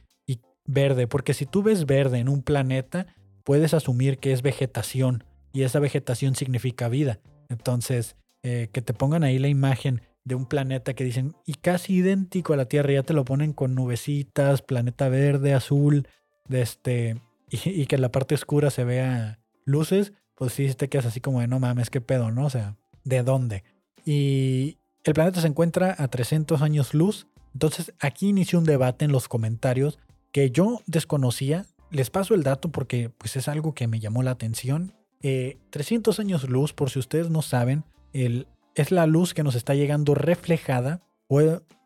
verde, 0.66 1.08
porque 1.08 1.34
si 1.34 1.46
tú 1.46 1.64
ves 1.64 1.86
verde 1.86 2.20
en 2.20 2.30
un 2.30 2.42
planeta, 2.42 3.08
puedes 3.44 3.74
asumir 3.74 4.18
que 4.20 4.32
es 4.32 4.42
vegetación 4.42 5.24
y 5.52 5.64
esa 5.64 5.80
vegetación 5.80 6.36
significa 6.36 6.90
vida. 6.90 7.20
Entonces, 7.50 8.16
eh, 8.44 8.70
que 8.72 8.82
te 8.82 8.94
pongan 8.94 9.24
ahí 9.24 9.40
la 9.40 9.50
imagen 9.50 10.02
de 10.24 10.36
un 10.36 10.46
planeta 10.46 10.94
que 10.94 11.04
dicen, 11.04 11.36
y 11.46 11.56
casi 11.56 11.96
idéntico 11.96 12.54
a 12.54 12.58
la 12.58 12.66
Tierra, 12.66 12.94
ya 12.94 13.04
te 13.04 13.14
lo 13.14 13.26
ponen 13.26 13.54
con 13.54 13.76
nubecitas, 13.76 14.62
planeta 14.62 15.10
verde, 15.10 15.54
azul, 15.54 16.08
de 16.48 16.62
este, 16.62 17.22
y, 17.54 17.86
que 17.86 17.96
en 17.96 18.02
la 18.02 18.12
parte 18.12 18.36
oscura 18.36 18.72
se 18.72 18.84
vea 18.84 19.40
luces, 19.66 20.14
pues 20.36 20.54
sí 20.54 20.74
te 20.74 20.90
quedas 20.90 21.06
así 21.06 21.22
como 21.22 21.42
de 21.42 21.48
no 21.48 21.60
mames, 21.60 21.90
qué 21.90 22.02
pedo, 22.02 22.32
¿no? 22.32 22.46
O 22.46 22.50
sea, 22.50 22.78
¿de 23.04 23.22
dónde? 23.22 23.64
Y 24.06 24.78
el 25.04 25.14
planeta 25.14 25.40
se 25.40 25.48
encuentra 25.48 25.96
a 25.98 26.08
300 26.08 26.62
años 26.62 26.94
luz. 26.94 27.28
Entonces 27.54 27.94
aquí 28.00 28.30
inició 28.30 28.58
un 28.58 28.66
debate 28.66 29.06
en 29.06 29.12
los 29.12 29.28
comentarios 29.28 30.00
que 30.32 30.50
yo 30.50 30.82
desconocía. 30.88 31.66
Les 31.92 32.10
paso 32.10 32.34
el 32.34 32.42
dato 32.42 32.72
porque 32.72 33.10
pues, 33.10 33.36
es 33.36 33.48
algo 33.48 33.76
que 33.76 33.88
me 33.88 34.00
llamó 34.00 34.24
la 34.24 34.32
atención. 34.32 34.94
300 35.22 36.18
eh, 36.18 36.22
años 36.22 36.50
luz, 36.50 36.74
por 36.74 36.90
si 36.90 37.00
ustedes 37.00 37.30
no 37.30 37.42
saben, 37.44 37.84
el, 38.14 38.48
es 38.76 38.92
la 38.92 39.06
luz 39.06 39.34
que 39.34 39.44
nos 39.44 39.56
está 39.56 39.76
llegando 39.76 40.16
reflejada 40.16 41.02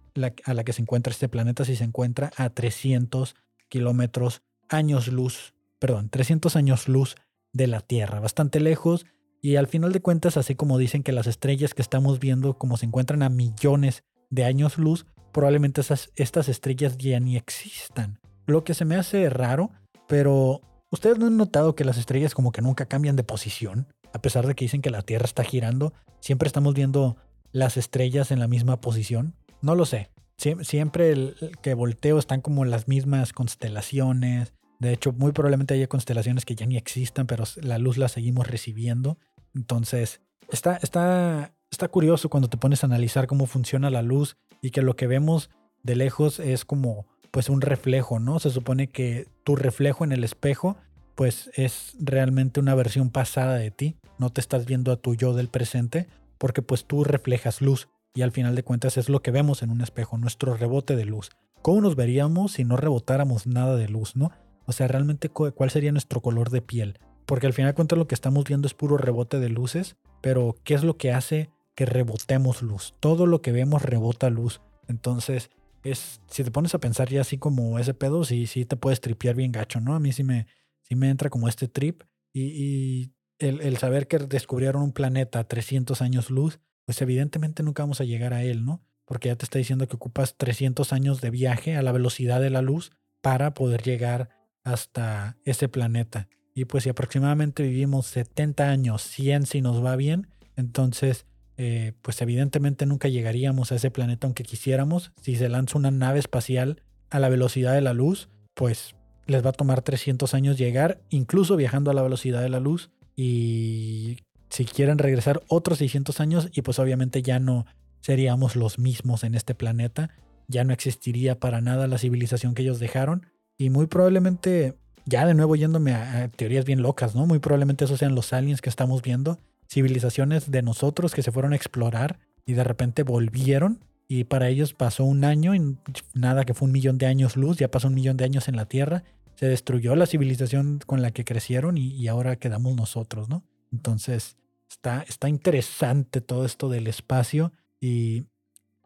a 0.45 0.53
la 0.53 0.63
que 0.63 0.73
se 0.73 0.81
encuentra 0.81 1.11
este 1.11 1.27
planeta 1.27 1.65
si 1.65 1.75
se 1.75 1.83
encuentra 1.83 2.31
a 2.37 2.49
300 2.49 3.35
kilómetros 3.67 4.41
años 4.69 5.09
luz. 5.09 5.53
Perdón, 5.79 6.09
300 6.09 6.55
años 6.55 6.87
luz 6.87 7.15
de 7.55 7.67
la 7.67 7.79
Tierra, 7.79 8.19
bastante 8.19 8.59
lejos. 8.59 9.05
Y 9.41 9.55
al 9.55 9.67
final 9.67 9.91
de 9.91 10.01
cuentas, 10.01 10.37
así 10.37 10.55
como 10.55 10.77
dicen 10.77 11.03
que 11.03 11.11
las 11.11 11.27
estrellas 11.27 11.73
que 11.73 11.81
estamos 11.81 12.19
viendo, 12.19 12.57
como 12.57 12.77
se 12.77 12.85
encuentran 12.85 13.23
a 13.23 13.29
millones 13.29 14.03
de 14.29 14.43
años 14.43 14.77
luz, 14.77 15.05
probablemente 15.31 15.81
esas, 15.81 16.11
estas 16.15 16.49
estrellas 16.49 16.97
ya 16.97 17.19
ni 17.19 17.37
existan. 17.37 18.19
Lo 18.45 18.63
que 18.63 18.73
se 18.73 18.85
me 18.85 18.95
hace 18.95 19.29
raro, 19.29 19.71
pero 20.07 20.61
¿ustedes 20.91 21.17
no 21.17 21.27
han 21.27 21.37
notado 21.37 21.75
que 21.75 21.85
las 21.85 21.97
estrellas 21.97 22.33
como 22.33 22.51
que 22.51 22.61
nunca 22.61 22.87
cambian 22.87 23.15
de 23.15 23.23
posición? 23.23 23.87
A 24.13 24.21
pesar 24.21 24.47
de 24.47 24.55
que 24.55 24.65
dicen 24.65 24.81
que 24.81 24.91
la 24.91 25.01
Tierra 25.01 25.25
está 25.25 25.43
girando, 25.43 25.93
siempre 26.19 26.47
estamos 26.47 26.73
viendo 26.73 27.17
las 27.51 27.77
estrellas 27.77 28.31
en 28.31 28.39
la 28.39 28.47
misma 28.47 28.81
posición. 28.81 29.35
No 29.61 29.75
lo 29.75 29.85
sé. 29.85 30.09
siempre 30.37 31.11
el 31.11 31.35
que 31.61 31.73
volteo 31.73 32.19
están 32.19 32.41
como 32.41 32.65
las 32.65 32.87
mismas 32.89 33.31
constelaciones, 33.31 34.53
de 34.85 34.93
hecho, 34.93 35.11
muy 35.11 35.31
probablemente 35.31 35.73
haya 35.73 35.87
constelaciones 35.87 36.45
que 36.45 36.55
ya 36.55 36.65
ni 36.65 36.77
existan, 36.77 37.27
pero 37.27 37.43
la 37.61 37.77
luz 37.77 37.97
la 37.97 38.07
seguimos 38.07 38.47
recibiendo. 38.47 39.17
Entonces, 39.53 40.21
está, 40.51 40.77
está, 40.77 41.53
está 41.71 41.87
curioso 41.87 42.29
cuando 42.29 42.49
te 42.49 42.57
pones 42.57 42.83
a 42.83 42.87
analizar 42.87 43.27
cómo 43.27 43.45
funciona 43.45 43.89
la 43.89 44.01
luz 44.01 44.37
y 44.61 44.71
que 44.71 44.81
lo 44.81 44.95
que 44.95 45.07
vemos 45.07 45.49
de 45.83 45.95
lejos 45.95 46.39
es 46.39 46.65
como 46.65 47.05
pues 47.31 47.49
un 47.49 47.61
reflejo, 47.61 48.19
¿no? 48.19 48.39
Se 48.39 48.49
supone 48.49 48.87
que 48.87 49.27
tu 49.43 49.55
reflejo 49.55 50.05
en 50.05 50.13
el 50.13 50.23
espejo 50.23 50.77
pues 51.15 51.49
es 51.53 51.95
realmente 51.99 52.59
una 52.59 52.75
versión 52.75 53.09
pasada 53.09 53.55
de 53.55 53.71
ti, 53.71 53.97
no 54.17 54.29
te 54.29 54.41
estás 54.41 54.65
viendo 54.65 54.91
a 54.91 54.97
tu 54.97 55.15
yo 55.15 55.33
del 55.33 55.47
presente 55.47 56.07
porque 56.37 56.61
pues 56.61 56.85
tú 56.85 57.03
reflejas 57.03 57.61
luz 57.61 57.87
y 58.13 58.21
al 58.21 58.31
final 58.31 58.55
de 58.55 58.63
cuentas 58.63 58.97
es 58.97 59.09
lo 59.09 59.21
que 59.21 59.31
vemos 59.31 59.63
en 59.63 59.69
un 59.69 59.81
espejo, 59.81 60.17
nuestro 60.17 60.55
rebote 60.55 60.95
de 60.95 61.05
luz. 61.05 61.31
¿Cómo 61.61 61.81
nos 61.81 61.95
veríamos 61.95 62.53
si 62.53 62.63
no 62.63 62.77
rebotáramos 62.77 63.47
nada 63.47 63.75
de 63.75 63.89
luz, 63.89 64.15
no? 64.15 64.31
O 64.65 64.71
sea, 64.71 64.87
realmente 64.87 65.29
cuál 65.29 65.69
sería 65.69 65.91
nuestro 65.91 66.21
color 66.21 66.49
de 66.49 66.61
piel. 66.61 66.99
Porque 67.25 67.47
al 67.47 67.53
final 67.53 67.71
de 67.71 67.75
cuentas 67.75 67.97
lo 67.97 68.07
que 68.07 68.15
estamos 68.15 68.45
viendo 68.45 68.67
es 68.67 68.73
puro 68.73 68.97
rebote 68.97 69.39
de 69.39 69.49
luces, 69.49 69.95
pero 70.21 70.55
¿qué 70.63 70.75
es 70.75 70.83
lo 70.83 70.97
que 70.97 71.11
hace 71.11 71.49
que 71.75 71.85
rebotemos 71.85 72.61
luz? 72.61 72.95
Todo 72.99 73.25
lo 73.25 73.41
que 73.41 73.51
vemos 73.51 73.81
rebota 73.81 74.29
luz. 74.29 74.61
Entonces, 74.87 75.49
es, 75.83 76.21
si 76.27 76.43
te 76.43 76.51
pones 76.51 76.75
a 76.75 76.79
pensar 76.79 77.09
ya 77.09 77.21
así 77.21 77.37
como 77.37 77.79
ese 77.79 77.93
pedo, 77.93 78.23
sí, 78.23 78.47
sí 78.47 78.65
te 78.65 78.75
puedes 78.75 79.01
tripear 79.01 79.35
bien 79.35 79.51
gacho, 79.51 79.79
¿no? 79.79 79.95
A 79.95 79.99
mí 79.99 80.11
sí 80.11 80.23
me, 80.23 80.47
sí 80.83 80.95
me 80.95 81.09
entra 81.09 81.29
como 81.29 81.47
este 81.47 81.67
trip. 81.67 82.03
Y, 82.33 83.11
el, 83.39 83.61
el, 83.61 83.77
saber 83.77 84.07
que 84.07 84.17
descubrieron 84.17 84.81
un 84.81 84.93
planeta 84.93 85.39
a 85.39 85.47
300 85.47 86.01
años 86.01 86.29
luz, 86.29 86.59
pues 86.85 87.01
evidentemente 87.01 87.63
nunca 87.63 87.83
vamos 87.83 87.99
a 87.99 88.05
llegar 88.05 88.33
a 88.33 88.43
él, 88.43 88.63
¿no? 88.63 88.81
Porque 89.05 89.27
ya 89.27 89.35
te 89.35 89.45
está 89.45 89.57
diciendo 89.57 89.87
que 89.87 89.95
ocupas 89.95 90.37
300 90.37 90.93
años 90.93 91.21
de 91.21 91.31
viaje 91.31 91.75
a 91.75 91.81
la 91.81 91.91
velocidad 91.91 92.39
de 92.39 92.49
la 92.49 92.61
luz 92.61 92.91
para 93.21 93.53
poder 93.53 93.83
llegar 93.83 94.29
hasta 94.65 95.37
ese 95.45 95.69
planeta. 95.69 96.27
Y 96.53 96.65
pues 96.65 96.83
si 96.83 96.89
aproximadamente 96.89 97.63
vivimos 97.63 98.07
70 98.07 98.69
años, 98.69 99.01
100 99.03 99.45
si 99.45 99.61
nos 99.61 99.83
va 99.83 99.95
bien, 99.95 100.27
entonces 100.57 101.25
eh, 101.57 101.93
pues 102.01 102.21
evidentemente 102.21 102.85
nunca 102.85 103.07
llegaríamos 103.07 103.71
a 103.71 103.75
ese 103.75 103.91
planeta 103.91 104.27
aunque 104.27 104.43
quisiéramos. 104.43 105.13
Si 105.21 105.35
se 105.35 105.47
lanza 105.47 105.77
una 105.77 105.91
nave 105.91 106.19
espacial 106.19 106.81
a 107.09 107.19
la 107.19 107.29
velocidad 107.29 107.73
de 107.73 107.81
la 107.81 107.93
luz, 107.93 108.29
pues 108.53 108.95
les 109.27 109.45
va 109.45 109.49
a 109.49 109.53
tomar 109.53 109.81
300 109.81 110.33
años 110.33 110.57
llegar, 110.57 111.01
incluso 111.09 111.55
viajando 111.55 111.91
a 111.91 111.93
la 111.93 112.03
velocidad 112.03 112.41
de 112.41 112.49
la 112.49 112.59
luz. 112.59 112.89
Y 113.15 114.17
si 114.49 114.65
quieren 114.65 114.97
regresar 114.97 115.41
otros 115.47 115.79
600 115.79 116.19
años, 116.19 116.49
y 116.53 116.61
pues 116.61 116.79
obviamente 116.79 117.21
ya 117.21 117.39
no 117.39 117.65
seríamos 118.01 118.55
los 118.55 118.77
mismos 118.77 119.23
en 119.23 119.35
este 119.35 119.55
planeta, 119.55 120.09
ya 120.47 120.63
no 120.63 120.73
existiría 120.73 121.39
para 121.39 121.61
nada 121.61 121.87
la 121.87 121.97
civilización 121.97 122.53
que 122.53 122.61
ellos 122.61 122.79
dejaron. 122.79 123.27
Y 123.57 123.69
muy 123.69 123.87
probablemente, 123.87 124.75
ya 125.05 125.25
de 125.25 125.33
nuevo 125.33 125.55
yéndome 125.55 125.93
a, 125.93 126.29
teorías 126.29 126.65
bien 126.65 126.81
locas, 126.81 127.15
¿no? 127.15 127.25
Muy 127.25 127.39
probablemente 127.39 127.85
esos 127.85 127.99
sean 127.99 128.15
los 128.15 128.33
aliens 128.33 128.61
que 128.61 128.69
estamos 128.69 129.01
viendo, 129.01 129.39
civilizaciones 129.69 130.51
de 130.51 130.61
nosotros 130.61 131.13
que 131.13 131.23
se 131.23 131.31
fueron 131.31 131.53
a 131.53 131.55
explorar 131.55 132.19
y 132.45 132.53
de 132.53 132.63
repente 132.63 133.03
volvieron 133.03 133.79
y 134.07 134.25
para 134.25 134.49
ellos 134.49 134.73
pasó 134.73 135.03
un 135.03 135.23
año, 135.23 135.55
y 135.55 135.77
nada 136.13 136.45
que 136.45 136.53
fue 136.53 136.67
un 136.67 136.71
millón 136.71 136.97
de 136.97 137.07
años 137.07 137.35
luz, 137.35 137.57
ya 137.57 137.71
pasó 137.71 137.87
un 137.87 137.95
millón 137.95 138.17
de 138.17 138.25
años 138.25 138.47
en 138.47 138.55
la 138.55 138.65
Tierra, 138.65 139.03
se 139.35 139.47
destruyó 139.47 139.95
la 139.95 140.05
civilización 140.05 140.79
con 140.85 141.01
la 141.01 141.11
que 141.11 141.25
crecieron 141.25 141.77
y, 141.77 142.07
ahora 142.07 142.35
quedamos 142.35 142.75
nosotros, 142.75 143.29
¿no? 143.29 143.43
Entonces, 143.71 144.37
está, 144.69 145.03
está 145.07 145.27
interesante 145.27 146.21
todo 146.21 146.45
esto 146.45 146.69
del 146.69 146.87
espacio 146.87 147.51
y, 147.81 148.25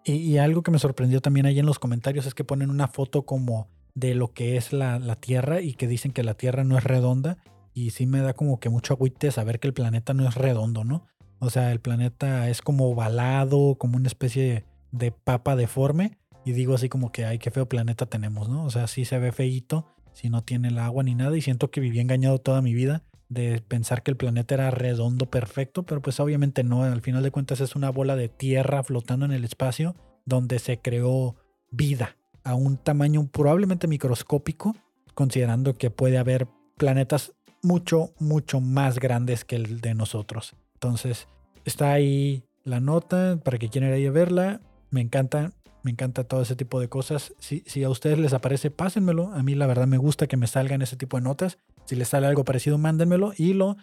y, 0.05 0.13
y, 0.13 0.37
algo 0.37 0.63
que 0.63 0.71
me 0.71 0.79
sorprendió 0.79 1.21
también 1.21 1.45
ahí 1.45 1.59
en 1.59 1.65
los 1.65 1.79
comentarios 1.79 2.25
es 2.25 2.33
que 2.33 2.45
ponen 2.45 2.69
una 2.69 2.87
foto 2.87 3.23
como 3.23 3.67
de 3.95 4.15
lo 4.15 4.33
que 4.33 4.57
es 4.57 4.73
la, 4.73 4.99
Tierra 5.15 5.61
y 5.61 5.73
que 5.73 5.87
dicen 5.87 6.11
que 6.11 6.23
la 6.23 6.33
Tierra 6.33 6.63
no 6.63 6.77
es 6.77 6.83
redonda. 6.83 7.37
Y 7.73 7.91
sí 7.91 8.05
me 8.05 8.19
da 8.19 8.33
como 8.33 8.59
que 8.59 8.69
mucho 8.69 8.93
agüite 8.93 9.31
saber 9.31 9.59
que 9.59 9.67
el 9.67 9.73
planeta 9.73 10.13
no 10.13 10.27
es 10.27 10.35
redondo, 10.35 10.83
¿no? 10.83 11.05
O 11.39 11.49
sea, 11.49 11.71
el 11.71 11.79
planeta 11.79 12.49
es 12.49 12.61
como 12.61 12.89
ovalado, 12.89 13.75
como 13.77 13.97
una 13.97 14.07
especie 14.07 14.65
de 14.91 15.11
papa 15.11 15.55
deforme. 15.55 16.17
Y 16.45 16.51
digo 16.51 16.75
así 16.75 16.89
como 16.89 17.11
que, 17.11 17.25
ay, 17.25 17.37
qué 17.37 17.51
feo 17.51 17.67
planeta 17.67 18.05
tenemos, 18.05 18.49
¿no? 18.49 18.65
O 18.65 18.69
sea, 18.69 18.87
sí 18.87 19.05
se 19.05 19.19
ve 19.19 19.31
feíto, 19.31 19.87
si 20.13 20.29
no 20.29 20.43
tiene 20.43 20.69
el 20.69 20.79
agua 20.79 21.03
ni 21.03 21.15
nada. 21.15 21.37
Y 21.37 21.41
siento 21.41 21.71
que 21.71 21.79
viví 21.79 21.99
engañado 21.99 22.39
toda 22.39 22.61
mi 22.61 22.73
vida 22.73 23.03
de 23.29 23.61
pensar 23.61 24.01
que 24.01 24.11
el 24.11 24.17
planeta 24.17 24.55
era 24.55 24.71
redondo, 24.71 25.29
perfecto, 25.29 25.83
pero 25.83 26.01
pues 26.01 26.19
obviamente 26.19 26.63
no. 26.63 26.83
Al 26.83 27.01
final 27.01 27.23
de 27.23 27.31
cuentas 27.31 27.61
es 27.61 27.75
una 27.75 27.91
bola 27.91 28.15
de 28.15 28.27
tierra 28.27 28.83
flotando 28.83 29.25
en 29.25 29.31
el 29.31 29.45
espacio 29.45 29.95
donde 30.25 30.59
se 30.59 30.79
creó 30.79 31.35
vida 31.71 32.18
a 32.49 32.55
un 32.55 32.77
tamaño 32.77 33.27
probablemente 33.27 33.87
microscópico, 33.87 34.75
considerando 35.13 35.75
que 35.75 35.91
puede 35.91 36.17
haber 36.17 36.47
planetas 36.77 37.33
mucho, 37.61 38.11
mucho 38.17 38.59
más 38.59 38.97
grandes 38.99 39.45
que 39.45 39.55
el 39.55 39.81
de 39.81 39.93
nosotros. 39.93 40.55
Entonces, 40.73 41.27
está 41.63 41.91
ahí 41.91 42.43
la 42.63 42.79
nota 42.79 43.39
para 43.43 43.59
que 43.59 43.69
quieran 43.69 43.95
ir 43.99 44.07
a 44.07 44.11
verla. 44.11 44.61
Me 44.89 45.01
encanta, 45.01 45.51
me 45.83 45.91
encanta 45.91 46.23
todo 46.23 46.41
ese 46.41 46.55
tipo 46.55 46.79
de 46.79 46.89
cosas. 46.89 47.35
Si, 47.37 47.63
si, 47.67 47.83
a 47.83 47.89
ustedes 47.89 48.17
les 48.17 48.33
aparece, 48.33 48.71
pásenmelo. 48.71 49.31
A 49.33 49.43
mí 49.43 49.53
la 49.53 49.67
verdad 49.67 49.85
me 49.85 49.97
gusta 49.97 50.25
que 50.25 50.37
me 50.37 50.47
salgan 50.47 50.81
ese 50.81 50.95
tipo 50.95 51.17
de 51.17 51.23
notas. 51.23 51.59
Si 51.85 51.95
les 51.95 52.07
sale 52.07 52.25
algo 52.25 52.45
parecido, 52.45 52.79
mándenmelo 52.79 53.33
y 53.37 53.53
lo 53.53 53.77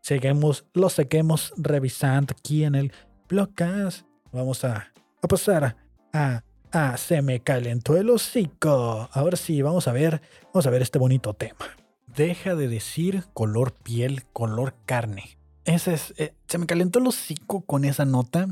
seguimos, 0.00 0.64
lo 0.72 0.88
seguimos 0.88 1.52
revisando 1.58 2.34
aquí 2.38 2.64
en 2.64 2.76
el 2.76 2.92
blogcast. 3.28 4.06
Vamos 4.32 4.64
a, 4.64 4.90
a 5.20 5.28
pasar 5.28 5.76
a 6.14 6.42
Ah, 6.78 6.98
se 6.98 7.22
me 7.22 7.40
calentó 7.40 7.96
el 7.96 8.10
hocico. 8.10 9.08
Ahora 9.10 9.38
sí, 9.38 9.62
vamos 9.62 9.88
a 9.88 9.92
ver, 9.92 10.20
vamos 10.52 10.66
a 10.66 10.70
ver 10.70 10.82
este 10.82 10.98
bonito 10.98 11.32
tema. 11.32 11.64
Deja 12.06 12.54
de 12.54 12.68
decir 12.68 13.24
color 13.32 13.72
piel, 13.72 14.24
color 14.34 14.74
carne. 14.84 15.38
Ese 15.64 15.94
es, 15.94 16.12
eh, 16.18 16.34
se 16.46 16.58
me 16.58 16.66
calentó 16.66 16.98
el 16.98 17.06
hocico 17.06 17.62
con 17.64 17.86
esa 17.86 18.04
nota. 18.04 18.48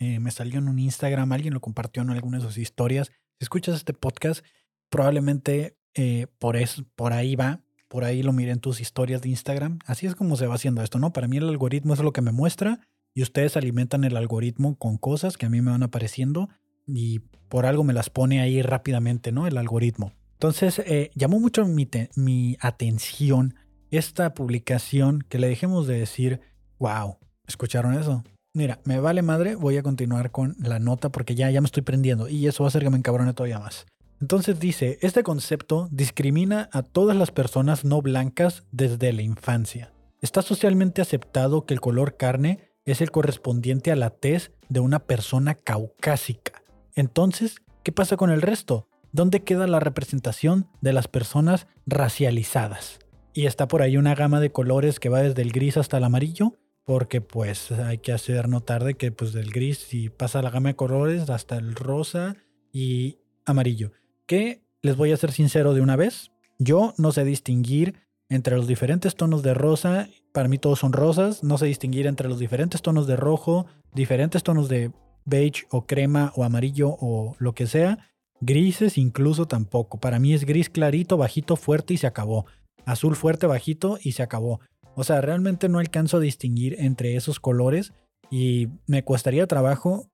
Eh, 0.00 0.18
me 0.18 0.32
salió 0.32 0.58
en 0.58 0.68
un 0.68 0.80
Instagram, 0.80 1.30
alguien 1.30 1.54
lo 1.54 1.60
compartió 1.60 2.02
en 2.02 2.10
alguna 2.10 2.38
de 2.38 2.44
sus 2.46 2.58
historias. 2.58 3.12
Si 3.38 3.44
escuchas 3.44 3.76
este 3.76 3.94
podcast, 3.94 4.44
probablemente 4.88 5.76
eh, 5.94 6.26
por, 6.40 6.56
eso, 6.56 6.82
por 6.96 7.12
ahí 7.12 7.36
va, 7.36 7.60
por 7.86 8.02
ahí 8.02 8.24
lo 8.24 8.32
miré 8.32 8.50
en 8.50 8.58
tus 8.58 8.80
historias 8.80 9.22
de 9.22 9.28
Instagram. 9.28 9.78
Así 9.86 10.08
es 10.08 10.16
como 10.16 10.34
se 10.34 10.48
va 10.48 10.56
haciendo 10.56 10.82
esto, 10.82 10.98
¿no? 10.98 11.12
Para 11.12 11.28
mí 11.28 11.36
el 11.36 11.48
algoritmo 11.48 11.94
es 11.94 12.00
lo 12.00 12.12
que 12.12 12.22
me 12.22 12.32
muestra 12.32 12.80
y 13.14 13.22
ustedes 13.22 13.56
alimentan 13.56 14.02
el 14.02 14.16
algoritmo 14.16 14.76
con 14.78 14.98
cosas 14.98 15.36
que 15.36 15.46
a 15.46 15.48
mí 15.48 15.60
me 15.60 15.70
van 15.70 15.84
apareciendo 15.84 16.48
y 16.88 17.20
por 17.48 17.66
algo 17.66 17.84
me 17.84 17.92
las 17.92 18.10
pone 18.10 18.40
ahí 18.40 18.62
rápidamente, 18.62 19.32
¿no? 19.32 19.46
El 19.46 19.56
algoritmo. 19.58 20.12
Entonces, 20.34 20.78
eh, 20.80 21.10
llamó 21.14 21.40
mucho 21.40 21.66
mi, 21.66 22.56
atención 22.60 23.54
esta 23.90 24.34
publicación 24.34 25.24
que 25.28 25.38
le 25.38 25.48
dejemos 25.48 25.86
de 25.86 25.98
decir, 25.98 26.40
wow, 26.78 27.16
¿escucharon 27.46 27.94
eso? 27.94 28.22
Mira, 28.54 28.80
me 28.84 29.00
vale 29.00 29.22
madre, 29.22 29.54
voy 29.56 29.76
a 29.76 29.82
continuar 29.82 30.30
con 30.30 30.56
la 30.60 30.78
nota 30.78 31.10
porque 31.10 31.34
ya, 31.34 31.50
ya 31.50 31.60
me 31.60 31.66
estoy 31.66 31.82
prendiendo 31.82 32.28
y 32.28 32.46
eso 32.46 32.62
va 32.62 32.68
a 32.68 32.70
hacer 32.70 32.82
que 32.82 32.90
me 32.90 32.98
encabrone 32.98 33.34
todavía 33.34 33.58
más. 33.58 33.86
Entonces 34.20 34.58
dice, 34.58 34.98
este 35.00 35.22
concepto 35.22 35.88
discrimina 35.90 36.68
a 36.72 36.82
todas 36.82 37.16
las 37.16 37.30
personas 37.30 37.84
no 37.84 38.02
blancas 38.02 38.64
desde 38.72 39.12
la 39.12 39.22
infancia. 39.22 39.92
Está 40.20 40.42
socialmente 40.42 41.00
aceptado 41.00 41.66
que 41.66 41.74
el 41.74 41.80
color 41.80 42.16
carne 42.16 42.70
es 42.84 43.00
el 43.00 43.10
correspondiente 43.10 43.92
a 43.92 43.96
la 43.96 44.10
tez 44.10 44.52
de 44.68 44.80
una 44.80 45.00
persona 45.00 45.54
caucásica. 45.54 46.62
Entonces, 46.98 47.58
¿qué 47.84 47.92
pasa 47.92 48.16
con 48.16 48.28
el 48.28 48.42
resto? 48.42 48.88
¿Dónde 49.12 49.44
queda 49.44 49.68
la 49.68 49.78
representación 49.78 50.66
de 50.80 50.92
las 50.92 51.06
personas 51.06 51.68
racializadas? 51.86 52.98
Y 53.32 53.46
está 53.46 53.68
por 53.68 53.82
ahí 53.82 53.96
una 53.96 54.16
gama 54.16 54.40
de 54.40 54.50
colores 54.50 54.98
que 54.98 55.08
va 55.08 55.22
desde 55.22 55.42
el 55.42 55.52
gris 55.52 55.76
hasta 55.76 55.98
el 55.98 56.02
amarillo, 56.02 56.54
porque 56.84 57.20
pues 57.20 57.70
hay 57.70 57.98
que 57.98 58.10
hacer 58.10 58.48
notar 58.48 58.82
de 58.82 58.94
que 58.94 59.12
pues 59.12 59.32
del 59.32 59.52
gris 59.52 59.94
y 59.94 60.08
pasa 60.08 60.42
la 60.42 60.50
gama 60.50 60.70
de 60.70 60.74
colores 60.74 61.30
hasta 61.30 61.56
el 61.56 61.76
rosa 61.76 62.34
y 62.72 63.18
amarillo. 63.46 63.92
Que 64.26 64.64
les 64.82 64.96
voy 64.96 65.12
a 65.12 65.16
ser 65.16 65.30
sincero 65.30 65.74
de 65.74 65.82
una 65.82 65.94
vez, 65.94 66.32
yo 66.58 66.94
no 66.98 67.12
sé 67.12 67.22
distinguir 67.22 67.94
entre 68.28 68.56
los 68.56 68.66
diferentes 68.66 69.14
tonos 69.14 69.44
de 69.44 69.54
rosa, 69.54 70.08
para 70.32 70.48
mí 70.48 70.58
todos 70.58 70.80
son 70.80 70.92
rosas, 70.92 71.44
no 71.44 71.58
sé 71.58 71.66
distinguir 71.66 72.08
entre 72.08 72.28
los 72.28 72.40
diferentes 72.40 72.82
tonos 72.82 73.06
de 73.06 73.14
rojo, 73.14 73.66
diferentes 73.94 74.42
tonos 74.42 74.68
de 74.68 74.90
beige 75.28 75.66
o 75.70 75.86
crema 75.86 76.32
o 76.36 76.44
amarillo 76.44 76.96
o 77.00 77.36
lo 77.38 77.54
que 77.54 77.66
sea, 77.66 78.10
grises 78.40 78.98
incluso 78.98 79.46
tampoco. 79.46 79.98
Para 79.98 80.18
mí 80.18 80.34
es 80.34 80.44
gris 80.44 80.70
clarito, 80.70 81.16
bajito, 81.16 81.56
fuerte 81.56 81.94
y 81.94 81.98
se 81.98 82.06
acabó. 82.06 82.46
Azul 82.84 83.16
fuerte, 83.16 83.46
bajito 83.46 83.98
y 84.02 84.12
se 84.12 84.22
acabó. 84.22 84.60
O 84.94 85.04
sea, 85.04 85.20
realmente 85.20 85.68
no 85.68 85.78
alcanzo 85.78 86.16
a 86.16 86.20
distinguir 86.20 86.76
entre 86.78 87.16
esos 87.16 87.38
colores 87.40 87.92
y 88.30 88.68
me 88.86 89.04
costaría 89.04 89.46
trabajo, 89.46 90.10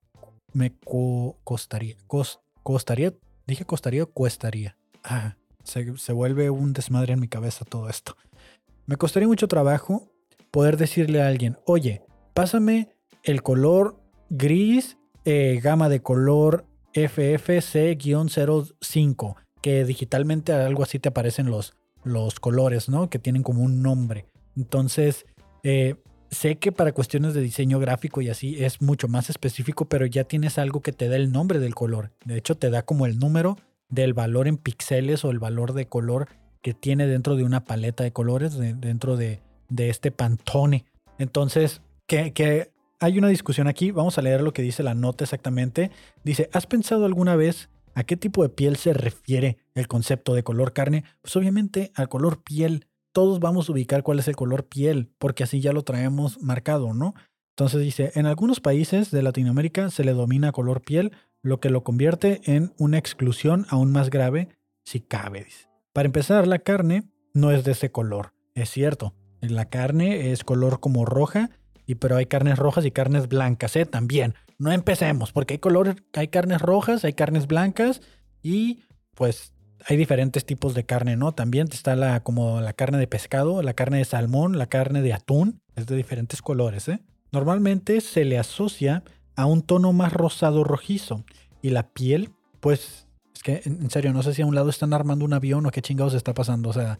me 0.52 0.72
costaría, 1.44 1.96
costaría, 2.62 3.14
dije 3.46 3.64
costaría 3.64 4.02
o 4.02 4.06
cuestaría. 4.06 4.76
Ah, 5.02 5.36
se, 5.64 6.12
vuelve 6.12 6.50
un 6.50 6.72
desmadre 6.72 7.14
en 7.14 7.20
mi 7.20 7.28
cabeza 7.28 7.64
todo 7.64 7.88
esto. 7.88 8.16
Me 8.86 8.96
costaría 8.96 9.28
mucho 9.28 9.48
trabajo 9.48 10.10
poder 10.50 10.76
decirle 10.76 11.22
a 11.22 11.28
alguien, 11.28 11.58
oye, 11.66 12.02
pásame 12.34 12.90
el 13.22 13.42
color 13.42 14.00
gris, 14.28 14.98
eh, 15.24 15.60
gama 15.62 15.88
de 15.88 16.00
color 16.00 16.64
FFC-05, 16.94 19.36
que 19.60 19.84
digitalmente 19.84 20.52
algo 20.52 20.82
así 20.82 20.98
te 20.98 21.08
aparecen 21.08 21.50
los, 21.50 21.74
los 22.04 22.40
colores, 22.40 22.88
¿no? 22.88 23.10
Que 23.10 23.18
tienen 23.18 23.42
como 23.42 23.62
un 23.62 23.82
nombre. 23.82 24.26
Entonces, 24.56 25.26
eh, 25.62 25.96
sé 26.30 26.56
que 26.56 26.72
para 26.72 26.92
cuestiones 26.92 27.34
de 27.34 27.40
diseño 27.40 27.78
gráfico 27.78 28.20
y 28.20 28.28
así 28.28 28.64
es 28.64 28.82
mucho 28.82 29.08
más 29.08 29.30
específico, 29.30 29.86
pero 29.86 30.06
ya 30.06 30.24
tienes 30.24 30.58
algo 30.58 30.80
que 30.80 30.92
te 30.92 31.08
da 31.08 31.16
el 31.16 31.32
nombre 31.32 31.58
del 31.58 31.74
color. 31.74 32.12
De 32.24 32.36
hecho, 32.36 32.56
te 32.56 32.70
da 32.70 32.82
como 32.82 33.06
el 33.06 33.18
número 33.18 33.56
del 33.88 34.14
valor 34.14 34.48
en 34.48 34.56
píxeles 34.56 35.24
o 35.24 35.30
el 35.30 35.38
valor 35.38 35.72
de 35.72 35.86
color 35.86 36.28
que 36.62 36.74
tiene 36.74 37.06
dentro 37.06 37.36
de 37.36 37.44
una 37.44 37.64
paleta 37.64 38.04
de 38.04 38.12
colores, 38.12 38.56
dentro 38.56 39.16
de, 39.16 39.40
este 39.76 40.10
pantone. 40.10 40.84
Entonces, 41.18 41.82
que, 42.06 42.70
hay 43.04 43.18
una 43.18 43.28
discusión 43.28 43.66
aquí, 43.66 43.90
vamos 43.90 44.16
a 44.16 44.22
leer 44.22 44.40
lo 44.40 44.54
que 44.54 44.62
dice 44.62 44.82
la 44.82 44.94
nota 44.94 45.24
exactamente. 45.24 45.90
Dice, 46.24 46.48
¿has 46.54 46.66
pensado 46.66 47.04
alguna 47.04 47.36
vez 47.36 47.68
a 47.94 48.04
qué 48.04 48.16
tipo 48.16 48.42
de 48.42 48.48
piel 48.48 48.76
se 48.76 48.94
refiere 48.94 49.58
el 49.74 49.88
concepto 49.88 50.34
de 50.34 50.42
color 50.42 50.72
carne? 50.72 51.04
Pues 51.20 51.36
obviamente 51.36 51.92
al 51.96 52.08
color 52.08 52.42
piel. 52.42 52.86
Todos 53.12 53.40
vamos 53.40 53.68
a 53.68 53.72
ubicar 53.72 54.02
cuál 54.02 54.20
es 54.20 54.28
el 54.28 54.36
color 54.36 54.64
piel, 54.64 55.10
porque 55.18 55.44
así 55.44 55.60
ya 55.60 55.74
lo 55.74 55.82
traemos 55.82 56.40
marcado, 56.40 56.94
¿no? 56.94 57.14
Entonces 57.50 57.82
dice, 57.82 58.10
en 58.14 58.24
algunos 58.24 58.60
países 58.60 59.10
de 59.10 59.22
Latinoamérica 59.22 59.90
se 59.90 60.02
le 60.02 60.14
domina 60.14 60.50
color 60.50 60.80
piel, 60.80 61.12
lo 61.42 61.60
que 61.60 61.68
lo 61.68 61.84
convierte 61.84 62.40
en 62.46 62.72
una 62.78 62.96
exclusión 62.96 63.66
aún 63.68 63.92
más 63.92 64.08
grave 64.08 64.48
si 64.82 65.00
cabe. 65.00 65.46
Para 65.92 66.06
empezar, 66.06 66.46
la 66.46 66.58
carne 66.58 67.04
no 67.34 67.50
es 67.50 67.64
de 67.64 67.72
ese 67.72 67.92
color, 67.92 68.32
es 68.54 68.70
cierto. 68.70 69.14
La 69.42 69.66
carne 69.66 70.32
es 70.32 70.42
color 70.42 70.80
como 70.80 71.04
roja, 71.04 71.50
y 71.86 71.96
pero 71.96 72.16
hay 72.16 72.26
carnes 72.26 72.58
rojas 72.58 72.84
y 72.84 72.90
carnes 72.90 73.28
blancas, 73.28 73.76
¿eh? 73.76 73.86
También. 73.86 74.34
No 74.58 74.72
empecemos, 74.72 75.32
porque 75.32 75.54
hay 75.54 75.58
colores, 75.58 75.96
hay 76.14 76.28
carnes 76.28 76.60
rojas, 76.60 77.04
hay 77.04 77.12
carnes 77.12 77.46
blancas 77.46 78.00
y 78.42 78.84
pues 79.14 79.52
hay 79.86 79.96
diferentes 79.96 80.46
tipos 80.46 80.74
de 80.74 80.84
carne, 80.84 81.16
¿no? 81.16 81.32
También 81.32 81.68
está 81.70 81.96
la 81.96 82.22
como 82.22 82.60
la 82.60 82.72
carne 82.72 82.98
de 82.98 83.06
pescado, 83.06 83.62
la 83.62 83.74
carne 83.74 83.98
de 83.98 84.04
salmón, 84.04 84.58
la 84.58 84.66
carne 84.66 85.02
de 85.02 85.12
atún, 85.12 85.60
es 85.76 85.86
de 85.86 85.96
diferentes 85.96 86.40
colores, 86.40 86.88
¿eh? 86.88 87.00
Normalmente 87.32 88.00
se 88.00 88.24
le 88.24 88.38
asocia 88.38 89.02
a 89.36 89.46
un 89.46 89.62
tono 89.62 89.92
más 89.92 90.12
rosado 90.12 90.64
rojizo. 90.64 91.24
Y 91.62 91.70
la 91.70 91.90
piel, 91.90 92.30
pues, 92.60 93.08
es 93.34 93.42
que 93.42 93.62
en 93.64 93.90
serio, 93.90 94.12
no 94.12 94.22
sé 94.22 94.34
si 94.34 94.42
a 94.42 94.46
un 94.46 94.54
lado 94.54 94.70
están 94.70 94.92
armando 94.92 95.24
un 95.24 95.32
avión 95.32 95.66
o 95.66 95.70
qué 95.70 95.82
chingados 95.82 96.14
está 96.14 96.34
pasando. 96.34 96.70
O 96.70 96.72
sea, 96.72 96.98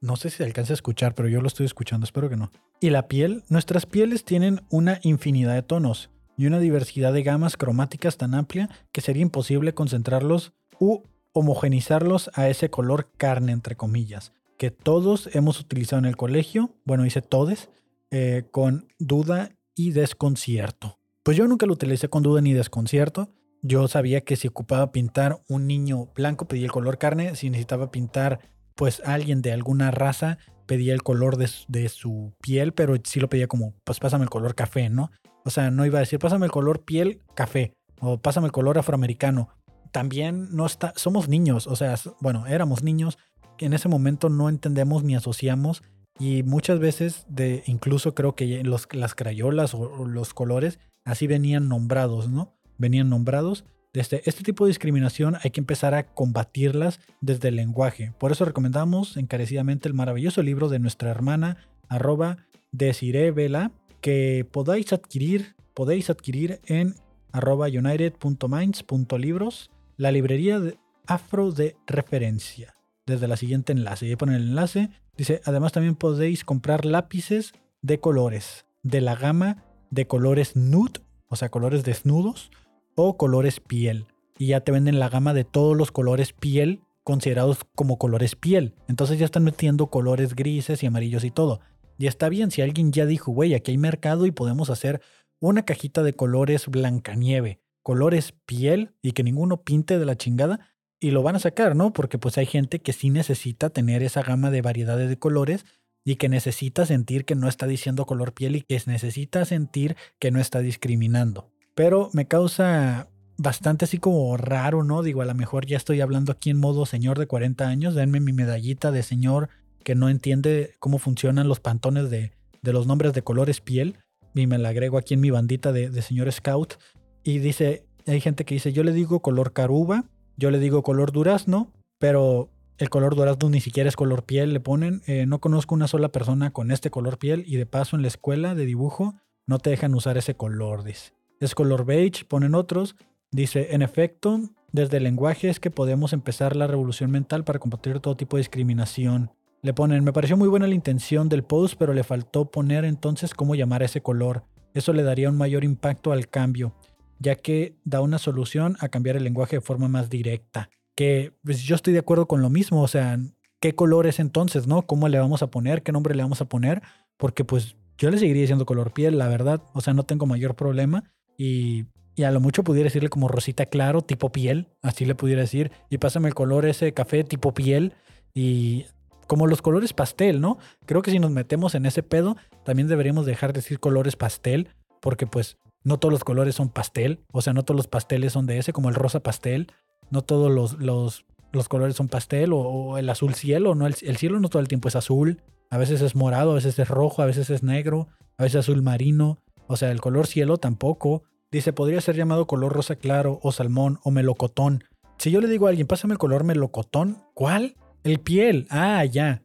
no 0.00 0.16
sé 0.16 0.30
si 0.30 0.38
se 0.38 0.44
alcanza 0.44 0.72
a 0.72 0.74
escuchar, 0.74 1.14
pero 1.14 1.28
yo 1.28 1.40
lo 1.40 1.48
estoy 1.48 1.66
escuchando, 1.66 2.04
espero 2.04 2.28
que 2.28 2.36
no. 2.36 2.50
Y 2.80 2.90
la 2.90 3.08
piel, 3.08 3.44
nuestras 3.48 3.86
pieles 3.86 4.24
tienen 4.24 4.62
una 4.70 5.00
infinidad 5.02 5.54
de 5.54 5.62
tonos 5.62 6.10
y 6.36 6.46
una 6.46 6.60
diversidad 6.60 7.12
de 7.12 7.22
gamas 7.22 7.56
cromáticas 7.56 8.16
tan 8.16 8.34
amplia 8.34 8.70
que 8.92 9.00
sería 9.00 9.22
imposible 9.22 9.74
concentrarlos 9.74 10.52
u 10.78 11.02
homogenizarlos 11.32 12.30
a 12.34 12.48
ese 12.48 12.70
color 12.70 13.10
carne, 13.16 13.52
entre 13.52 13.76
comillas, 13.76 14.32
que 14.56 14.70
todos 14.70 15.34
hemos 15.34 15.60
utilizado 15.60 16.00
en 16.00 16.06
el 16.06 16.16
colegio, 16.16 16.74
bueno, 16.84 17.06
hice 17.06 17.22
todes, 17.22 17.70
eh, 18.10 18.44
con 18.50 18.88
duda 18.98 19.50
y 19.74 19.90
desconcierto. 19.90 20.98
Pues 21.22 21.36
yo 21.36 21.46
nunca 21.46 21.66
lo 21.66 21.74
utilicé 21.74 22.08
con 22.08 22.22
duda 22.22 22.40
ni 22.40 22.54
desconcierto. 22.54 23.28
Yo 23.60 23.86
sabía 23.86 24.22
que 24.22 24.36
si 24.36 24.48
ocupaba 24.48 24.92
pintar 24.92 25.42
un 25.48 25.66
niño 25.66 26.06
blanco 26.14 26.48
pedía 26.48 26.64
el 26.64 26.72
color 26.72 26.98
carne, 26.98 27.34
si 27.36 27.50
necesitaba 27.50 27.90
pintar 27.90 28.40
pues 28.78 29.02
alguien 29.04 29.42
de 29.42 29.52
alguna 29.52 29.90
raza 29.90 30.38
pedía 30.64 30.94
el 30.94 31.02
color 31.02 31.36
de, 31.36 31.88
su 31.88 32.32
piel, 32.40 32.72
pero 32.72 32.94
sí 33.04 33.20
lo 33.20 33.28
pedía 33.28 33.46
como 33.46 33.74
pues 33.84 33.98
pásame 33.98 34.24
el 34.24 34.30
color 34.30 34.54
café, 34.54 34.88
¿no? 34.88 35.10
O 35.44 35.50
sea, 35.50 35.70
no 35.70 35.84
iba 35.84 35.98
a 35.98 36.00
decir 36.00 36.18
pásame 36.18 36.46
el 36.46 36.52
color 36.52 36.84
piel 36.84 37.20
café 37.34 37.74
o 38.00 38.18
pásame 38.18 38.46
el 38.46 38.52
color 38.52 38.78
afroamericano. 38.78 39.50
También 39.92 40.48
no 40.54 40.64
está, 40.64 40.94
somos 40.96 41.28
niños, 41.28 41.66
o 41.66 41.76
sea, 41.76 41.94
bueno, 42.20 42.46
éramos 42.46 42.82
niños 42.82 43.18
que 43.58 43.66
en 43.66 43.74
ese 43.74 43.88
momento 43.88 44.30
no 44.30 44.48
entendemos 44.48 45.02
ni 45.02 45.14
asociamos 45.14 45.82
y 46.18 46.42
muchas 46.44 46.78
veces 46.78 47.26
de 47.28 47.64
incluso 47.66 48.14
creo 48.14 48.34
que 48.34 48.62
los, 48.62 48.88
las 48.92 49.14
crayolas 49.14 49.74
o 49.74 50.06
los 50.06 50.32
colores 50.32 50.78
Así 51.08 51.26
venían 51.26 51.70
nombrados, 51.70 52.28
¿no? 52.28 52.52
Venían 52.76 53.08
nombrados. 53.08 53.64
Desde 53.92 54.22
este 54.26 54.44
tipo 54.44 54.64
de 54.64 54.70
discriminación 54.70 55.36
hay 55.42 55.50
que 55.50 55.60
empezar 55.60 55.94
a 55.94 56.06
combatirlas 56.06 57.00
desde 57.20 57.48
el 57.48 57.56
lenguaje. 57.56 58.14
Por 58.18 58.30
eso 58.32 58.44
recomendamos 58.44 59.16
encarecidamente 59.16 59.88
el 59.88 59.94
maravilloso 59.94 60.42
libro 60.42 60.68
de 60.68 60.78
nuestra 60.78 61.10
hermana 61.10 61.56
arroba 61.88 62.36
Vela 62.70 63.72
que 64.00 64.46
podáis 64.50 64.92
adquirir, 64.92 65.56
podéis 65.74 66.10
adquirir 66.10 66.60
en 66.66 66.94
arroba 67.32 67.68
united.minds.libros, 67.68 69.70
la 69.96 70.12
librería 70.12 70.60
de 70.60 70.78
afro 71.06 71.50
de 71.50 71.74
referencia. 71.86 72.74
Desde 73.06 73.26
la 73.26 73.38
siguiente 73.38 73.72
enlace. 73.72 74.06
Y 74.06 74.10
ahí 74.10 74.16
ponen 74.16 74.36
el 74.36 74.48
enlace. 74.48 74.90
Dice, 75.16 75.40
además 75.44 75.72
también 75.72 75.96
podéis 75.96 76.44
comprar 76.44 76.84
lápices 76.84 77.54
de 77.80 78.00
colores 78.00 78.66
de 78.82 79.00
la 79.00 79.16
gama 79.16 79.64
de 79.90 80.06
colores 80.06 80.56
nude, 80.56 81.00
o 81.28 81.36
sea, 81.36 81.50
colores 81.50 81.84
desnudos, 81.84 82.50
o 82.98 83.16
colores 83.16 83.60
piel. 83.60 84.06
Y 84.38 84.48
ya 84.48 84.60
te 84.60 84.72
venden 84.72 84.98
la 84.98 85.08
gama 85.08 85.32
de 85.32 85.44
todos 85.44 85.76
los 85.76 85.92
colores 85.92 86.32
piel 86.32 86.82
considerados 87.04 87.60
como 87.76 87.96
colores 87.96 88.34
piel. 88.34 88.74
Entonces 88.88 89.18
ya 89.18 89.24
están 89.24 89.44
metiendo 89.44 89.86
colores 89.86 90.34
grises 90.34 90.82
y 90.82 90.86
amarillos 90.86 91.22
y 91.24 91.30
todo. 91.30 91.60
Y 91.96 92.08
está 92.08 92.28
bien 92.28 92.50
si 92.50 92.60
alguien 92.60 92.92
ya 92.92 93.06
dijo, 93.06 93.30
güey, 93.30 93.54
aquí 93.54 93.70
hay 93.70 93.78
mercado 93.78 94.26
y 94.26 94.32
podemos 94.32 94.68
hacer 94.68 95.00
una 95.40 95.64
cajita 95.64 96.02
de 96.02 96.14
colores 96.14 96.66
blancanieve, 96.66 97.60
colores 97.82 98.34
piel 98.46 98.94
y 99.00 99.12
que 99.12 99.22
ninguno 99.22 99.62
pinte 99.62 99.98
de 99.98 100.04
la 100.04 100.16
chingada. 100.16 100.68
Y 101.00 101.12
lo 101.12 101.22
van 101.22 101.36
a 101.36 101.40
sacar, 101.40 101.76
¿no? 101.76 101.92
Porque 101.92 102.18
pues 102.18 102.36
hay 102.36 102.46
gente 102.46 102.80
que 102.80 102.92
sí 102.92 103.10
necesita 103.10 103.70
tener 103.70 104.02
esa 104.02 104.22
gama 104.22 104.50
de 104.50 104.62
variedades 104.62 105.08
de 105.08 105.18
colores 105.18 105.64
y 106.04 106.16
que 106.16 106.28
necesita 106.28 106.84
sentir 106.84 107.24
que 107.24 107.36
no 107.36 107.48
está 107.48 107.68
diciendo 107.68 108.06
color 108.06 108.34
piel 108.34 108.56
y 108.56 108.62
que 108.62 108.80
necesita 108.86 109.44
sentir 109.44 109.96
que 110.18 110.32
no 110.32 110.40
está 110.40 110.60
discriminando. 110.60 111.52
Pero 111.78 112.10
me 112.12 112.26
causa 112.26 113.06
bastante 113.36 113.84
así 113.84 113.98
como 113.98 114.36
raro, 114.36 114.82
¿no? 114.82 115.04
Digo, 115.04 115.22
a 115.22 115.26
lo 115.26 115.34
mejor 115.36 115.64
ya 115.64 115.76
estoy 115.76 116.00
hablando 116.00 116.32
aquí 116.32 116.50
en 116.50 116.58
modo 116.58 116.86
señor 116.86 117.20
de 117.20 117.28
40 117.28 117.68
años, 117.68 117.94
denme 117.94 118.18
mi 118.18 118.32
medallita 118.32 118.90
de 118.90 119.04
señor 119.04 119.48
que 119.84 119.94
no 119.94 120.08
entiende 120.08 120.74
cómo 120.80 120.98
funcionan 120.98 121.46
los 121.46 121.60
pantones 121.60 122.10
de, 122.10 122.32
los 122.62 122.88
nombres 122.88 123.12
de 123.12 123.22
colores 123.22 123.60
piel 123.60 123.94
y 124.34 124.48
me 124.48 124.58
la 124.58 124.70
agrego 124.70 124.98
aquí 124.98 125.14
en 125.14 125.20
mi 125.20 125.30
bandita 125.30 125.70
de, 125.70 125.88
de 125.88 126.02
señor 126.02 126.32
scout 126.32 126.74
y 127.22 127.38
dice, 127.38 127.86
hay 128.08 128.20
gente 128.20 128.44
que 128.44 128.56
dice, 128.56 128.72
yo 128.72 128.82
le 128.82 128.92
digo 128.92 129.20
color 129.20 129.52
caruba, 129.52 130.06
yo 130.36 130.50
le 130.50 130.58
digo 130.58 130.82
color 130.82 131.12
durazno, 131.12 131.70
pero 132.00 132.50
el 132.78 132.90
color 132.90 133.14
dorado 133.14 133.50
ni 133.50 133.60
siquiera 133.60 133.88
es 133.88 133.94
color 133.94 134.24
piel, 134.24 134.52
le 134.52 134.58
ponen. 134.58 135.02
Eh, 135.06 135.26
no 135.26 135.38
conozco 135.38 135.76
una 135.76 135.86
sola 135.86 136.08
persona 136.08 136.50
con 136.50 136.72
este 136.72 136.90
color 136.90 137.18
piel 137.18 137.44
y 137.46 137.54
de 137.54 137.66
paso 137.66 137.94
en 137.94 138.02
la 138.02 138.08
escuela 138.08 138.56
de 138.56 138.66
dibujo 138.66 139.14
no 139.46 139.60
te 139.60 139.70
dejan 139.70 139.94
usar 139.94 140.18
ese 140.18 140.34
color, 140.34 140.82
dice. 140.82 141.17
Es 141.40 141.54
color 141.54 141.84
beige, 141.84 142.24
ponen 142.24 142.54
otros. 142.54 142.96
Dice, 143.30 143.68
en 143.74 143.82
efecto, 143.82 144.40
desde 144.72 144.96
el 144.96 145.04
lenguaje 145.04 145.48
es 145.48 145.60
que 145.60 145.70
podemos 145.70 146.12
empezar 146.12 146.56
la 146.56 146.66
revolución 146.66 147.10
mental 147.10 147.44
para 147.44 147.58
combatir 147.58 148.00
todo 148.00 148.16
tipo 148.16 148.36
de 148.36 148.40
discriminación. 148.40 149.30
Le 149.62 149.72
ponen, 149.72 150.02
me 150.02 150.12
pareció 150.12 150.36
muy 150.36 150.48
buena 150.48 150.66
la 150.66 150.74
intención 150.74 151.28
del 151.28 151.44
post, 151.44 151.76
pero 151.78 151.94
le 151.94 152.04
faltó 152.04 152.50
poner 152.50 152.84
entonces 152.84 153.34
cómo 153.34 153.54
llamar 153.54 153.82
a 153.82 153.86
ese 153.86 154.00
color. 154.00 154.44
Eso 154.74 154.92
le 154.92 155.02
daría 155.02 155.30
un 155.30 155.36
mayor 155.36 155.64
impacto 155.64 156.12
al 156.12 156.28
cambio, 156.28 156.74
ya 157.18 157.36
que 157.36 157.76
da 157.84 158.00
una 158.00 158.18
solución 158.18 158.76
a 158.80 158.88
cambiar 158.88 159.16
el 159.16 159.24
lenguaje 159.24 159.56
de 159.56 159.60
forma 159.60 159.88
más 159.88 160.10
directa. 160.10 160.70
Que 160.94 161.32
pues, 161.44 161.62
yo 161.62 161.76
estoy 161.76 161.92
de 161.92 162.00
acuerdo 162.00 162.26
con 162.26 162.42
lo 162.42 162.50
mismo, 162.50 162.82
o 162.82 162.88
sea, 162.88 163.18
¿qué 163.60 163.74
color 163.74 164.06
es 164.06 164.18
entonces, 164.18 164.66
no? 164.66 164.82
¿Cómo 164.82 165.08
le 165.08 165.18
vamos 165.18 165.42
a 165.42 165.50
poner? 165.50 165.82
¿Qué 165.82 165.92
nombre 165.92 166.14
le 166.14 166.22
vamos 166.22 166.40
a 166.40 166.48
poner? 166.48 166.82
Porque 167.16 167.44
pues 167.44 167.76
yo 167.96 168.10
le 168.10 168.18
seguiría 168.18 168.42
diciendo 168.42 168.66
color 168.66 168.92
piel, 168.92 169.18
la 169.18 169.28
verdad, 169.28 169.62
o 169.72 169.80
sea, 169.80 169.94
no 169.94 170.04
tengo 170.04 170.26
mayor 170.26 170.54
problema 170.54 171.04
y, 171.38 171.86
a 172.22 172.32
lo 172.32 172.40
mucho 172.40 172.64
pudiera 172.64 172.88
decirle 172.88 173.08
como 173.08 173.28
rosita 173.28 173.64
claro, 173.64 174.02
tipo 174.02 174.32
piel, 174.32 174.66
así 174.82 175.04
le 175.04 175.14
pudiera 175.14 175.40
decir, 175.42 175.70
y 175.88 175.98
pásame 175.98 176.26
el 176.26 176.34
color 176.34 176.66
ese 176.66 176.92
café 176.92 177.22
tipo 177.22 177.54
piel 177.54 177.94
y 178.34 178.86
como 179.28 179.46
los 179.46 179.62
colores 179.62 179.92
pastel, 179.92 180.40
¿no? 180.40 180.58
Creo 180.84 181.00
que 181.02 181.12
si 181.12 181.20
nos 181.20 181.30
metemos 181.30 181.76
en 181.76 181.86
ese 181.86 182.02
pedo, 182.02 182.36
también 182.64 182.88
deberíamos 182.88 183.24
dejar 183.24 183.52
de 183.52 183.60
decir 183.60 183.78
colores 183.78 184.16
pastel, 184.16 184.70
porque 185.00 185.28
pues 185.28 185.58
no 185.84 185.98
todos 185.98 186.12
los 186.12 186.24
colores 186.24 186.56
son 186.56 186.70
pastel, 186.70 187.20
o 187.30 187.40
sea, 187.40 187.52
no 187.52 187.62
todos 187.62 187.76
los 187.76 187.86
pasteles 187.86 188.32
son 188.32 188.46
de 188.46 188.58
ese, 188.58 188.72
como 188.72 188.88
el 188.88 188.96
rosa 188.96 189.20
pastel, 189.20 189.70
no 190.10 190.22
todos 190.22 190.50
los, 190.50 190.80
los, 190.80 191.24
los 191.52 191.68
colores 191.68 191.94
son 191.94 192.08
pastel, 192.08 192.50
o, 192.52 192.98
el 192.98 193.08
azul 193.10 193.34
cielo, 193.34 193.76
¿no? 193.76 193.86
El, 193.86 193.94
el, 194.02 194.16
cielo 194.16 194.40
no 194.40 194.48
todo 194.48 194.60
el 194.60 194.68
tiempo 194.68 194.88
es 194.88 194.96
azul, 194.96 195.40
a 195.70 195.78
veces 195.78 196.00
es 196.00 196.16
morado, 196.16 196.50
a 196.50 196.54
veces 196.54 196.76
es 196.78 196.88
rojo, 196.88 197.22
a 197.22 197.26
veces 197.26 197.48
es 197.50 197.62
negro, 197.62 198.08
a 198.38 198.42
veces 198.42 198.60
azul 198.60 198.82
marino, 198.82 199.38
o 199.68 199.76
sea, 199.76 199.90
el 199.92 200.00
color 200.00 200.26
cielo 200.26 200.56
tampoco. 200.56 201.22
Dice, 201.52 201.72
podría 201.72 202.00
ser 202.00 202.16
llamado 202.16 202.46
color 202.46 202.72
rosa 202.72 202.96
claro, 202.96 203.38
o 203.42 203.52
salmón, 203.52 204.00
o 204.02 204.10
melocotón. 204.10 204.84
Si 205.18 205.30
yo 205.30 205.40
le 205.40 205.48
digo 205.48 205.66
a 205.66 205.70
alguien, 205.70 205.86
pásame 205.86 206.12
el 206.12 206.18
color 206.18 206.44
melocotón, 206.44 207.22
¿cuál? 207.34 207.76
El 208.02 208.18
piel. 208.18 208.66
Ah, 208.70 209.04
ya. 209.04 209.42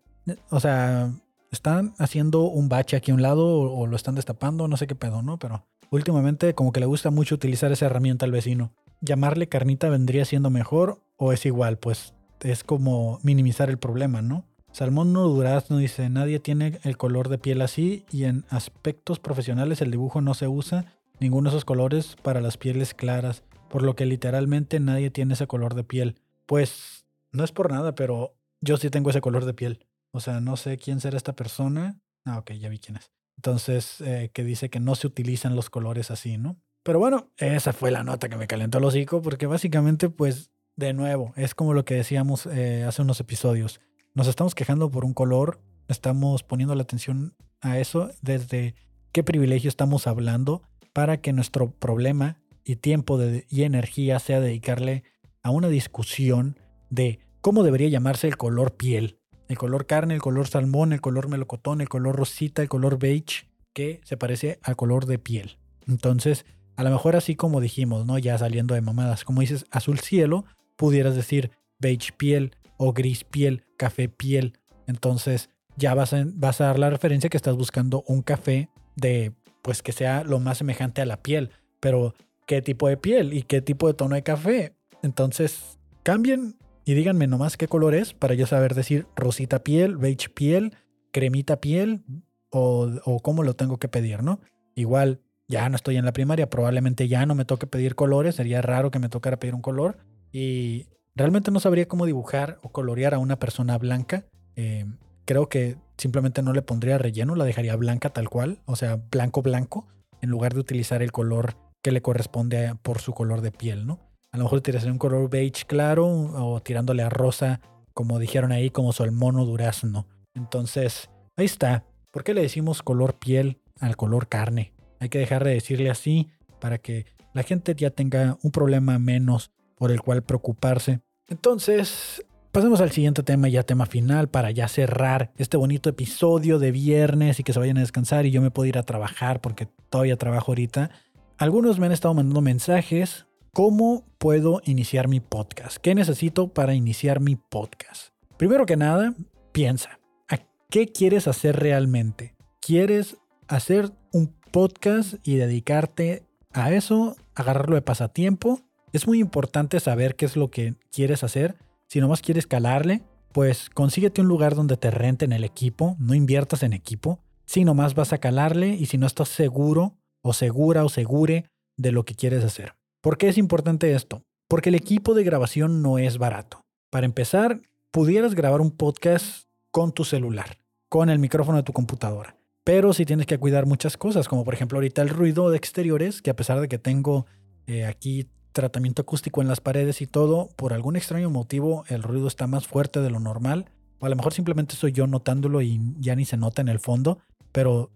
O 0.49 0.59
sea, 0.59 1.11
están 1.51 1.93
haciendo 1.97 2.43
un 2.43 2.69
bache 2.69 2.97
aquí 2.97 3.11
a 3.11 3.13
un 3.13 3.21
lado 3.21 3.45
o, 3.45 3.88
lo 3.88 3.95
están 3.95 4.15
destapando, 4.15 4.67
no 4.67 4.78
sé 4.78 4.88
qué 4.88 4.95
pedo, 4.95 5.21
¿no? 5.21 5.38
Pero 5.38 5.65
últimamente 5.91 6.53
como 6.55 6.71
que 6.71 6.80
le 6.80 6.86
gusta 6.86 7.11
mucho 7.11 7.36
utilizar 7.36 7.71
esa 7.71 7.86
herramienta 7.86 8.26
al 8.26 8.32
vecino. 8.32 8.74
Llamarle 9.01 9.47
carnita 9.47 9.89
vendría 9.89 10.26
siendo 10.26 10.49
mejor 10.49 11.01
o 11.17 11.34
es 11.34 11.45
igual, 11.45 11.78
pues 11.78 12.13
es 12.41 12.63
como 12.63 13.19
minimizar 13.24 13.69
el 13.69 13.78
problema, 13.78 14.21
¿no? 14.21 14.45
Salmón 14.74 15.13
no 15.13 15.28
durazno 15.28 15.78
dice, 15.78 16.09
nadie 16.09 16.39
tiene 16.39 16.80
el 16.84 16.97
color 16.97 17.30
de 17.30 17.38
piel 17.38 17.61
así 17.61 18.05
y 18.11 18.24
en 18.24 18.43
aspectos 18.49 19.19
profesionales 19.19 19.82
el 19.82 19.91
dibujo 19.91 20.19
no 20.19 20.34
se 20.34 20.47
usa 20.47 20.86
ninguno 21.19 21.49
de 21.49 21.55
esos 21.55 21.63
colores 21.63 22.17
para 22.24 22.41
las 22.41 22.57
pieles 22.57 22.95
claras, 22.95 23.43
por 23.69 23.84
lo 23.84 23.95
que 23.95 24.07
literalmente 24.07 24.80
nadie 24.80 25.11
tiene 25.11 25.36
ese 25.36 25.45
color 25.45 25.76
de 25.76 25.84
piel. 25.84 26.15
Pues 26.47 27.05
no 27.32 27.43
es 27.43 27.51
por 27.51 27.71
nada, 27.71 27.93
pero 27.93 28.34
yo 28.61 28.78
sí 28.78 28.89
tengo 28.89 29.11
ese 29.11 29.21
color 29.21 29.45
de 29.45 29.53
piel. 29.53 29.86
O 30.11 30.19
sea, 30.19 30.41
no 30.41 30.57
sé 30.57 30.80
quién 30.80 30.99
será 30.99 31.17
esta 31.17 31.36
persona. 31.36 31.99
Ah, 32.26 32.39
ok, 32.39 32.53
ya 32.53 32.69
vi 32.69 32.80
quién 32.80 32.97
es. 32.97 33.11
Entonces, 33.38 34.01
eh, 34.01 34.32
que 34.34 34.43
dice 34.43 34.71
que 34.71 34.80
no 34.80 34.95
se 34.95 35.05
utilizan 35.05 35.55
los 35.55 35.69
colores 35.69 36.09
así, 36.09 36.39
¿no? 36.39 36.57
Pero 36.82 36.97
bueno, 36.97 37.30
esa 37.38 37.74
fue 37.74 37.91
la 37.91 38.03
nota 38.03 38.28
que 38.28 38.38
me 38.38 38.47
calentó 38.47 38.80
el 38.80 38.86
hocico, 38.86 39.21
porque 39.21 39.45
básicamente, 39.45 40.09
pues, 40.09 40.51
de 40.76 40.93
nuevo, 40.93 41.32
es 41.36 41.53
como 41.53 41.76
lo 41.76 41.86
que 41.86 41.93
decíamos 41.93 42.47
eh, 42.47 42.84
hace 42.84 43.03
unos 43.03 43.19
episodios. 43.19 43.80
Nos 44.16 44.28
estamos 44.28 44.53
quejando 44.53 44.91
por 44.91 45.05
un 45.05 45.16
color, 45.16 45.59
estamos 45.88 46.43
poniendo 46.43 46.76
la 46.76 46.84
atención 46.84 47.34
a 47.61 47.80
eso 47.80 48.11
desde 48.22 48.76
qué 49.11 49.24
privilegio 49.24 49.70
estamos 49.70 50.05
hablando 50.05 50.61
para 50.93 51.20
que 51.20 51.34
nuestro 51.34 51.72
problema 51.72 52.38
y 52.64 52.76
tiempo 52.76 53.20
y 53.49 53.64
energía 53.64 54.20
sea 54.20 54.39
dedicarle 54.39 55.03
a 55.41 55.49
una 55.49 55.68
discusión 55.68 56.59
de 56.91 57.22
cómo 57.41 57.64
debería 57.64 57.89
llamarse 57.89 58.28
el 58.28 58.38
color 58.38 58.78
piel. 58.78 59.18
El 59.47 59.57
color 59.57 59.88
carne, 59.88 60.14
el 60.14 60.22
color 60.22 60.47
salmón, 60.47 60.93
el 60.93 61.01
color 61.01 61.28
melocotón, 61.28 61.82
el 61.82 61.89
color 61.89 62.16
rosita, 62.16 62.61
el 62.61 62.70
color 62.70 62.99
beige, 62.99 63.49
que 63.74 63.99
se 64.03 64.16
parece 64.16 64.59
al 64.61 64.76
color 64.76 65.07
de 65.07 65.18
piel. 65.18 65.57
Entonces, 65.88 66.45
a 66.76 66.84
lo 66.84 66.91
mejor 66.91 67.16
así 67.16 67.36
como 67.36 67.61
dijimos, 67.61 68.05
¿no? 68.05 68.20
Ya 68.20 68.38
saliendo 68.38 68.76
de 68.76 68.82
mamadas, 68.82 69.24
como 69.24 69.41
dices 69.41 69.66
azul 69.72 69.97
cielo, 69.97 70.45
pudieras 70.76 71.16
decir 71.16 71.49
beige 71.80 72.11
piel 72.16 72.55
o 72.84 72.91
gris 72.91 73.23
piel, 73.23 73.63
café 73.77 74.09
piel. 74.09 74.59
Entonces, 74.88 75.49
ya 75.77 75.93
vas 75.93 76.13
a, 76.13 76.25
vas 76.25 76.59
a 76.59 76.65
dar 76.65 76.79
la 76.79 76.89
referencia 76.89 77.29
que 77.29 77.38
estás 77.38 77.55
buscando 77.55 78.03
un 78.07 78.21
café 78.21 78.69
de, 78.97 79.31
pues 79.61 79.81
que 79.81 79.93
sea 79.93 80.25
lo 80.25 80.39
más 80.39 80.57
semejante 80.57 81.01
a 81.01 81.05
la 81.05 81.21
piel. 81.21 81.51
Pero, 81.79 82.13
¿qué 82.45 82.61
tipo 82.61 82.89
de 82.89 82.97
piel 82.97 83.31
y 83.31 83.43
qué 83.43 83.61
tipo 83.61 83.88
de 83.88 83.93
tono 83.93 84.15
de 84.15 84.23
café? 84.23 84.75
Entonces, 85.01 85.79
cambien 86.03 86.57
y 86.84 86.93
díganme 86.93 87.27
nomás 87.27 87.55
qué 87.55 87.69
color 87.69 87.95
es 87.95 88.13
para 88.13 88.34
yo 88.34 88.45
saber 88.47 88.75
decir 88.75 89.07
rosita 89.15 89.63
piel, 89.63 89.95
beige 89.95 90.27
piel, 90.27 90.75
cremita 91.13 91.61
piel 91.61 92.03
o, 92.49 92.91
o 93.05 93.19
cómo 93.21 93.43
lo 93.43 93.55
tengo 93.55 93.77
que 93.77 93.88
pedir, 93.88 94.23
¿no? 94.23 94.41
Igual 94.75 95.21
ya 95.47 95.69
no 95.69 95.77
estoy 95.77 95.95
en 95.95 96.03
la 96.03 96.11
primaria, 96.11 96.49
probablemente 96.49 97.07
ya 97.07 97.25
no 97.25 97.36
me 97.36 97.45
toque 97.45 97.65
pedir 97.65 97.95
colores, 97.95 98.36
sería 98.36 98.61
raro 98.61 98.91
que 98.91 98.99
me 98.99 99.07
tocara 99.07 99.39
pedir 99.39 99.55
un 99.55 99.61
color 99.61 99.97
y 100.34 100.88
realmente 101.16 101.51
no 101.51 101.59
sabría 101.59 101.88
cómo 101.88 102.05
dibujar 102.05 102.59
o 102.64 102.70
colorear 102.70 103.14
a 103.14 103.20
una 103.20 103.38
persona 103.38 103.78
blanca. 103.78 104.26
Eh, 104.55 104.86
creo 105.26 105.49
que 105.49 105.78
simplemente 105.97 106.41
no 106.41 106.53
le 106.53 106.61
pondría 106.61 106.97
relleno, 106.97 107.36
la 107.36 107.45
dejaría 107.45 107.76
blanca 107.76 108.09
tal 108.09 108.30
cual, 108.30 108.61
o 108.66 108.76
sea, 108.76 108.99
blanco 109.11 109.41
blanco, 109.41 109.88
en 110.22 110.30
lugar 110.30 110.53
de 110.53 110.59
utilizar 110.59 111.01
el 111.01 111.11
color 111.11 111.55
que 111.82 111.91
le 111.91 112.01
corresponde 112.01 112.76
por 112.82 112.99
su 112.99 113.14
color 113.14 113.41
de 113.41 113.51
piel, 113.51 113.86
¿no? 113.86 113.99
A 114.32 114.38
lo 114.38 114.45
mejor 114.45 114.61
tiraría 114.61 114.91
un 114.91 114.97
color 114.97 115.30
beige 115.30 115.66
claro 115.68 116.07
o 116.07 116.59
tirándole 116.61 117.03
a 117.03 117.09
rosa, 117.09 117.61
como 117.93 118.18
dijeron 118.18 118.51
ahí, 118.51 118.72
como 118.72 118.91
salmón 118.91 119.38
o 119.38 119.45
durazno. 119.45 120.07
Entonces, 120.34 121.09
ahí 121.36 121.45
está. 121.45 121.86
¿Por 122.09 122.24
qué 122.24 122.34
le 122.34 122.41
decimos 122.41 122.82
color 122.82 123.14
piel 123.14 123.59
al 123.80 123.95
color 123.95 124.28
carne? 124.28 124.74
Hay 124.99 125.09
que 125.09 125.20
dejar 125.20 125.43
de 125.43 125.51
decirle 125.51 125.91
así 125.91 126.30
para 126.59 126.80
que 126.80 127.05
la 127.34 127.43
gente 127.43 127.76
ya 127.76 127.91
tenga 127.91 128.38
un 128.41 128.51
problema 128.51 128.97
menos 128.97 129.51
por 129.76 129.91
el 129.91 130.01
cual 130.01 130.24
preocuparse. 130.24 131.01
Entonces, 131.28 132.24
pasemos 132.51 132.82
al 132.82 132.91
siguiente 132.91 133.24
tema, 133.24 133.47
ya 133.47 133.63
tema 133.63 133.86
final, 133.86 134.30
para 134.30 134.51
ya 134.51 134.67
cerrar 134.67 135.32
este 135.38 135.57
bonito 135.57 135.89
episodio 135.89 136.59
de 136.59 136.71
viernes 136.71 137.39
y 137.39 137.43
que 137.43 137.53
se 137.53 137.59
vayan 137.59 137.78
a 137.78 137.82
descansar 137.82 138.26
y 138.26 138.32
yo 138.32 138.41
me 138.41 138.51
puedo 138.51 138.67
ir 138.67 138.78
a 138.78 138.84
trabajar 138.84 139.41
porque 139.41 139.67
todavía 139.89 140.17
trabajo 140.17 140.51
ahorita. 140.51 140.91
Algunos 141.38 141.80
me 141.80 141.88
han 141.88 141.91
estado 141.91 142.13
mandando 142.13 142.41
mensajes 142.41 143.26
¿Cómo 143.55 144.03
puedo 144.17 144.63
iniciar 144.65 145.07
mi 145.07 145.19
podcast? 145.19 145.78
¿Qué 145.78 145.93
necesito 145.93 146.47
para 146.47 146.74
iniciar 146.74 147.19
mi 147.19 147.36
podcast? 147.36 148.11
Primero 148.36 148.65
que 148.65 148.78
nada, 148.78 149.13
piensa, 149.51 149.99
¿a 150.28 150.39
qué 150.71 150.88
quieres 150.88 151.28
hacer 151.28 151.57
realmente? 151.59 152.36
¿Quieres 152.59 153.17
hacer 153.47 153.91
un 154.11 154.34
podcast 154.49 155.17
y 155.21 155.36
dedicarte 155.36 156.26
a 156.51 156.74
eso, 156.74 157.15
agarrarlo 157.36 157.76
de 157.76 157.84
pasatiempo? 157.84 158.59
Es 158.94 159.08
muy 159.08 159.20
importante 159.20 159.80
saber 159.80 160.16
qué 160.16 160.26
es 160.26 160.38
lo 160.38 160.52
que 160.52 160.76
quieres 160.91 161.24
hacer. 161.24 161.56
Si 161.88 162.00
nomás 162.00 162.22
quieres 162.22 162.46
calarle, 162.46 163.02
pues 163.32 163.72
consíguete 163.72 164.22
un 164.22 164.28
lugar 164.28 164.54
donde 164.54 164.78
te 164.78 164.91
renten 164.91 165.34
el 165.34 165.44
equipo, 165.44 165.96
no 165.98 166.14
inviertas 166.14 166.62
en 166.62 166.74
equipo. 166.74 167.20
Si 167.48 167.66
nomás 167.66 167.96
vas 167.96 168.14
a 168.14 168.20
calarle 168.20 168.70
y 168.70 168.86
si 168.86 169.00
no 169.00 169.08
estás 169.08 169.30
seguro 169.30 169.96
o 170.22 170.32
segura 170.34 170.86
o 170.86 170.89
segure 170.89 171.46
de 171.76 171.91
lo 171.91 172.06
que 172.06 172.14
quieres 172.14 172.44
hacer. 172.44 172.76
¿Por 173.02 173.18
qué 173.18 173.30
es 173.30 173.39
importante 173.39 173.94
esto? 173.96 174.22
Porque 174.48 174.70
el 174.70 174.76
equipo 174.76 175.16
de 175.16 175.24
grabación 175.24 175.82
no 175.82 175.98
es 175.98 176.20
barato. 176.20 176.62
Para 176.91 177.08
empezar, 177.08 177.62
pudieras 177.89 178.36
grabar 178.36 178.62
un 178.62 178.70
podcast 178.70 179.46
con 179.72 179.91
tu 179.91 180.06
celular, 180.06 180.60
con 180.88 181.10
el 181.10 181.18
micrófono 181.18 181.58
de 181.58 181.64
tu 181.64 181.74
computadora. 181.74 182.38
Pero 182.64 182.94
si 182.94 183.06
tienes 183.06 183.26
que 183.26 183.39
cuidar 183.39 183.66
muchas 183.66 183.98
cosas, 183.98 184.28
como 184.28 184.46
por 184.46 184.54
ejemplo 184.54 184.78
ahorita 184.78 185.02
el 185.02 185.10
ruido 185.10 185.50
de 185.50 185.58
exteriores, 185.58 186.22
que 186.22 186.30
a 186.30 186.36
pesar 186.36 186.62
de 186.62 186.68
que 186.68 186.78
tengo 186.78 187.26
eh, 187.66 187.86
aquí 187.86 188.30
tratamiento 188.54 189.01
acústico 189.01 189.41
en 189.41 189.47
las 189.47 189.60
paredes 189.60 190.01
y 190.01 190.08
todo, 190.08 190.49
por 190.56 190.74
algún 190.74 190.95
extraño 190.95 191.30
motivo 191.30 191.84
el 191.89 192.04
ruido 192.04 192.28
está 192.28 192.47
más 192.47 192.68
fuerte 192.68 193.01
de 193.01 193.10
lo 193.10 193.20
normal. 193.20 193.66
O 193.99 194.06
a 194.06 194.10
lo 194.10 194.16
mejor 194.16 194.34
simplemente 194.34 194.76
soy 194.76 194.91
yo 194.91 195.08
notándolo 195.08 195.62
y 195.62 195.80
ya 195.99 196.16
ni 196.16 196.26
se 196.26 196.38
nota 196.38 196.62
en 196.62 196.70
el 196.70 196.80
fondo, 196.80 197.20
pero 197.51 197.91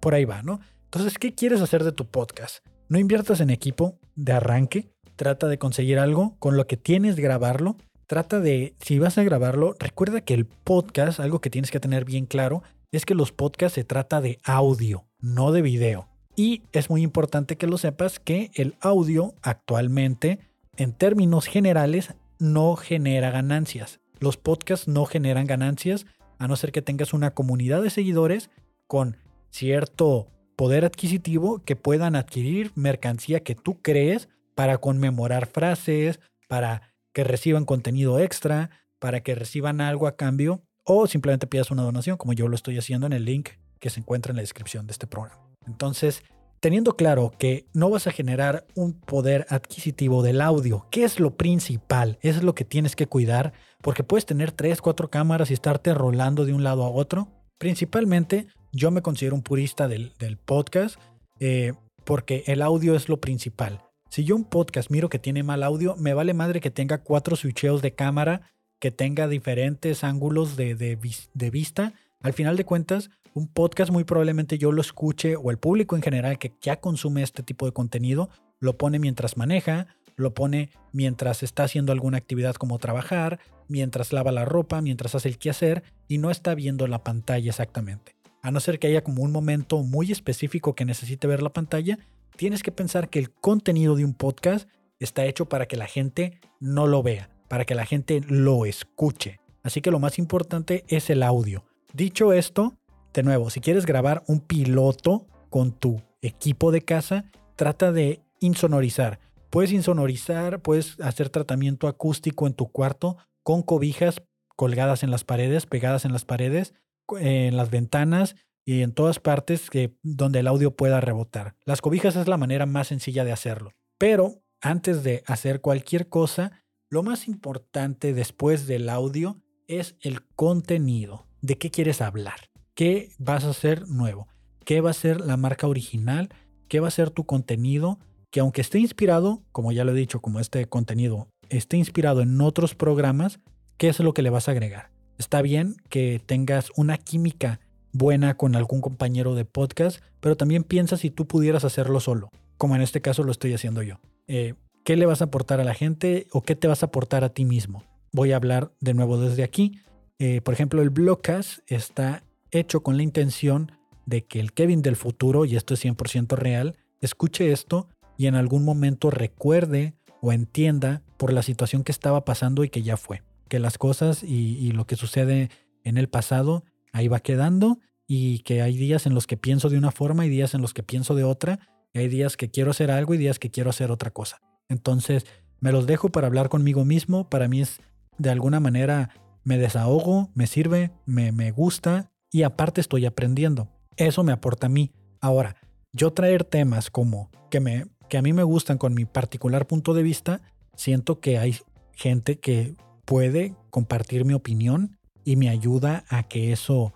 por 0.00 0.14
ahí 0.14 0.24
va, 0.24 0.42
¿no? 0.42 0.60
Entonces, 0.84 1.18
¿qué 1.18 1.34
quieres 1.34 1.60
hacer 1.60 1.82
de 1.82 1.92
tu 1.92 2.06
podcast? 2.06 2.64
No 2.88 2.98
inviertas 2.98 3.40
en 3.40 3.50
equipo 3.50 3.98
de 4.14 4.32
arranque. 4.32 4.90
Trata 5.16 5.48
de 5.48 5.58
conseguir 5.58 5.98
algo 5.98 6.36
con 6.38 6.56
lo 6.56 6.66
que 6.66 6.76
tienes 6.76 7.16
grabarlo. 7.16 7.76
Trata 8.06 8.38
de, 8.40 8.76
si 8.80 8.98
vas 8.98 9.16
a 9.16 9.24
grabarlo, 9.24 9.74
recuerda 9.78 10.20
que 10.20 10.34
el 10.34 10.44
podcast, 10.44 11.20
algo 11.20 11.40
que 11.40 11.50
tienes 11.50 11.70
que 11.70 11.80
tener 11.80 12.04
bien 12.04 12.26
claro, 12.26 12.62
es 12.92 13.06
que 13.06 13.14
los 13.14 13.32
podcasts 13.32 13.74
se 13.74 13.84
trata 13.84 14.20
de 14.20 14.38
audio, 14.44 15.06
no 15.18 15.52
de 15.52 15.62
video. 15.62 16.13
Y 16.36 16.62
es 16.72 16.90
muy 16.90 17.02
importante 17.02 17.56
que 17.56 17.66
lo 17.66 17.78
sepas 17.78 18.18
que 18.18 18.50
el 18.54 18.76
audio 18.80 19.34
actualmente, 19.42 20.40
en 20.76 20.92
términos 20.92 21.46
generales, 21.46 22.14
no 22.38 22.76
genera 22.76 23.30
ganancias. 23.30 24.00
Los 24.18 24.36
podcasts 24.36 24.88
no 24.88 25.06
generan 25.06 25.46
ganancias 25.46 26.06
a 26.38 26.48
no 26.48 26.56
ser 26.56 26.72
que 26.72 26.82
tengas 26.82 27.12
una 27.12 27.32
comunidad 27.32 27.82
de 27.82 27.90
seguidores 27.90 28.50
con 28.86 29.16
cierto 29.50 30.28
poder 30.56 30.84
adquisitivo 30.84 31.60
que 31.64 31.76
puedan 31.76 32.16
adquirir 32.16 32.72
mercancía 32.74 33.40
que 33.40 33.54
tú 33.54 33.80
crees 33.80 34.28
para 34.54 34.78
conmemorar 34.78 35.46
frases, 35.46 36.20
para 36.48 36.94
que 37.12 37.24
reciban 37.24 37.64
contenido 37.64 38.18
extra, 38.18 38.70
para 38.98 39.20
que 39.20 39.34
reciban 39.34 39.80
algo 39.80 40.06
a 40.06 40.16
cambio 40.16 40.62
o 40.84 41.06
simplemente 41.06 41.46
pidas 41.46 41.70
una 41.70 41.82
donación, 41.82 42.16
como 42.16 42.32
yo 42.32 42.48
lo 42.48 42.54
estoy 42.54 42.78
haciendo 42.78 43.06
en 43.06 43.12
el 43.12 43.24
link 43.24 43.50
que 43.78 43.90
se 43.90 44.00
encuentra 44.00 44.30
en 44.30 44.36
la 44.36 44.42
descripción 44.42 44.86
de 44.86 44.92
este 44.92 45.06
programa. 45.06 45.43
Entonces, 45.66 46.22
teniendo 46.60 46.96
claro 46.96 47.32
que 47.38 47.66
no 47.74 47.90
vas 47.90 48.06
a 48.06 48.12
generar 48.12 48.66
un 48.74 48.94
poder 48.94 49.46
adquisitivo 49.50 50.22
del 50.22 50.40
audio, 50.40 50.86
que 50.90 51.04
es 51.04 51.20
lo 51.20 51.36
principal, 51.36 52.18
es 52.22 52.42
lo 52.42 52.54
que 52.54 52.64
tienes 52.64 52.96
que 52.96 53.06
cuidar, 53.06 53.52
porque 53.82 54.02
puedes 54.02 54.26
tener 54.26 54.52
tres, 54.52 54.80
cuatro 54.80 55.10
cámaras 55.10 55.50
y 55.50 55.54
estarte 55.54 55.92
rolando 55.92 56.44
de 56.44 56.54
un 56.54 56.64
lado 56.64 56.84
a 56.84 56.90
otro. 56.90 57.28
Principalmente, 57.58 58.46
yo 58.72 58.90
me 58.90 59.02
considero 59.02 59.34
un 59.34 59.42
purista 59.42 59.88
del, 59.88 60.14
podcast, 60.44 60.98
eh, 61.38 61.74
porque 62.04 62.44
el 62.46 62.62
audio 62.62 62.94
es 62.94 63.08
lo 63.08 63.20
principal. 63.20 63.82
Si 64.08 64.24
yo 64.24 64.36
un 64.36 64.44
podcast 64.44 64.90
miro 64.90 65.08
que 65.08 65.18
tiene 65.18 65.42
mal 65.42 65.62
audio, 65.62 65.96
me 65.96 66.14
vale 66.14 66.34
madre 66.34 66.60
que 66.60 66.70
tenga 66.70 67.02
cuatro 67.02 67.36
switcheos 67.36 67.82
de 67.82 67.94
cámara, 67.94 68.42
que 68.78 68.90
tenga 68.90 69.28
diferentes 69.28 70.04
ángulos 70.04 70.56
de, 70.56 70.74
de, 70.74 71.50
vista. 71.50 71.94
Al 72.24 72.32
final 72.32 72.56
de 72.56 72.64
cuentas, 72.64 73.10
un 73.34 73.48
podcast 73.48 73.92
muy 73.92 74.04
probablemente 74.04 74.56
yo 74.56 74.72
lo 74.72 74.80
escuche 74.80 75.36
o 75.36 75.50
el 75.50 75.58
público 75.58 75.94
en 75.94 76.00
general 76.00 76.38
que 76.38 76.54
ya 76.62 76.80
consume 76.80 77.22
este 77.22 77.42
tipo 77.42 77.66
de 77.66 77.72
contenido 77.72 78.30
lo 78.60 78.78
pone 78.78 78.98
mientras 78.98 79.36
maneja, 79.36 79.88
lo 80.16 80.32
pone 80.32 80.70
mientras 80.90 81.42
está 81.42 81.64
haciendo 81.64 81.92
alguna 81.92 82.16
actividad 82.16 82.54
como 82.54 82.78
trabajar, 82.78 83.40
mientras 83.68 84.14
lava 84.14 84.32
la 84.32 84.46
ropa, 84.46 84.80
mientras 84.80 85.14
hace 85.14 85.28
el 85.28 85.36
quehacer 85.36 85.82
y 86.08 86.16
no 86.16 86.30
está 86.30 86.54
viendo 86.54 86.86
la 86.86 87.04
pantalla 87.04 87.50
exactamente. 87.50 88.16
A 88.40 88.50
no 88.50 88.58
ser 88.58 88.78
que 88.78 88.86
haya 88.86 89.04
como 89.04 89.22
un 89.22 89.30
momento 89.30 89.82
muy 89.82 90.10
específico 90.10 90.74
que 90.74 90.86
necesite 90.86 91.26
ver 91.26 91.42
la 91.42 91.52
pantalla, 91.52 91.98
tienes 92.36 92.62
que 92.62 92.72
pensar 92.72 93.10
que 93.10 93.18
el 93.18 93.32
contenido 93.32 93.96
de 93.96 94.04
un 94.06 94.14
podcast 94.14 94.66
está 94.98 95.26
hecho 95.26 95.50
para 95.50 95.66
que 95.66 95.76
la 95.76 95.88
gente 95.88 96.40
no 96.58 96.86
lo 96.86 97.02
vea, 97.02 97.28
para 97.48 97.66
que 97.66 97.74
la 97.74 97.84
gente 97.84 98.22
lo 98.26 98.64
escuche. 98.64 99.40
Así 99.62 99.82
que 99.82 99.90
lo 99.90 99.98
más 99.98 100.18
importante 100.18 100.84
es 100.88 101.10
el 101.10 101.22
audio. 101.22 101.64
Dicho 101.94 102.32
esto, 102.32 102.76
de 103.12 103.22
nuevo, 103.22 103.50
si 103.50 103.60
quieres 103.60 103.86
grabar 103.86 104.24
un 104.26 104.40
piloto 104.40 105.28
con 105.48 105.70
tu 105.70 106.02
equipo 106.22 106.72
de 106.72 106.82
casa, 106.82 107.30
trata 107.54 107.92
de 107.92 108.20
insonorizar. 108.40 109.20
Puedes 109.48 109.70
insonorizar, 109.70 110.60
puedes 110.60 110.98
hacer 110.98 111.30
tratamiento 111.30 111.86
acústico 111.86 112.48
en 112.48 112.54
tu 112.54 112.66
cuarto 112.66 113.16
con 113.44 113.62
cobijas 113.62 114.24
colgadas 114.56 115.04
en 115.04 115.12
las 115.12 115.22
paredes, 115.22 115.66
pegadas 115.66 116.04
en 116.04 116.10
las 116.10 116.24
paredes, 116.24 116.74
en 117.20 117.56
las 117.56 117.70
ventanas 117.70 118.34
y 118.64 118.82
en 118.82 118.90
todas 118.90 119.20
partes 119.20 119.70
donde 120.02 120.40
el 120.40 120.48
audio 120.48 120.74
pueda 120.74 121.00
rebotar. 121.00 121.54
Las 121.64 121.80
cobijas 121.80 122.16
es 122.16 122.26
la 122.26 122.38
manera 122.38 122.66
más 122.66 122.88
sencilla 122.88 123.22
de 123.24 123.30
hacerlo. 123.30 123.70
Pero 123.98 124.42
antes 124.60 125.04
de 125.04 125.22
hacer 125.28 125.60
cualquier 125.60 126.08
cosa, 126.08 126.64
lo 126.90 127.04
más 127.04 127.28
importante 127.28 128.14
después 128.14 128.66
del 128.66 128.88
audio 128.88 129.40
es 129.68 129.94
el 130.00 130.26
contenido. 130.34 131.28
¿De 131.44 131.58
qué 131.58 131.70
quieres 131.70 132.00
hablar? 132.00 132.48
¿Qué 132.74 133.10
vas 133.18 133.44
a 133.44 133.50
hacer 133.50 133.86
nuevo? 133.86 134.28
¿Qué 134.64 134.80
va 134.80 134.88
a 134.88 134.94
ser 134.94 135.20
la 135.20 135.36
marca 135.36 135.66
original? 135.66 136.30
¿Qué 136.68 136.80
va 136.80 136.88
a 136.88 136.90
ser 136.90 137.10
tu 137.10 137.26
contenido? 137.26 137.98
Que 138.30 138.40
aunque 138.40 138.62
esté 138.62 138.78
inspirado, 138.78 139.42
como 139.52 139.70
ya 139.70 139.84
lo 139.84 139.92
he 139.92 139.94
dicho, 139.94 140.22
como 140.22 140.40
este 140.40 140.64
contenido 140.64 141.28
esté 141.50 141.76
inspirado 141.76 142.22
en 142.22 142.40
otros 142.40 142.74
programas, 142.74 143.40
¿qué 143.76 143.88
es 143.88 144.00
lo 144.00 144.14
que 144.14 144.22
le 144.22 144.30
vas 144.30 144.48
a 144.48 144.52
agregar? 144.52 144.90
Está 145.18 145.42
bien 145.42 145.76
que 145.90 146.18
tengas 146.24 146.70
una 146.76 146.96
química 146.96 147.60
buena 147.92 148.38
con 148.38 148.56
algún 148.56 148.80
compañero 148.80 149.34
de 149.34 149.44
podcast, 149.44 150.02
pero 150.20 150.38
también 150.38 150.64
piensa 150.64 150.96
si 150.96 151.10
tú 151.10 151.26
pudieras 151.26 151.66
hacerlo 151.66 152.00
solo, 152.00 152.30
como 152.56 152.74
en 152.74 152.80
este 152.80 153.02
caso 153.02 153.22
lo 153.22 153.32
estoy 153.32 153.52
haciendo 153.52 153.82
yo. 153.82 153.96
Eh, 154.28 154.54
¿Qué 154.82 154.96
le 154.96 155.04
vas 155.04 155.20
a 155.20 155.24
aportar 155.26 155.60
a 155.60 155.64
la 155.64 155.74
gente 155.74 156.26
o 156.32 156.40
qué 156.40 156.56
te 156.56 156.68
vas 156.68 156.82
a 156.82 156.86
aportar 156.86 157.22
a 157.22 157.34
ti 157.34 157.44
mismo? 157.44 157.84
Voy 158.12 158.32
a 158.32 158.36
hablar 158.36 158.72
de 158.80 158.94
nuevo 158.94 159.18
desde 159.18 159.42
aquí. 159.42 159.82
Eh, 160.18 160.40
por 160.40 160.54
ejemplo, 160.54 160.82
el 160.82 160.90
Blogcast 160.90 161.58
está 161.66 162.24
hecho 162.50 162.82
con 162.82 162.96
la 162.96 163.02
intención 163.02 163.72
de 164.06 164.24
que 164.24 164.40
el 164.40 164.52
Kevin 164.52 164.82
del 164.82 164.96
futuro, 164.96 165.44
y 165.44 165.56
esto 165.56 165.74
es 165.74 165.84
100% 165.84 166.36
real, 166.36 166.76
escuche 167.00 167.52
esto 167.52 167.88
y 168.16 168.26
en 168.26 168.34
algún 168.34 168.64
momento 168.64 169.10
recuerde 169.10 169.94
o 170.20 170.32
entienda 170.32 171.02
por 171.16 171.32
la 171.32 171.42
situación 171.42 171.84
que 171.84 171.92
estaba 171.92 172.24
pasando 172.24 172.64
y 172.64 172.68
que 172.68 172.82
ya 172.82 172.96
fue. 172.96 173.22
Que 173.48 173.58
las 173.58 173.76
cosas 173.76 174.22
y, 174.22 174.58
y 174.58 174.72
lo 174.72 174.86
que 174.86 174.96
sucede 174.96 175.50
en 175.82 175.98
el 175.98 176.08
pasado 176.08 176.64
ahí 176.92 177.08
va 177.08 177.20
quedando 177.20 177.78
y 178.06 178.40
que 178.40 178.62
hay 178.62 178.76
días 178.76 179.06
en 179.06 179.14
los 179.14 179.26
que 179.26 179.36
pienso 179.36 179.68
de 179.68 179.78
una 179.78 179.90
forma 179.90 180.26
y 180.26 180.28
días 180.28 180.54
en 180.54 180.62
los 180.62 180.74
que 180.74 180.82
pienso 180.82 181.14
de 181.14 181.24
otra, 181.24 181.60
y 181.92 182.00
hay 182.00 182.08
días 182.08 182.36
que 182.36 182.50
quiero 182.50 182.72
hacer 182.72 182.90
algo 182.90 183.14
y 183.14 183.18
días 183.18 183.38
que 183.38 183.50
quiero 183.50 183.70
hacer 183.70 183.90
otra 183.90 184.10
cosa. 184.10 184.40
Entonces, 184.68 185.26
me 185.60 185.72
los 185.72 185.86
dejo 185.86 186.10
para 186.10 186.26
hablar 186.26 186.48
conmigo 186.48 186.84
mismo. 186.84 187.30
Para 187.30 187.48
mí 187.48 187.60
es 187.60 187.80
de 188.18 188.30
alguna 188.30 188.60
manera 188.60 189.10
me 189.44 189.58
desahogo, 189.58 190.30
me 190.34 190.46
sirve, 190.46 190.90
me, 191.06 191.32
me 191.32 191.50
gusta 191.50 192.10
y 192.30 192.42
aparte 192.42 192.80
estoy 192.80 193.06
aprendiendo. 193.06 193.68
Eso 193.96 194.24
me 194.24 194.32
aporta 194.32 194.66
a 194.66 194.70
mí. 194.70 194.92
Ahora, 195.20 195.56
yo 195.92 196.12
traer 196.12 196.44
temas 196.44 196.90
como 196.90 197.30
que, 197.50 197.60
me, 197.60 197.86
que 198.08 198.18
a 198.18 198.22
mí 198.22 198.32
me 198.32 198.42
gustan 198.42 198.78
con 198.78 198.94
mi 198.94 199.04
particular 199.04 199.66
punto 199.66 199.94
de 199.94 200.02
vista, 200.02 200.40
siento 200.74 201.20
que 201.20 201.38
hay 201.38 201.56
gente 201.92 202.40
que 202.40 202.74
puede 203.04 203.54
compartir 203.70 204.24
mi 204.24 204.34
opinión 204.34 204.98
y 205.24 205.36
me 205.36 205.48
ayuda 205.48 206.04
a 206.08 206.24
que 206.24 206.52
eso 206.52 206.92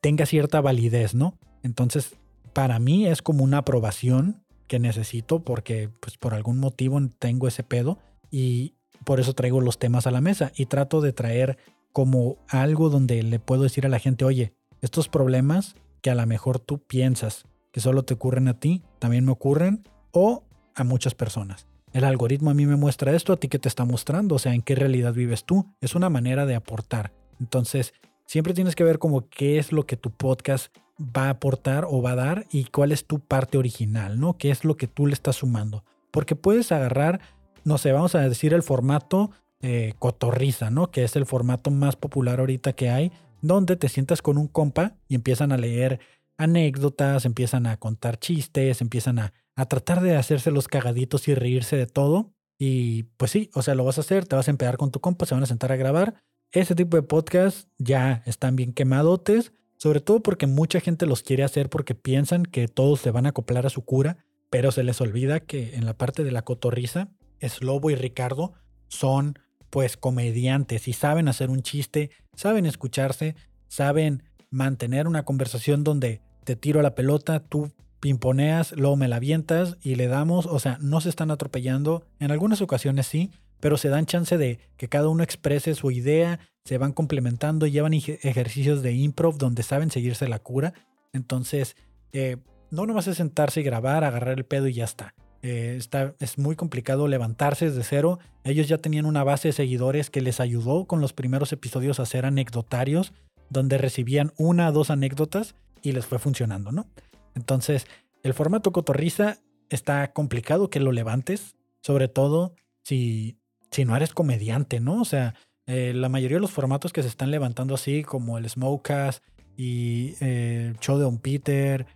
tenga 0.00 0.26
cierta 0.26 0.60
validez, 0.60 1.14
¿no? 1.14 1.38
Entonces, 1.62 2.16
para 2.52 2.78
mí 2.78 3.06
es 3.06 3.22
como 3.22 3.42
una 3.42 3.58
aprobación 3.58 4.44
que 4.66 4.78
necesito 4.78 5.42
porque 5.42 5.90
pues 6.00 6.16
por 6.16 6.34
algún 6.34 6.58
motivo 6.58 7.00
tengo 7.18 7.48
ese 7.48 7.62
pedo 7.62 7.98
y 8.30 8.74
por 9.04 9.20
eso 9.20 9.34
traigo 9.34 9.60
los 9.60 9.78
temas 9.78 10.06
a 10.06 10.10
la 10.10 10.20
mesa 10.20 10.52
y 10.56 10.66
trato 10.66 11.00
de 11.00 11.12
traer 11.12 11.58
como 11.94 12.38
algo 12.48 12.90
donde 12.90 13.22
le 13.22 13.38
puedo 13.38 13.62
decir 13.62 13.86
a 13.86 13.88
la 13.88 14.00
gente, 14.00 14.24
oye, 14.24 14.52
estos 14.80 15.08
problemas 15.08 15.76
que 16.02 16.10
a 16.10 16.16
lo 16.16 16.26
mejor 16.26 16.58
tú 16.58 16.82
piensas 16.82 17.44
que 17.72 17.80
solo 17.80 18.02
te 18.02 18.14
ocurren 18.14 18.48
a 18.48 18.58
ti, 18.58 18.82
también 18.98 19.24
me 19.24 19.30
ocurren 19.30 19.88
o 20.10 20.42
a 20.74 20.82
muchas 20.82 21.14
personas. 21.14 21.68
El 21.92 22.02
algoritmo 22.02 22.50
a 22.50 22.54
mí 22.54 22.66
me 22.66 22.74
muestra 22.74 23.14
esto, 23.14 23.32
a 23.32 23.36
ti 23.36 23.46
que 23.46 23.60
te 23.60 23.68
está 23.68 23.84
mostrando, 23.84 24.34
o 24.34 24.38
sea, 24.40 24.54
en 24.54 24.62
qué 24.62 24.74
realidad 24.74 25.14
vives 25.14 25.44
tú. 25.44 25.66
Es 25.80 25.94
una 25.94 26.10
manera 26.10 26.46
de 26.46 26.56
aportar. 26.56 27.12
Entonces, 27.38 27.94
siempre 28.26 28.54
tienes 28.54 28.74
que 28.74 28.82
ver 28.82 28.98
como 28.98 29.28
qué 29.28 29.58
es 29.58 29.70
lo 29.70 29.86
que 29.86 29.96
tu 29.96 30.10
podcast 30.10 30.76
va 30.98 31.26
a 31.26 31.30
aportar 31.30 31.86
o 31.88 32.02
va 32.02 32.10
a 32.10 32.16
dar 32.16 32.46
y 32.50 32.64
cuál 32.64 32.90
es 32.90 33.06
tu 33.06 33.20
parte 33.20 33.56
original, 33.56 34.18
¿no? 34.18 34.36
¿Qué 34.36 34.50
es 34.50 34.64
lo 34.64 34.76
que 34.76 34.88
tú 34.88 35.06
le 35.06 35.14
estás 35.14 35.36
sumando? 35.36 35.84
Porque 36.10 36.34
puedes 36.34 36.72
agarrar, 36.72 37.20
no 37.62 37.78
sé, 37.78 37.92
vamos 37.92 38.16
a 38.16 38.28
decir 38.28 38.52
el 38.52 38.64
formato 38.64 39.30
eh, 39.64 39.94
cotorriza, 39.98 40.70
¿no? 40.70 40.90
Que 40.90 41.04
es 41.04 41.16
el 41.16 41.26
formato 41.26 41.70
más 41.70 41.96
popular 41.96 42.40
ahorita 42.40 42.74
que 42.74 42.90
hay, 42.90 43.12
donde 43.40 43.76
te 43.76 43.88
sientas 43.88 44.22
con 44.22 44.38
un 44.38 44.48
compa 44.48 44.96
y 45.08 45.14
empiezan 45.14 45.52
a 45.52 45.56
leer 45.56 46.00
anécdotas, 46.36 47.24
empiezan 47.24 47.66
a 47.66 47.76
contar 47.78 48.18
chistes, 48.18 48.80
empiezan 48.80 49.18
a, 49.18 49.32
a 49.56 49.66
tratar 49.66 50.00
de 50.00 50.16
hacerse 50.16 50.50
los 50.50 50.68
cagaditos 50.68 51.28
y 51.28 51.34
reírse 51.34 51.76
de 51.76 51.86
todo. 51.86 52.32
Y 52.58 53.04
pues 53.16 53.30
sí, 53.30 53.50
o 53.54 53.62
sea, 53.62 53.74
lo 53.74 53.84
vas 53.84 53.98
a 53.98 54.02
hacer, 54.02 54.26
te 54.26 54.36
vas 54.36 54.48
a 54.48 54.50
empezar 54.50 54.76
con 54.76 54.90
tu 54.90 55.00
compa, 55.00 55.26
se 55.26 55.34
van 55.34 55.42
a 55.42 55.46
sentar 55.46 55.72
a 55.72 55.76
grabar. 55.76 56.14
Ese 56.52 56.74
tipo 56.74 56.96
de 56.96 57.02
podcasts 57.02 57.66
ya 57.78 58.22
están 58.26 58.54
bien 58.54 58.72
quemadotes 58.72 59.52
sobre 59.76 60.00
todo 60.00 60.20
porque 60.20 60.46
mucha 60.46 60.80
gente 60.80 61.04
los 61.04 61.22
quiere 61.22 61.44
hacer 61.44 61.68
porque 61.68 61.94
piensan 61.94 62.44
que 62.44 62.68
todos 62.68 63.00
se 63.00 63.10
van 63.10 63.26
a 63.26 63.30
acoplar 63.30 63.66
a 63.66 63.70
su 63.70 63.84
cura, 63.84 64.16
pero 64.48 64.72
se 64.72 64.82
les 64.82 64.98
olvida 65.00 65.40
que 65.40 65.74
en 65.74 65.84
la 65.84 65.92
parte 65.92 66.24
de 66.24 66.32
la 66.32 66.42
cotorriza, 66.42 67.08
Slobo 67.42 67.90
y 67.90 67.94
Ricardo 67.94 68.54
son 68.88 69.38
pues 69.74 69.96
comediantes 69.96 70.86
y 70.86 70.92
saben 70.92 71.26
hacer 71.26 71.50
un 71.50 71.62
chiste, 71.62 72.12
saben 72.36 72.64
escucharse, 72.64 73.34
saben 73.66 74.22
mantener 74.48 75.08
una 75.08 75.24
conversación 75.24 75.82
donde 75.82 76.22
te 76.44 76.54
tiro 76.54 76.80
la 76.80 76.94
pelota, 76.94 77.40
tú 77.40 77.72
pimponeas, 77.98 78.70
luego 78.70 78.94
me 78.94 79.08
la 79.08 79.16
avientas 79.16 79.76
y 79.82 79.96
le 79.96 80.06
damos, 80.06 80.46
o 80.46 80.60
sea, 80.60 80.78
no 80.80 81.00
se 81.00 81.08
están 81.08 81.32
atropellando, 81.32 82.06
en 82.20 82.30
algunas 82.30 82.60
ocasiones 82.60 83.08
sí, 83.08 83.32
pero 83.58 83.76
se 83.76 83.88
dan 83.88 84.06
chance 84.06 84.38
de 84.38 84.60
que 84.76 84.86
cada 84.86 85.08
uno 85.08 85.24
exprese 85.24 85.74
su 85.74 85.90
idea, 85.90 86.38
se 86.64 86.78
van 86.78 86.92
complementando, 86.92 87.66
llevan 87.66 87.94
ejercicios 87.94 88.80
de 88.80 88.92
improv 88.92 89.38
donde 89.38 89.64
saben 89.64 89.90
seguirse 89.90 90.28
la 90.28 90.38
cura. 90.38 90.72
Entonces, 91.12 91.74
eh, 92.12 92.36
no 92.70 92.86
nomás 92.86 93.08
es 93.08 93.16
sentarse 93.16 93.62
y 93.62 93.64
grabar, 93.64 94.04
agarrar 94.04 94.38
el 94.38 94.44
pedo 94.44 94.68
y 94.68 94.74
ya 94.74 94.84
está. 94.84 95.16
Eh, 95.44 95.76
está. 95.76 96.14
Es 96.20 96.38
muy 96.38 96.56
complicado 96.56 97.06
levantarse 97.06 97.66
desde 97.66 97.82
cero. 97.82 98.18
Ellos 98.44 98.66
ya 98.66 98.78
tenían 98.78 99.04
una 99.04 99.24
base 99.24 99.48
de 99.48 99.52
seguidores 99.52 100.08
que 100.08 100.22
les 100.22 100.40
ayudó 100.40 100.86
con 100.86 101.02
los 101.02 101.12
primeros 101.12 101.52
episodios 101.52 102.00
a 102.00 102.04
hacer 102.04 102.24
anecdotarios, 102.24 103.12
donde 103.50 103.76
recibían 103.76 104.32
una 104.38 104.70
o 104.70 104.72
dos 104.72 104.88
anécdotas 104.88 105.54
y 105.82 105.92
les 105.92 106.06
fue 106.06 106.18
funcionando, 106.18 106.72
¿no? 106.72 106.86
Entonces, 107.34 107.86
el 108.22 108.32
formato 108.32 108.72
cotorriza 108.72 109.36
está 109.68 110.14
complicado 110.14 110.70
que 110.70 110.80
lo 110.80 110.92
levantes, 110.92 111.56
sobre 111.82 112.08
todo 112.08 112.54
si 112.82 113.36
si 113.70 113.84
no 113.84 113.94
eres 113.96 114.14
comediante, 114.14 114.80
¿no? 114.80 115.02
O 115.02 115.04
sea, 115.04 115.34
eh, 115.66 115.92
la 115.94 116.08
mayoría 116.08 116.38
de 116.38 116.42
los 116.42 116.52
formatos 116.52 116.90
que 116.90 117.02
se 117.02 117.08
están 117.08 117.30
levantando 117.30 117.74
así, 117.74 118.02
como 118.02 118.38
el 118.38 118.48
Smokecast 118.48 119.22
y 119.58 120.14
eh, 120.20 120.68
el 120.70 120.78
show 120.78 120.96
de 120.96 121.02
Don 121.02 121.18
Peter, 121.18 121.86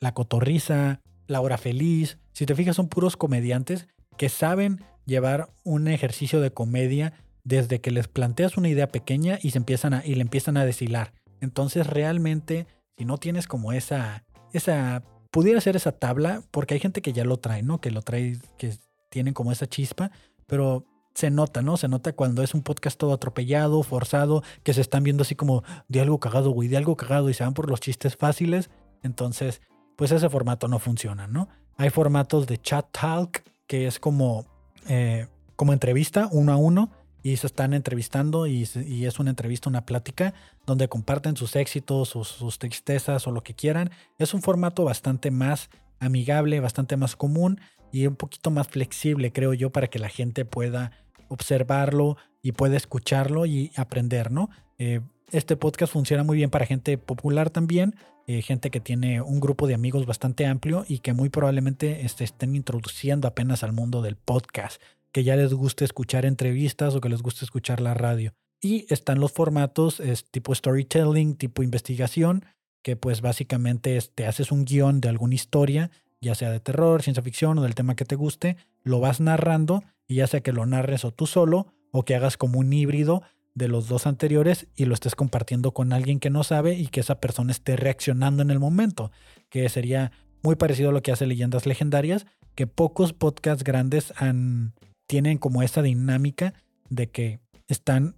La 0.00 0.12
Cotorriza, 0.12 1.00
La 1.28 1.40
Hora 1.40 1.58
Feliz, 1.58 2.18
si 2.32 2.46
te 2.46 2.56
fijas 2.56 2.74
son 2.74 2.88
puros 2.88 3.16
comediantes 3.16 3.86
que 4.16 4.28
saben 4.28 4.82
llevar 5.06 5.50
un 5.62 5.86
ejercicio 5.86 6.40
de 6.40 6.52
comedia 6.52 7.12
desde 7.44 7.80
que 7.80 7.90
les 7.90 8.08
planteas 8.08 8.56
una 8.56 8.68
idea 8.68 8.88
pequeña 8.88 9.38
y 9.40 9.50
se 9.50 9.58
empiezan 9.58 9.94
a, 9.94 10.04
y 10.04 10.14
le 10.14 10.22
empiezan 10.22 10.56
a 10.56 10.64
deshilar. 10.64 11.12
Entonces 11.40 11.86
realmente, 11.86 12.66
si 12.96 13.04
no 13.04 13.18
tienes 13.18 13.46
como 13.46 13.72
esa, 13.72 14.24
esa, 14.52 15.02
pudiera 15.30 15.60
ser 15.60 15.76
esa 15.76 15.92
tabla, 15.92 16.42
porque 16.50 16.74
hay 16.74 16.80
gente 16.80 17.02
que 17.02 17.12
ya 17.12 17.24
lo 17.24 17.36
trae, 17.36 17.62
¿no? 17.62 17.80
Que 17.80 17.90
lo 17.90 18.02
trae, 18.02 18.38
que 18.56 18.74
tienen 19.10 19.34
como 19.34 19.52
esa 19.52 19.66
chispa, 19.66 20.10
pero 20.46 20.84
se 21.14 21.30
nota, 21.30 21.62
¿no? 21.62 21.76
Se 21.76 21.88
nota 21.88 22.12
cuando 22.12 22.42
es 22.42 22.54
un 22.54 22.62
podcast 22.62 22.98
todo 22.98 23.12
atropellado, 23.12 23.82
forzado, 23.82 24.42
que 24.62 24.74
se 24.74 24.80
están 24.80 25.02
viendo 25.02 25.22
así 25.22 25.34
como 25.34 25.62
de 25.88 26.00
algo 26.00 26.20
cagado, 26.20 26.50
güey, 26.50 26.68
de 26.68 26.76
algo 26.76 26.96
cagado 26.96 27.28
y 27.28 27.34
se 27.34 27.44
van 27.44 27.54
por 27.54 27.68
los 27.68 27.80
chistes 27.80 28.16
fáciles. 28.16 28.70
Entonces, 29.02 29.60
pues 29.98 30.12
ese 30.12 30.30
formato 30.30 30.68
no 30.68 30.78
funciona, 30.78 31.26
¿no? 31.26 31.48
Hay 31.76 31.90
formatos 31.90 32.46
de 32.46 32.58
chat 32.58 32.86
talk, 32.92 33.42
que 33.66 33.88
es 33.88 33.98
como, 33.98 34.46
eh, 34.86 35.26
como 35.56 35.72
entrevista 35.72 36.28
uno 36.30 36.52
a 36.52 36.56
uno, 36.56 36.92
y 37.20 37.36
se 37.36 37.48
están 37.48 37.74
entrevistando 37.74 38.46
y, 38.46 38.62
es 38.62 39.18
una 39.18 39.30
entrevista, 39.30 39.68
una 39.68 39.84
plática 39.84 40.34
donde 40.66 40.88
comparten 40.88 41.36
sus 41.36 41.56
éxitos, 41.56 42.10
sus, 42.10 42.28
sus, 42.28 42.60
tristezas 42.60 43.26
o 43.26 43.32
lo 43.32 43.42
que 43.42 43.54
quieran. 43.54 43.90
Es 44.18 44.34
un 44.34 44.40
formato 44.40 44.84
bastante 44.84 45.32
más 45.32 45.68
amigable, 45.98 46.60
bastante 46.60 46.96
más 46.96 47.16
común 47.16 47.60
y 47.90 48.06
un 48.06 48.14
poquito 48.14 48.52
más 48.52 48.68
flexible, 48.68 49.32
creo 49.32 49.52
yo, 49.52 49.70
para 49.70 49.88
que 49.88 49.98
la 49.98 50.08
gente 50.08 50.44
pueda 50.44 50.92
observarlo 51.26 52.16
y 52.40 52.52
pueda 52.52 52.76
escucharlo 52.76 53.46
y 53.46 53.72
aprender, 53.74 54.30
¿no? 54.30 54.48
Eh, 54.78 55.00
este 55.30 55.56
podcast 55.56 55.92
funciona 55.92 56.24
muy 56.24 56.36
bien 56.36 56.50
para 56.50 56.66
gente 56.66 56.96
popular 56.98 57.50
también, 57.50 57.94
eh, 58.26 58.42
gente 58.42 58.70
que 58.70 58.80
tiene 58.80 59.20
un 59.20 59.40
grupo 59.40 59.66
de 59.66 59.74
amigos 59.74 60.06
bastante 60.06 60.46
amplio 60.46 60.84
y 60.88 60.98
que 60.98 61.12
muy 61.12 61.28
probablemente 61.28 62.04
este, 62.04 62.24
estén 62.24 62.54
introduciendo 62.54 63.28
apenas 63.28 63.62
al 63.62 63.72
mundo 63.72 64.02
del 64.02 64.16
podcast, 64.16 64.80
que 65.12 65.24
ya 65.24 65.36
les 65.36 65.52
guste 65.54 65.84
escuchar 65.84 66.24
entrevistas 66.24 66.94
o 66.94 67.00
que 67.00 67.08
les 67.08 67.22
guste 67.22 67.44
escuchar 67.44 67.80
la 67.80 67.94
radio. 67.94 68.32
Y 68.60 68.92
están 68.92 69.20
los 69.20 69.32
formatos 69.32 70.00
es 70.00 70.24
tipo 70.24 70.54
storytelling, 70.54 71.36
tipo 71.36 71.62
investigación, 71.62 72.44
que 72.82 72.96
pues 72.96 73.20
básicamente 73.20 73.98
te 74.14 74.26
haces 74.26 74.50
un 74.50 74.64
guion 74.64 75.00
de 75.00 75.08
alguna 75.08 75.34
historia, 75.34 75.90
ya 76.20 76.34
sea 76.34 76.50
de 76.50 76.60
terror, 76.60 77.02
ciencia 77.02 77.22
ficción 77.22 77.58
o 77.58 77.62
del 77.62 77.74
tema 77.74 77.94
que 77.94 78.04
te 78.04 78.16
guste, 78.16 78.56
lo 78.82 79.00
vas 79.00 79.20
narrando 79.20 79.84
y 80.06 80.16
ya 80.16 80.26
sea 80.26 80.40
que 80.40 80.52
lo 80.52 80.66
narres 80.66 81.04
o 81.04 81.12
tú 81.12 81.26
solo 81.26 81.66
o 81.92 82.04
que 82.04 82.14
hagas 82.14 82.36
como 82.36 82.58
un 82.58 82.72
híbrido 82.72 83.22
de 83.58 83.68
los 83.68 83.88
dos 83.88 84.06
anteriores 84.06 84.66
y 84.76 84.86
lo 84.86 84.94
estés 84.94 85.14
compartiendo 85.14 85.72
con 85.72 85.92
alguien 85.92 86.20
que 86.20 86.30
no 86.30 86.44
sabe 86.44 86.74
y 86.74 86.86
que 86.86 87.00
esa 87.00 87.20
persona 87.20 87.52
esté 87.52 87.76
reaccionando 87.76 88.42
en 88.42 88.50
el 88.50 88.58
momento, 88.58 89.10
que 89.50 89.68
sería 89.68 90.12
muy 90.42 90.56
parecido 90.56 90.90
a 90.90 90.92
lo 90.92 91.02
que 91.02 91.12
hace 91.12 91.26
Leyendas 91.26 91.66
Legendarias, 91.66 92.26
que 92.54 92.66
pocos 92.66 93.12
podcasts 93.12 93.64
grandes 93.64 94.14
han, 94.16 94.72
tienen 95.06 95.38
como 95.38 95.62
esa 95.62 95.82
dinámica 95.82 96.54
de 96.88 97.10
que 97.10 97.40
están 97.66 98.14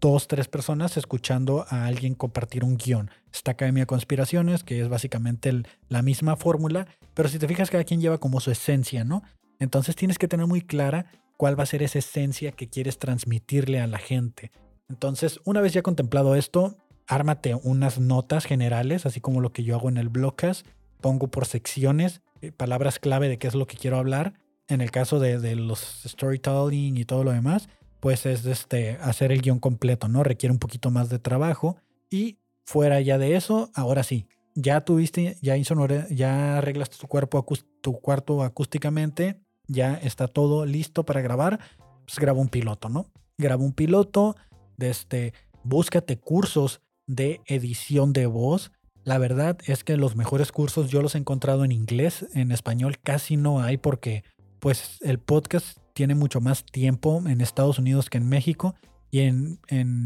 dos, 0.00 0.26
tres 0.26 0.48
personas 0.48 0.96
escuchando 0.96 1.64
a 1.68 1.86
alguien 1.86 2.14
compartir 2.14 2.64
un 2.64 2.76
guion. 2.76 3.10
Esta 3.32 3.52
Academia 3.52 3.82
de 3.82 3.86
Conspiraciones, 3.86 4.64
que 4.64 4.80
es 4.80 4.88
básicamente 4.88 5.62
la 5.88 6.02
misma 6.02 6.36
fórmula, 6.36 6.88
pero 7.14 7.28
si 7.28 7.38
te 7.38 7.46
fijas, 7.46 7.70
cada 7.70 7.84
quien 7.84 8.00
lleva 8.00 8.18
como 8.18 8.40
su 8.40 8.50
esencia, 8.50 9.04
¿no? 9.04 9.22
Entonces 9.60 9.96
tienes 9.96 10.18
que 10.18 10.28
tener 10.28 10.46
muy 10.46 10.62
clara 10.62 11.06
cuál 11.36 11.58
va 11.58 11.62
a 11.62 11.66
ser 11.66 11.82
esa 11.82 11.98
esencia 11.98 12.52
que 12.52 12.68
quieres 12.68 12.98
transmitirle 12.98 13.80
a 13.80 13.86
la 13.86 13.98
gente. 13.98 14.50
Entonces, 14.88 15.40
una 15.44 15.60
vez 15.60 15.72
ya 15.72 15.82
contemplado 15.82 16.34
esto, 16.34 16.76
ármate 17.06 17.54
unas 17.54 17.98
notas 17.98 18.44
generales, 18.44 19.06
así 19.06 19.20
como 19.20 19.40
lo 19.40 19.52
que 19.52 19.64
yo 19.64 19.74
hago 19.74 19.88
en 19.88 19.96
el 19.96 20.08
blogcast. 20.08 20.66
Pongo 21.00 21.28
por 21.28 21.46
secciones 21.46 22.22
eh, 22.40 22.52
palabras 22.52 22.98
clave 22.98 23.28
de 23.28 23.38
qué 23.38 23.48
es 23.48 23.54
lo 23.54 23.66
que 23.66 23.76
quiero 23.76 23.98
hablar. 23.98 24.34
En 24.68 24.80
el 24.80 24.90
caso 24.90 25.18
de, 25.18 25.56
los 25.56 26.02
storytelling 26.06 26.96
y 26.96 27.04
todo 27.04 27.24
lo 27.24 27.32
demás, 27.32 27.68
pues 28.00 28.26
es 28.26 28.44
este, 28.44 28.98
hacer 29.00 29.32
el 29.32 29.40
guion 29.40 29.60
completo, 29.60 30.08
¿no? 30.08 30.22
Requiere 30.22 30.52
un 30.52 30.58
poquito 30.58 30.90
más 30.90 31.08
de 31.08 31.18
trabajo. 31.18 31.76
Y 32.10 32.38
fuera 32.64 33.00
ya 33.00 33.16
de 33.16 33.36
eso, 33.36 33.70
ahora 33.74 34.02
sí, 34.02 34.26
ya 34.54 34.82
tuviste, 34.82 35.36
ya, 35.40 35.56
ya 35.56 36.58
arreglaste 36.58 36.96
tu, 36.98 37.06
cuerpo, 37.06 37.46
tu 37.80 38.00
cuarto 38.00 38.42
acústicamente, 38.42 39.40
ya 39.66 39.94
está 39.94 40.28
todo 40.28 40.66
listo 40.66 41.04
para 41.04 41.20
grabar, 41.20 41.60
pues 42.04 42.18
graba 42.18 42.40
un 42.40 42.48
piloto, 42.48 42.88
¿no? 42.88 43.06
Graba 43.38 43.62
un 43.62 43.72
piloto, 43.72 44.36
de 44.78 44.88
este, 44.88 45.34
búscate 45.62 46.18
cursos 46.18 46.80
de 47.06 47.42
edición 47.46 48.14
de 48.14 48.26
voz. 48.26 48.72
La 49.04 49.18
verdad 49.18 49.58
es 49.66 49.84
que 49.84 49.96
los 49.96 50.16
mejores 50.16 50.52
cursos 50.52 50.90
yo 50.90 51.02
los 51.02 51.14
he 51.14 51.18
encontrado 51.18 51.64
en 51.64 51.72
inglés, 51.72 52.26
en 52.34 52.52
español 52.52 52.98
casi 52.98 53.36
no 53.36 53.60
hay 53.60 53.76
porque 53.76 54.24
pues 54.60 54.98
el 55.02 55.18
podcast 55.18 55.78
tiene 55.92 56.14
mucho 56.14 56.40
más 56.40 56.64
tiempo 56.64 57.22
en 57.26 57.40
Estados 57.40 57.78
Unidos 57.78 58.08
que 58.08 58.18
en 58.18 58.28
México. 58.28 58.74
Y 59.10 59.20
en, 59.20 59.58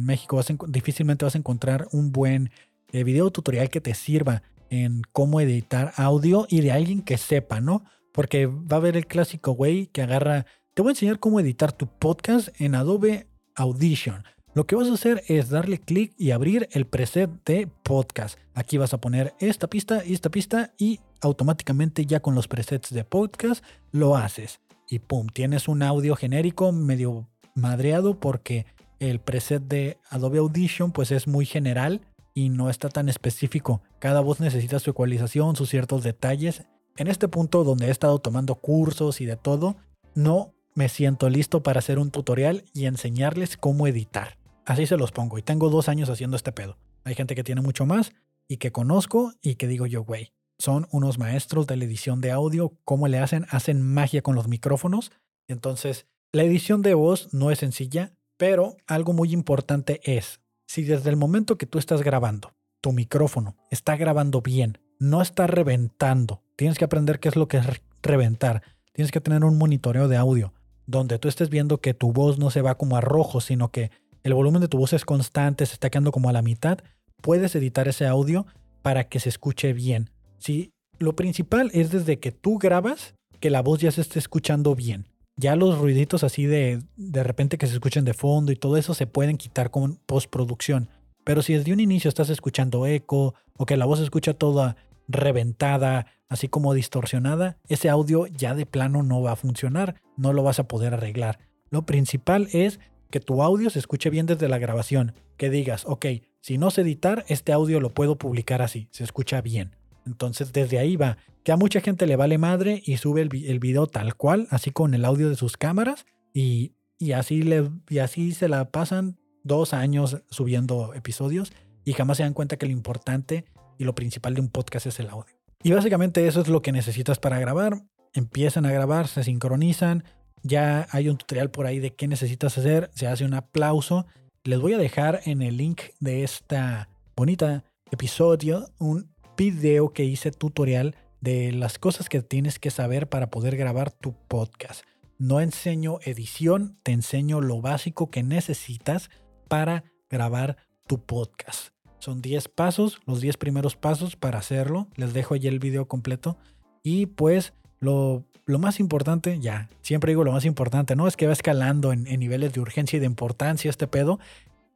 México 0.04 0.40
difícilmente 0.68 1.24
vas 1.24 1.34
a 1.34 1.38
encontrar 1.38 1.88
un 1.90 2.12
buen 2.12 2.50
eh, 2.92 3.02
video 3.02 3.30
tutorial 3.32 3.68
que 3.68 3.80
te 3.80 3.94
sirva 3.94 4.42
en 4.70 5.02
cómo 5.12 5.40
editar 5.40 5.92
audio 5.96 6.46
y 6.48 6.60
de 6.60 6.72
alguien 6.72 7.02
que 7.02 7.18
sepa, 7.18 7.60
¿no? 7.60 7.84
Porque 8.12 8.46
va 8.46 8.76
a 8.76 8.80
haber 8.80 8.96
el 8.96 9.06
clásico 9.06 9.52
güey 9.52 9.88
que 9.88 10.02
agarra, 10.02 10.46
te 10.74 10.82
voy 10.82 10.90
a 10.90 10.92
enseñar 10.92 11.18
cómo 11.18 11.40
editar 11.40 11.72
tu 11.72 11.88
podcast 11.88 12.48
en 12.60 12.74
Adobe 12.74 13.26
Audition. 13.56 14.24
Lo 14.54 14.66
que 14.66 14.76
vas 14.76 14.88
a 14.88 14.94
hacer 14.94 15.22
es 15.28 15.48
darle 15.48 15.78
clic 15.78 16.12
y 16.18 16.32
abrir 16.32 16.68
el 16.72 16.86
preset 16.86 17.30
de 17.46 17.68
podcast. 17.82 18.38
Aquí 18.54 18.76
vas 18.76 18.92
a 18.92 19.00
poner 19.00 19.34
esta 19.40 19.66
pista 19.66 20.04
y 20.04 20.12
esta 20.12 20.30
pista 20.30 20.74
y 20.76 21.00
automáticamente 21.22 22.04
ya 22.04 22.20
con 22.20 22.34
los 22.34 22.48
presets 22.48 22.92
de 22.92 23.04
podcast 23.04 23.64
lo 23.92 24.16
haces 24.16 24.60
y 24.92 24.98
pum, 24.98 25.28
tienes 25.28 25.68
un 25.68 25.82
audio 25.82 26.16
genérico 26.16 26.70
medio 26.70 27.26
madreado 27.54 28.20
porque 28.20 28.66
el 28.98 29.20
preset 29.20 29.62
de 29.62 29.96
Adobe 30.10 30.40
Audition 30.40 30.92
pues 30.92 31.12
es 31.12 31.26
muy 31.26 31.46
general 31.46 32.02
y 32.34 32.50
no 32.50 32.68
está 32.68 32.90
tan 32.90 33.08
específico. 33.08 33.80
Cada 34.00 34.20
voz 34.20 34.38
necesita 34.38 34.78
su 34.80 34.90
ecualización, 34.90 35.56
sus 35.56 35.70
ciertos 35.70 36.02
detalles. 36.02 36.64
En 36.98 37.08
este 37.08 37.26
punto 37.26 37.64
donde 37.64 37.86
he 37.86 37.90
estado 37.90 38.18
tomando 38.18 38.56
cursos 38.56 39.22
y 39.22 39.24
de 39.24 39.36
todo, 39.36 39.76
no 40.14 40.52
me 40.74 40.90
siento 40.90 41.30
listo 41.30 41.62
para 41.62 41.78
hacer 41.78 41.98
un 41.98 42.10
tutorial 42.10 42.64
y 42.74 42.84
enseñarles 42.84 43.56
cómo 43.56 43.86
editar. 43.86 44.41
Así 44.64 44.86
se 44.86 44.96
los 44.96 45.12
pongo 45.12 45.38
y 45.38 45.42
tengo 45.42 45.70
dos 45.70 45.88
años 45.88 46.08
haciendo 46.08 46.36
este 46.36 46.52
pedo. 46.52 46.78
Hay 47.04 47.14
gente 47.14 47.34
que 47.34 47.44
tiene 47.44 47.60
mucho 47.60 47.86
más 47.86 48.12
y 48.48 48.58
que 48.58 48.72
conozco 48.72 49.32
y 49.42 49.56
que 49.56 49.66
digo 49.66 49.86
yo, 49.86 50.04
güey, 50.04 50.32
son 50.58 50.86
unos 50.92 51.18
maestros 51.18 51.66
de 51.66 51.76
la 51.76 51.84
edición 51.84 52.20
de 52.20 52.30
audio. 52.30 52.78
¿Cómo 52.84 53.08
le 53.08 53.18
hacen? 53.18 53.46
Hacen 53.50 53.82
magia 53.82 54.22
con 54.22 54.36
los 54.36 54.46
micrófonos. 54.46 55.10
Entonces, 55.48 56.06
la 56.32 56.44
edición 56.44 56.82
de 56.82 56.94
voz 56.94 57.34
no 57.34 57.50
es 57.50 57.58
sencilla, 57.58 58.14
pero 58.36 58.76
algo 58.86 59.12
muy 59.12 59.32
importante 59.32 60.00
es, 60.04 60.40
si 60.66 60.84
desde 60.84 61.10
el 61.10 61.16
momento 61.16 61.58
que 61.58 61.66
tú 61.66 61.78
estás 61.78 62.02
grabando, 62.02 62.54
tu 62.80 62.92
micrófono 62.92 63.56
está 63.70 63.96
grabando 63.96 64.40
bien, 64.40 64.78
no 64.98 65.20
está 65.20 65.46
reventando, 65.46 66.42
tienes 66.56 66.78
que 66.78 66.84
aprender 66.84 67.18
qué 67.18 67.28
es 67.28 67.36
lo 67.36 67.48
que 67.48 67.58
es 67.58 67.66
reventar. 68.02 68.62
Tienes 68.92 69.10
que 69.10 69.20
tener 69.20 69.44
un 69.44 69.58
monitoreo 69.58 70.06
de 70.06 70.16
audio 70.16 70.52
donde 70.86 71.18
tú 71.18 71.28
estés 71.28 71.48
viendo 71.48 71.80
que 71.80 71.94
tu 71.94 72.12
voz 72.12 72.38
no 72.38 72.50
se 72.50 72.62
va 72.62 72.76
como 72.76 72.96
a 72.96 73.00
rojo, 73.00 73.40
sino 73.40 73.70
que 73.70 73.90
el 74.22 74.34
volumen 74.34 74.60
de 74.60 74.68
tu 74.68 74.78
voz 74.78 74.92
es 74.92 75.04
constante, 75.04 75.66
se 75.66 75.74
está 75.74 75.90
quedando 75.90 76.12
como 76.12 76.28
a 76.28 76.32
la 76.32 76.42
mitad. 76.42 76.78
Puedes 77.20 77.54
editar 77.54 77.88
ese 77.88 78.06
audio 78.06 78.46
para 78.82 79.04
que 79.08 79.20
se 79.20 79.28
escuche 79.28 79.72
bien. 79.72 80.10
¿sí? 80.38 80.72
Lo 80.98 81.16
principal 81.16 81.70
es 81.74 81.90
desde 81.90 82.18
que 82.18 82.32
tú 82.32 82.58
grabas 82.58 83.14
que 83.40 83.50
la 83.50 83.62
voz 83.62 83.80
ya 83.80 83.90
se 83.90 84.00
esté 84.00 84.18
escuchando 84.18 84.74
bien. 84.74 85.08
Ya 85.36 85.56
los 85.56 85.78
ruiditos 85.78 86.24
así 86.24 86.46
de 86.46 86.82
de 86.96 87.22
repente 87.22 87.58
que 87.58 87.66
se 87.66 87.74
escuchen 87.74 88.04
de 88.04 88.14
fondo 88.14 88.52
y 88.52 88.56
todo 88.56 88.76
eso 88.76 88.94
se 88.94 89.06
pueden 89.06 89.38
quitar 89.38 89.70
con 89.70 89.96
postproducción. 90.06 90.88
Pero 91.24 91.42
si 91.42 91.54
desde 91.54 91.72
un 91.72 91.80
inicio 91.80 92.08
estás 92.08 92.30
escuchando 92.30 92.86
eco 92.86 93.34
o 93.56 93.66
que 93.66 93.76
la 93.76 93.86
voz 93.86 93.98
se 93.98 94.04
escucha 94.04 94.34
toda 94.34 94.76
reventada, 95.08 96.06
así 96.28 96.48
como 96.48 96.74
distorsionada, 96.74 97.58
ese 97.68 97.88
audio 97.88 98.26
ya 98.26 98.54
de 98.54 98.66
plano 98.66 99.02
no 99.02 99.22
va 99.22 99.32
a 99.32 99.36
funcionar, 99.36 99.96
no 100.16 100.32
lo 100.32 100.42
vas 100.42 100.58
a 100.58 100.68
poder 100.68 100.94
arreglar. 100.94 101.38
Lo 101.70 101.86
principal 101.86 102.48
es 102.52 102.80
que 103.12 103.20
tu 103.20 103.42
audio 103.42 103.70
se 103.70 103.78
escuche 103.78 104.10
bien 104.10 104.26
desde 104.26 104.48
la 104.48 104.58
grabación, 104.58 105.14
que 105.36 105.50
digas, 105.50 105.84
ok, 105.86 106.06
si 106.40 106.58
no 106.58 106.72
sé 106.72 106.80
editar, 106.80 107.24
este 107.28 107.52
audio 107.52 107.78
lo 107.78 107.94
puedo 107.94 108.16
publicar 108.16 108.62
así, 108.62 108.88
se 108.90 109.04
escucha 109.04 109.40
bien. 109.40 109.76
Entonces 110.04 110.52
desde 110.52 110.80
ahí 110.80 110.96
va, 110.96 111.18
que 111.44 111.52
a 111.52 111.56
mucha 111.56 111.80
gente 111.80 112.06
le 112.06 112.16
vale 112.16 112.38
madre 112.38 112.82
y 112.84 112.96
sube 112.96 113.20
el, 113.20 113.58
video 113.60 113.86
tal 113.86 114.16
cual, 114.16 114.48
así 114.50 114.72
con 114.72 114.94
el 114.94 115.04
audio 115.04 115.28
de 115.28 115.36
sus 115.36 115.56
cámaras 115.56 116.06
y, 116.34 116.72
así 117.14 117.42
le, 117.42 117.70
y 117.88 117.98
así 117.98 118.32
se 118.32 118.48
la 118.48 118.70
pasan 118.70 119.18
dos 119.44 119.74
años 119.74 120.22
subiendo 120.30 120.94
episodios 120.94 121.52
y 121.84 121.92
jamás 121.92 122.16
se 122.16 122.22
dan 122.24 122.34
cuenta 122.34 122.56
que 122.56 122.66
lo 122.66 122.72
importante 122.72 123.44
y 123.78 123.84
lo 123.84 123.94
principal 123.94 124.34
de 124.34 124.40
un 124.40 124.48
podcast 124.48 124.86
es 124.86 124.98
el 124.98 125.10
audio. 125.10 125.34
Y 125.62 125.70
básicamente 125.70 126.26
eso 126.26 126.40
es 126.40 126.48
lo 126.48 126.62
que 126.62 126.72
necesitas 126.72 127.18
para 127.18 127.38
grabar. 127.38 127.82
Empiezan 128.14 128.66
a 128.66 128.72
grabar, 128.72 129.06
se 129.06 129.22
sincronizan. 129.22 130.04
Ya 130.42 130.88
hay 130.90 131.08
un 131.08 131.16
tutorial 131.16 131.50
por 131.50 131.66
ahí 131.66 131.78
de 131.78 131.94
qué 131.94 132.08
necesitas 132.08 132.58
hacer. 132.58 132.90
Se 132.94 133.06
hace 133.06 133.24
un 133.24 133.34
aplauso. 133.34 134.06
Les 134.44 134.58
voy 134.58 134.72
a 134.72 134.78
dejar 134.78 135.20
en 135.24 135.42
el 135.42 135.56
link 135.56 135.82
de 136.00 136.24
esta 136.24 136.88
bonita 137.16 137.64
episodio 137.90 138.68
un 138.78 139.12
video 139.36 139.92
que 139.92 140.04
hice 140.04 140.32
tutorial 140.32 140.96
de 141.20 141.52
las 141.52 141.78
cosas 141.78 142.08
que 142.08 142.22
tienes 142.22 142.58
que 142.58 142.70
saber 142.70 143.08
para 143.08 143.30
poder 143.30 143.56
grabar 143.56 143.92
tu 143.92 144.14
podcast. 144.28 144.84
no 145.18 145.40
enseño 145.40 145.98
edición, 146.02 146.76
te 146.82 146.90
enseño 146.90 147.40
lo 147.40 147.60
básico 147.60 148.10
que 148.10 148.24
necesitas 148.24 149.08
para 149.46 149.84
grabar 150.10 150.56
tu 150.88 150.98
podcast. 150.98 151.68
Son 152.00 152.20
10 152.20 152.48
pasos, 152.48 153.00
los 153.06 153.20
10 153.20 153.36
primeros 153.36 153.76
pasos 153.76 154.16
para 154.16 154.38
hacerlo. 154.38 154.88
Les 154.96 155.12
dejo 155.12 155.34
ahí 155.34 155.46
el 155.46 155.60
video 155.60 155.86
completo. 155.86 156.36
Y 156.82 157.06
pues 157.06 157.52
lo, 157.82 158.24
más 158.58 158.80
importante, 158.80 159.38
ya, 159.40 159.68
siempre 159.82 160.12
digo 160.12 160.24
lo 160.24 160.32
más 160.32 160.44
importante, 160.44 160.96
no 160.96 161.06
es 161.06 161.16
que 161.16 161.26
va 161.26 161.32
escalando 161.32 161.92
en, 161.92 162.06
en 162.06 162.20
niveles 162.20 162.52
de 162.52 162.60
urgencia 162.60 162.96
y 162.96 163.00
de 163.00 163.06
importancia 163.06 163.68
este 163.68 163.86
pedo, 163.86 164.18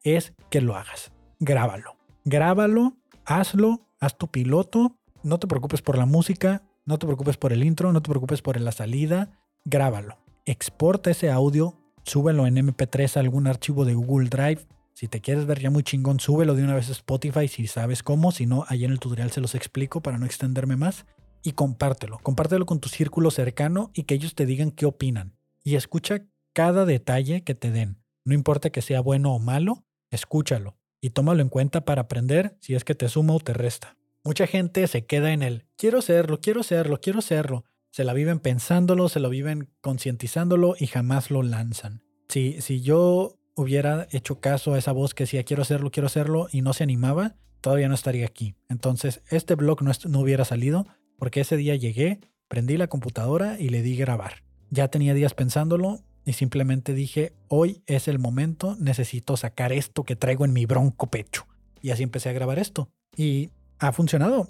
es 0.03 0.35
que 0.51 0.61
lo 0.61 0.77
hagas. 0.77 1.13
Grábalo. 1.41 1.97
Grábalo, 2.25 2.97
hazlo, 3.25 3.81
haz 4.01 4.19
tu 4.19 4.29
piloto. 4.29 4.97
No 5.23 5.39
te 5.39 5.47
preocupes 5.47 5.83
por 5.83 5.97
la 5.97 6.07
música, 6.07 6.63
no 6.85 6.99
te 6.99 7.07
preocupes 7.07 7.37
por 7.37 7.53
el 7.53 7.65
intro, 7.65 7.93
no 7.93 8.03
te 8.03 8.11
preocupes 8.11 8.43
por 8.43 8.61
la 8.61 8.73
salida. 8.73 9.31
Grábalo. 9.65 10.19
Exporta 10.45 11.11
ese 11.11 11.31
audio, 11.31 11.75
súbelo 12.05 12.47
en 12.47 12.57
MP3 12.57 13.17
a 13.17 13.21
algún 13.21 13.47
archivo 13.47 13.85
de 13.85 13.95
Google 13.95 14.29
Drive 14.29 14.67
si 14.97 15.09
te 15.09 15.21
quieres 15.21 15.45
ver 15.45 15.61
ya 15.61 15.69
muy 15.69 15.83
chingón, 15.83 16.21
súbelo 16.21 16.55
de 16.55 16.65
una 16.65 16.75
vez 16.75 16.89
a 16.89 16.93
Spotify 16.93 17.49
si 17.49 17.67
sabes 17.67 18.03
cómo. 18.03 18.33
Si 18.33 18.47
no, 18.47 18.65
ahí 18.69 18.87
en 18.87 18.93
el 18.93 18.99
tutorial 18.99 19.31
se 19.31 19.43
los 19.43 19.55
explico 19.55 20.01
para 20.01 20.17
no 20.17 20.25
extenderme 20.25 20.77
más. 20.77 21.05
Y 21.47 21.53
compártelo. 21.53 22.19
Compártelo 22.25 22.67
con 22.67 22.81
tu 22.81 22.89
círculo 22.89 23.31
cercano 23.31 23.93
y 23.95 24.03
que 24.03 24.15
ellos 24.15 24.35
te 24.35 24.47
digan 24.47 24.73
qué 24.73 24.85
opinan. 24.85 25.37
Y 25.63 25.77
escucha 25.77 26.27
cada 26.53 26.85
detalle 26.85 27.45
que 27.45 27.55
te 27.55 27.71
den. 27.71 28.03
No 28.25 28.35
importa 28.35 28.71
que 28.71 28.83
sea 28.83 29.01
bueno 29.01 29.33
o 29.33 29.39
malo, 29.39 29.85
escúchalo. 30.11 30.77
Y 31.01 31.11
tómalo 31.11 31.43
en 31.43 31.49
cuenta 31.49 31.85
para 31.85 32.03
aprender 32.03 32.57
si 32.61 32.75
es 32.75 32.83
que 32.83 32.97
te 32.97 33.09
suma 33.09 33.35
o 33.35 33.39
te 33.39 33.53
resta. 33.53 33.97
Mucha 34.25 34.49
gente 34.49 34.89
se 34.89 35.07
queda 35.07 35.33
en 35.33 35.45
el 35.45 35.67
quiero 35.77 36.01
hacerlo, 36.01 36.41
quiero 36.41 36.63
hacerlo, 36.63 37.01
quiero 37.01 37.21
hacerlo. 37.21 37.65
Se 37.93 38.03
la 38.03 38.13
viven 38.13 38.41
pensándolo, 38.41 39.09
se 39.09 39.21
lo 39.21 39.31
viven 39.31 39.71
concientizándolo 39.81 40.75
y 40.77 40.89
jamás 40.89 41.31
lo 41.31 41.45
lanzan. 41.45 42.03
Si, 42.29 42.61
si 42.61 42.81
yo 42.81 43.39
hubiera 43.55 44.09
hecho 44.11 44.41
caso 44.41 44.75
a 44.75 44.79
esa 44.79 44.91
voz 44.91 45.15
que 45.15 45.23
decía 45.23 45.45
quiero 45.45 45.63
hacerlo, 45.63 45.93
quiero 45.93 46.09
hacerlo 46.09 46.49
y 46.51 46.63
no 46.63 46.73
se 46.73 46.83
animaba, 46.83 47.37
todavía 47.61 47.89
no 47.89 47.95
estaría 47.95 48.27
aquí. 48.27 48.57
Entonces, 48.69 49.23
este 49.31 49.55
blog 49.55 49.85
no, 49.85 49.93
no 50.09 50.19
hubiera 50.19 50.45
salido 50.45 50.89
porque 51.19 51.41
ese 51.41 51.57
día 51.57 51.75
llegué, 51.77 52.21
prendí 52.49 52.77
la 52.77 52.89
computadora 52.89 53.59
y 53.59 53.69
le 53.69 53.83
di 53.83 53.97
grabar. 53.97 54.43
Ya 54.71 54.89
tenía 54.89 55.15
días 55.15 55.35
pensándolo 55.35 56.01
y 56.25 56.33
simplemente 56.33 56.93
dije, 56.93 57.33
hoy 57.49 57.83
es 57.87 58.09
el 58.09 58.19
momento, 58.19 58.77
necesito 58.81 59.37
sacar 59.37 59.73
esto 59.73 60.05
que 60.05 60.17
traigo 60.17 60.45
en 60.45 60.53
mi 60.53 60.67
bronco 60.67 61.09
pecho. 61.09 61.47
Y 61.81 61.91
así 61.91 62.03
empecé 62.03 62.29
a 62.29 62.33
grabar 62.33 62.59
esto. 62.59 62.89
Y 63.17 63.51
ha 63.79 63.93
funcionado. 63.93 64.49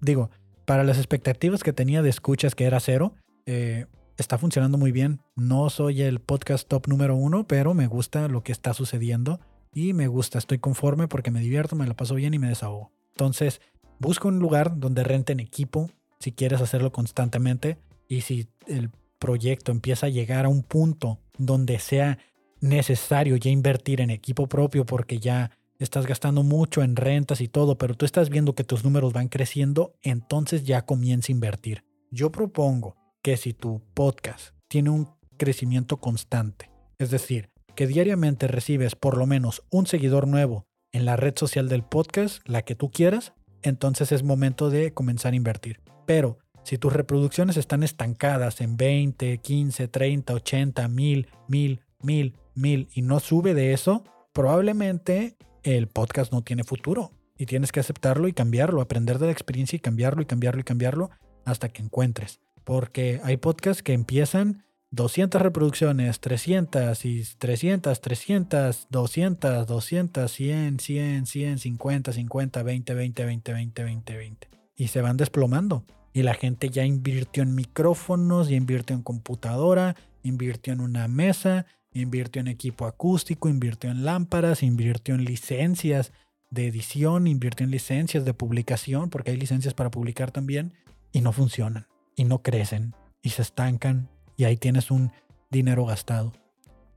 Digo, 0.00 0.30
para 0.64 0.84
las 0.84 0.96
expectativas 0.96 1.62
que 1.62 1.72
tenía 1.72 2.02
de 2.02 2.10
escuchas, 2.10 2.54
que 2.54 2.64
era 2.64 2.80
cero, 2.80 3.14
eh, 3.46 3.86
está 4.16 4.38
funcionando 4.38 4.78
muy 4.78 4.92
bien. 4.92 5.20
No 5.36 5.70
soy 5.70 6.02
el 6.02 6.20
podcast 6.20 6.68
top 6.68 6.88
número 6.88 7.14
uno, 7.14 7.46
pero 7.46 7.74
me 7.74 7.86
gusta 7.86 8.28
lo 8.28 8.42
que 8.42 8.52
está 8.52 8.74
sucediendo 8.74 9.40
y 9.72 9.92
me 9.92 10.08
gusta, 10.08 10.38
estoy 10.38 10.58
conforme 10.58 11.08
porque 11.08 11.30
me 11.30 11.40
divierto, 11.40 11.76
me 11.76 11.86
la 11.86 11.94
paso 11.94 12.14
bien 12.14 12.34
y 12.34 12.38
me 12.38 12.48
desahogo. 12.48 12.90
Entonces, 13.10 13.60
busca 13.98 14.28
un 14.28 14.38
lugar 14.38 14.78
donde 14.78 15.04
renten 15.04 15.40
equipo 15.40 15.90
si 16.20 16.32
quieres 16.32 16.60
hacerlo 16.60 16.92
constantemente 16.92 17.78
y 18.08 18.22
si 18.22 18.48
el 18.66 18.90
proyecto 19.18 19.72
empieza 19.72 20.06
a 20.06 20.10
llegar 20.10 20.44
a 20.44 20.48
un 20.48 20.62
punto 20.62 21.18
donde 21.36 21.78
sea 21.78 22.18
necesario 22.60 23.36
ya 23.36 23.50
invertir 23.50 24.00
en 24.00 24.10
equipo 24.10 24.48
propio 24.48 24.84
porque 24.84 25.18
ya 25.18 25.50
estás 25.78 26.06
gastando 26.06 26.42
mucho 26.42 26.82
en 26.82 26.96
rentas 26.96 27.40
y 27.40 27.48
todo, 27.48 27.78
pero 27.78 27.94
tú 27.94 28.04
estás 28.04 28.30
viendo 28.30 28.54
que 28.54 28.64
tus 28.64 28.84
números 28.84 29.12
van 29.12 29.28
creciendo, 29.28 29.94
entonces 30.02 30.64
ya 30.64 30.82
comienza 30.82 31.30
a 31.30 31.34
invertir. 31.34 31.84
Yo 32.10 32.32
propongo 32.32 32.96
que 33.22 33.36
si 33.36 33.52
tu 33.52 33.82
podcast 33.94 34.54
tiene 34.66 34.90
un 34.90 35.08
crecimiento 35.36 35.98
constante, 35.98 36.70
es 36.98 37.10
decir, 37.10 37.50
que 37.76 37.86
diariamente 37.86 38.48
recibes 38.48 38.96
por 38.96 39.16
lo 39.16 39.26
menos 39.26 39.62
un 39.70 39.86
seguidor 39.86 40.26
nuevo 40.26 40.66
en 40.90 41.04
la 41.04 41.16
red 41.16 41.34
social 41.36 41.68
del 41.68 41.84
podcast, 41.84 42.46
la 42.48 42.62
que 42.62 42.74
tú 42.74 42.90
quieras, 42.90 43.34
entonces 43.62 44.10
es 44.10 44.24
momento 44.24 44.70
de 44.70 44.92
comenzar 44.92 45.32
a 45.32 45.36
invertir. 45.36 45.80
Pero 46.08 46.38
si 46.64 46.76
tus 46.76 46.92
reproducciones 46.92 47.56
están 47.56 47.84
estancadas 47.84 48.60
en 48.60 48.76
20, 48.76 49.38
15, 49.38 49.86
30, 49.86 50.34
80, 50.34 50.88
1000, 50.88 51.28
1000, 51.46 51.80
1000, 52.02 52.36
1000 52.56 52.88
y 52.92 53.02
no 53.02 53.20
sube 53.20 53.54
de 53.54 53.72
eso, 53.72 54.02
probablemente 54.32 55.36
el 55.62 55.86
podcast 55.86 56.32
no 56.32 56.42
tiene 56.42 56.64
futuro 56.64 57.12
y 57.36 57.46
tienes 57.46 57.70
que 57.70 57.78
aceptarlo 57.78 58.26
y 58.26 58.32
cambiarlo, 58.32 58.80
aprender 58.80 59.20
de 59.20 59.26
la 59.26 59.32
experiencia 59.32 59.76
y 59.76 59.80
cambiarlo 59.80 60.22
y 60.22 60.26
cambiarlo 60.26 60.60
y 60.60 60.64
cambiarlo 60.64 61.10
hasta 61.44 61.68
que 61.68 61.82
encuentres 61.82 62.40
porque 62.68 63.18
hay 63.24 63.38
podcasts 63.38 63.82
que 63.82 63.94
empiezan 63.94 64.62
200 64.90 65.40
reproducciones, 65.40 66.20
300 66.20 67.02
y 67.06 67.24
300, 67.38 67.98
300, 67.98 68.88
200, 68.90 69.66
200, 69.66 70.30
100, 70.30 70.78
100, 70.78 71.26
100, 71.26 71.58
50, 71.60 72.12
50, 72.12 72.62
20, 72.62 72.94
20, 72.94 73.24
20, 73.24 73.52
20, 73.54 73.84
20, 73.84 74.16
20. 74.18 74.48
Y 74.76 74.88
se 74.88 75.00
van 75.00 75.16
desplomando. 75.16 75.86
Y 76.18 76.24
la 76.24 76.34
gente 76.34 76.68
ya 76.68 76.84
invirtió 76.84 77.44
en 77.44 77.54
micrófonos, 77.54 78.48
ya 78.48 78.56
invirtió 78.56 78.96
en 78.96 79.02
computadora, 79.02 79.94
invirtió 80.24 80.72
en 80.72 80.80
una 80.80 81.06
mesa, 81.06 81.66
invirtió 81.92 82.40
en 82.40 82.48
equipo 82.48 82.86
acústico, 82.86 83.48
invirtió 83.48 83.88
en 83.88 84.04
lámparas, 84.04 84.64
invirtió 84.64 85.14
en 85.14 85.22
licencias 85.22 86.12
de 86.50 86.66
edición, 86.66 87.28
invirtió 87.28 87.62
en 87.62 87.70
licencias 87.70 88.24
de 88.24 88.34
publicación, 88.34 89.10
porque 89.10 89.30
hay 89.30 89.36
licencias 89.36 89.74
para 89.74 89.92
publicar 89.92 90.32
también, 90.32 90.72
y 91.12 91.20
no 91.20 91.30
funcionan 91.30 91.86
y 92.16 92.24
no 92.24 92.42
crecen 92.42 92.96
y 93.22 93.28
se 93.30 93.42
estancan 93.42 94.08
y 94.36 94.42
ahí 94.42 94.56
tienes 94.56 94.90
un 94.90 95.12
dinero 95.52 95.86
gastado. 95.86 96.32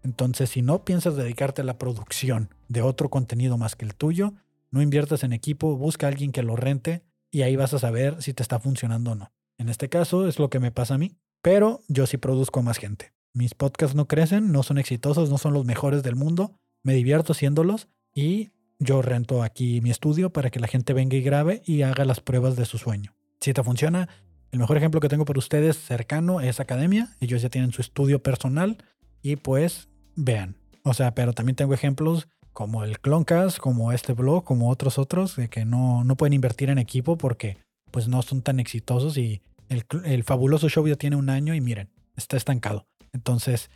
Entonces, 0.01 0.49
si 0.49 0.63
no 0.63 0.83
piensas 0.83 1.15
dedicarte 1.15 1.61
a 1.61 1.65
la 1.65 1.77
producción 1.77 2.49
de 2.69 2.81
otro 2.81 3.11
contenido 3.11 3.59
más 3.59 3.75
que 3.75 3.85
el 3.85 3.93
tuyo, 3.93 4.33
no 4.71 4.81
inviertas 4.81 5.23
en 5.23 5.31
equipo, 5.31 5.77
busca 5.77 6.07
a 6.07 6.09
alguien 6.09 6.31
que 6.31 6.41
lo 6.41 6.55
rente 6.55 7.03
y 7.31 7.41
ahí 7.41 7.55
vas 7.55 7.73
a 7.73 7.79
saber 7.79 8.21
si 8.21 8.33
te 8.33 8.43
está 8.43 8.59
funcionando 8.59 9.11
o 9.11 9.15
no. 9.15 9.31
En 9.57 9.69
este 9.69 9.89
caso 9.89 10.27
es 10.27 10.37
lo 10.37 10.49
que 10.49 10.59
me 10.59 10.71
pasa 10.71 10.95
a 10.95 10.97
mí, 10.97 11.17
pero 11.41 11.81
yo 11.87 12.05
sí 12.05 12.17
produzco 12.17 12.59
a 12.59 12.63
más 12.63 12.77
gente. 12.77 13.13
Mis 13.33 13.55
podcasts 13.55 13.95
no 13.95 14.07
crecen, 14.07 14.51
no 14.51 14.63
son 14.63 14.77
exitosos, 14.77 15.29
no 15.29 15.37
son 15.37 15.53
los 15.53 15.65
mejores 15.65 16.03
del 16.03 16.15
mundo, 16.15 16.59
me 16.83 16.93
divierto 16.93 17.31
haciéndolos 17.31 17.87
y 18.13 18.51
yo 18.79 19.01
rento 19.01 19.43
aquí 19.43 19.79
mi 19.81 19.89
estudio 19.91 20.31
para 20.31 20.49
que 20.49 20.59
la 20.59 20.67
gente 20.67 20.93
venga 20.93 21.15
y 21.15 21.21
grabe 21.21 21.61
y 21.65 21.83
haga 21.83 22.03
las 22.03 22.19
pruebas 22.19 22.55
de 22.55 22.65
su 22.65 22.77
sueño. 22.77 23.15
Si 23.39 23.53
te 23.53 23.63
funciona, 23.63 24.09
el 24.51 24.59
mejor 24.59 24.77
ejemplo 24.77 24.99
que 24.99 25.07
tengo 25.07 25.23
para 25.23 25.39
ustedes 25.39 25.77
cercano 25.77 26.41
es 26.41 26.59
Academia. 26.59 27.15
Ellos 27.21 27.41
ya 27.41 27.49
tienen 27.49 27.71
su 27.71 27.81
estudio 27.81 28.21
personal 28.21 28.83
y 29.21 29.37
pues 29.37 29.87
vean. 30.15 30.57
O 30.83 30.93
sea, 30.93 31.13
pero 31.15 31.33
también 31.33 31.55
tengo 31.55 31.73
ejemplos 31.73 32.27
como 32.53 32.83
el 32.83 32.99
Cloncast, 32.99 33.57
como 33.57 33.91
este 33.91 34.13
blog, 34.13 34.43
como 34.43 34.69
otros 34.69 34.97
otros, 34.97 35.35
de 35.35 35.49
que 35.49 35.65
no, 35.65 36.03
no 36.03 36.15
pueden 36.15 36.33
invertir 36.33 36.69
en 36.69 36.77
equipo 36.77 37.17
porque 37.17 37.57
pues 37.91 38.07
no 38.07 38.21
son 38.21 38.41
tan 38.41 38.59
exitosos 38.59 39.17
y 39.17 39.41
el, 39.69 39.85
el 40.05 40.23
fabuloso 40.23 40.69
show 40.69 40.87
ya 40.87 40.95
tiene 40.95 41.15
un 41.15 41.29
año 41.29 41.53
y 41.53 41.61
miren, 41.61 41.89
está 42.15 42.37
estancado. 42.37 42.87
Entonces, 43.13 43.69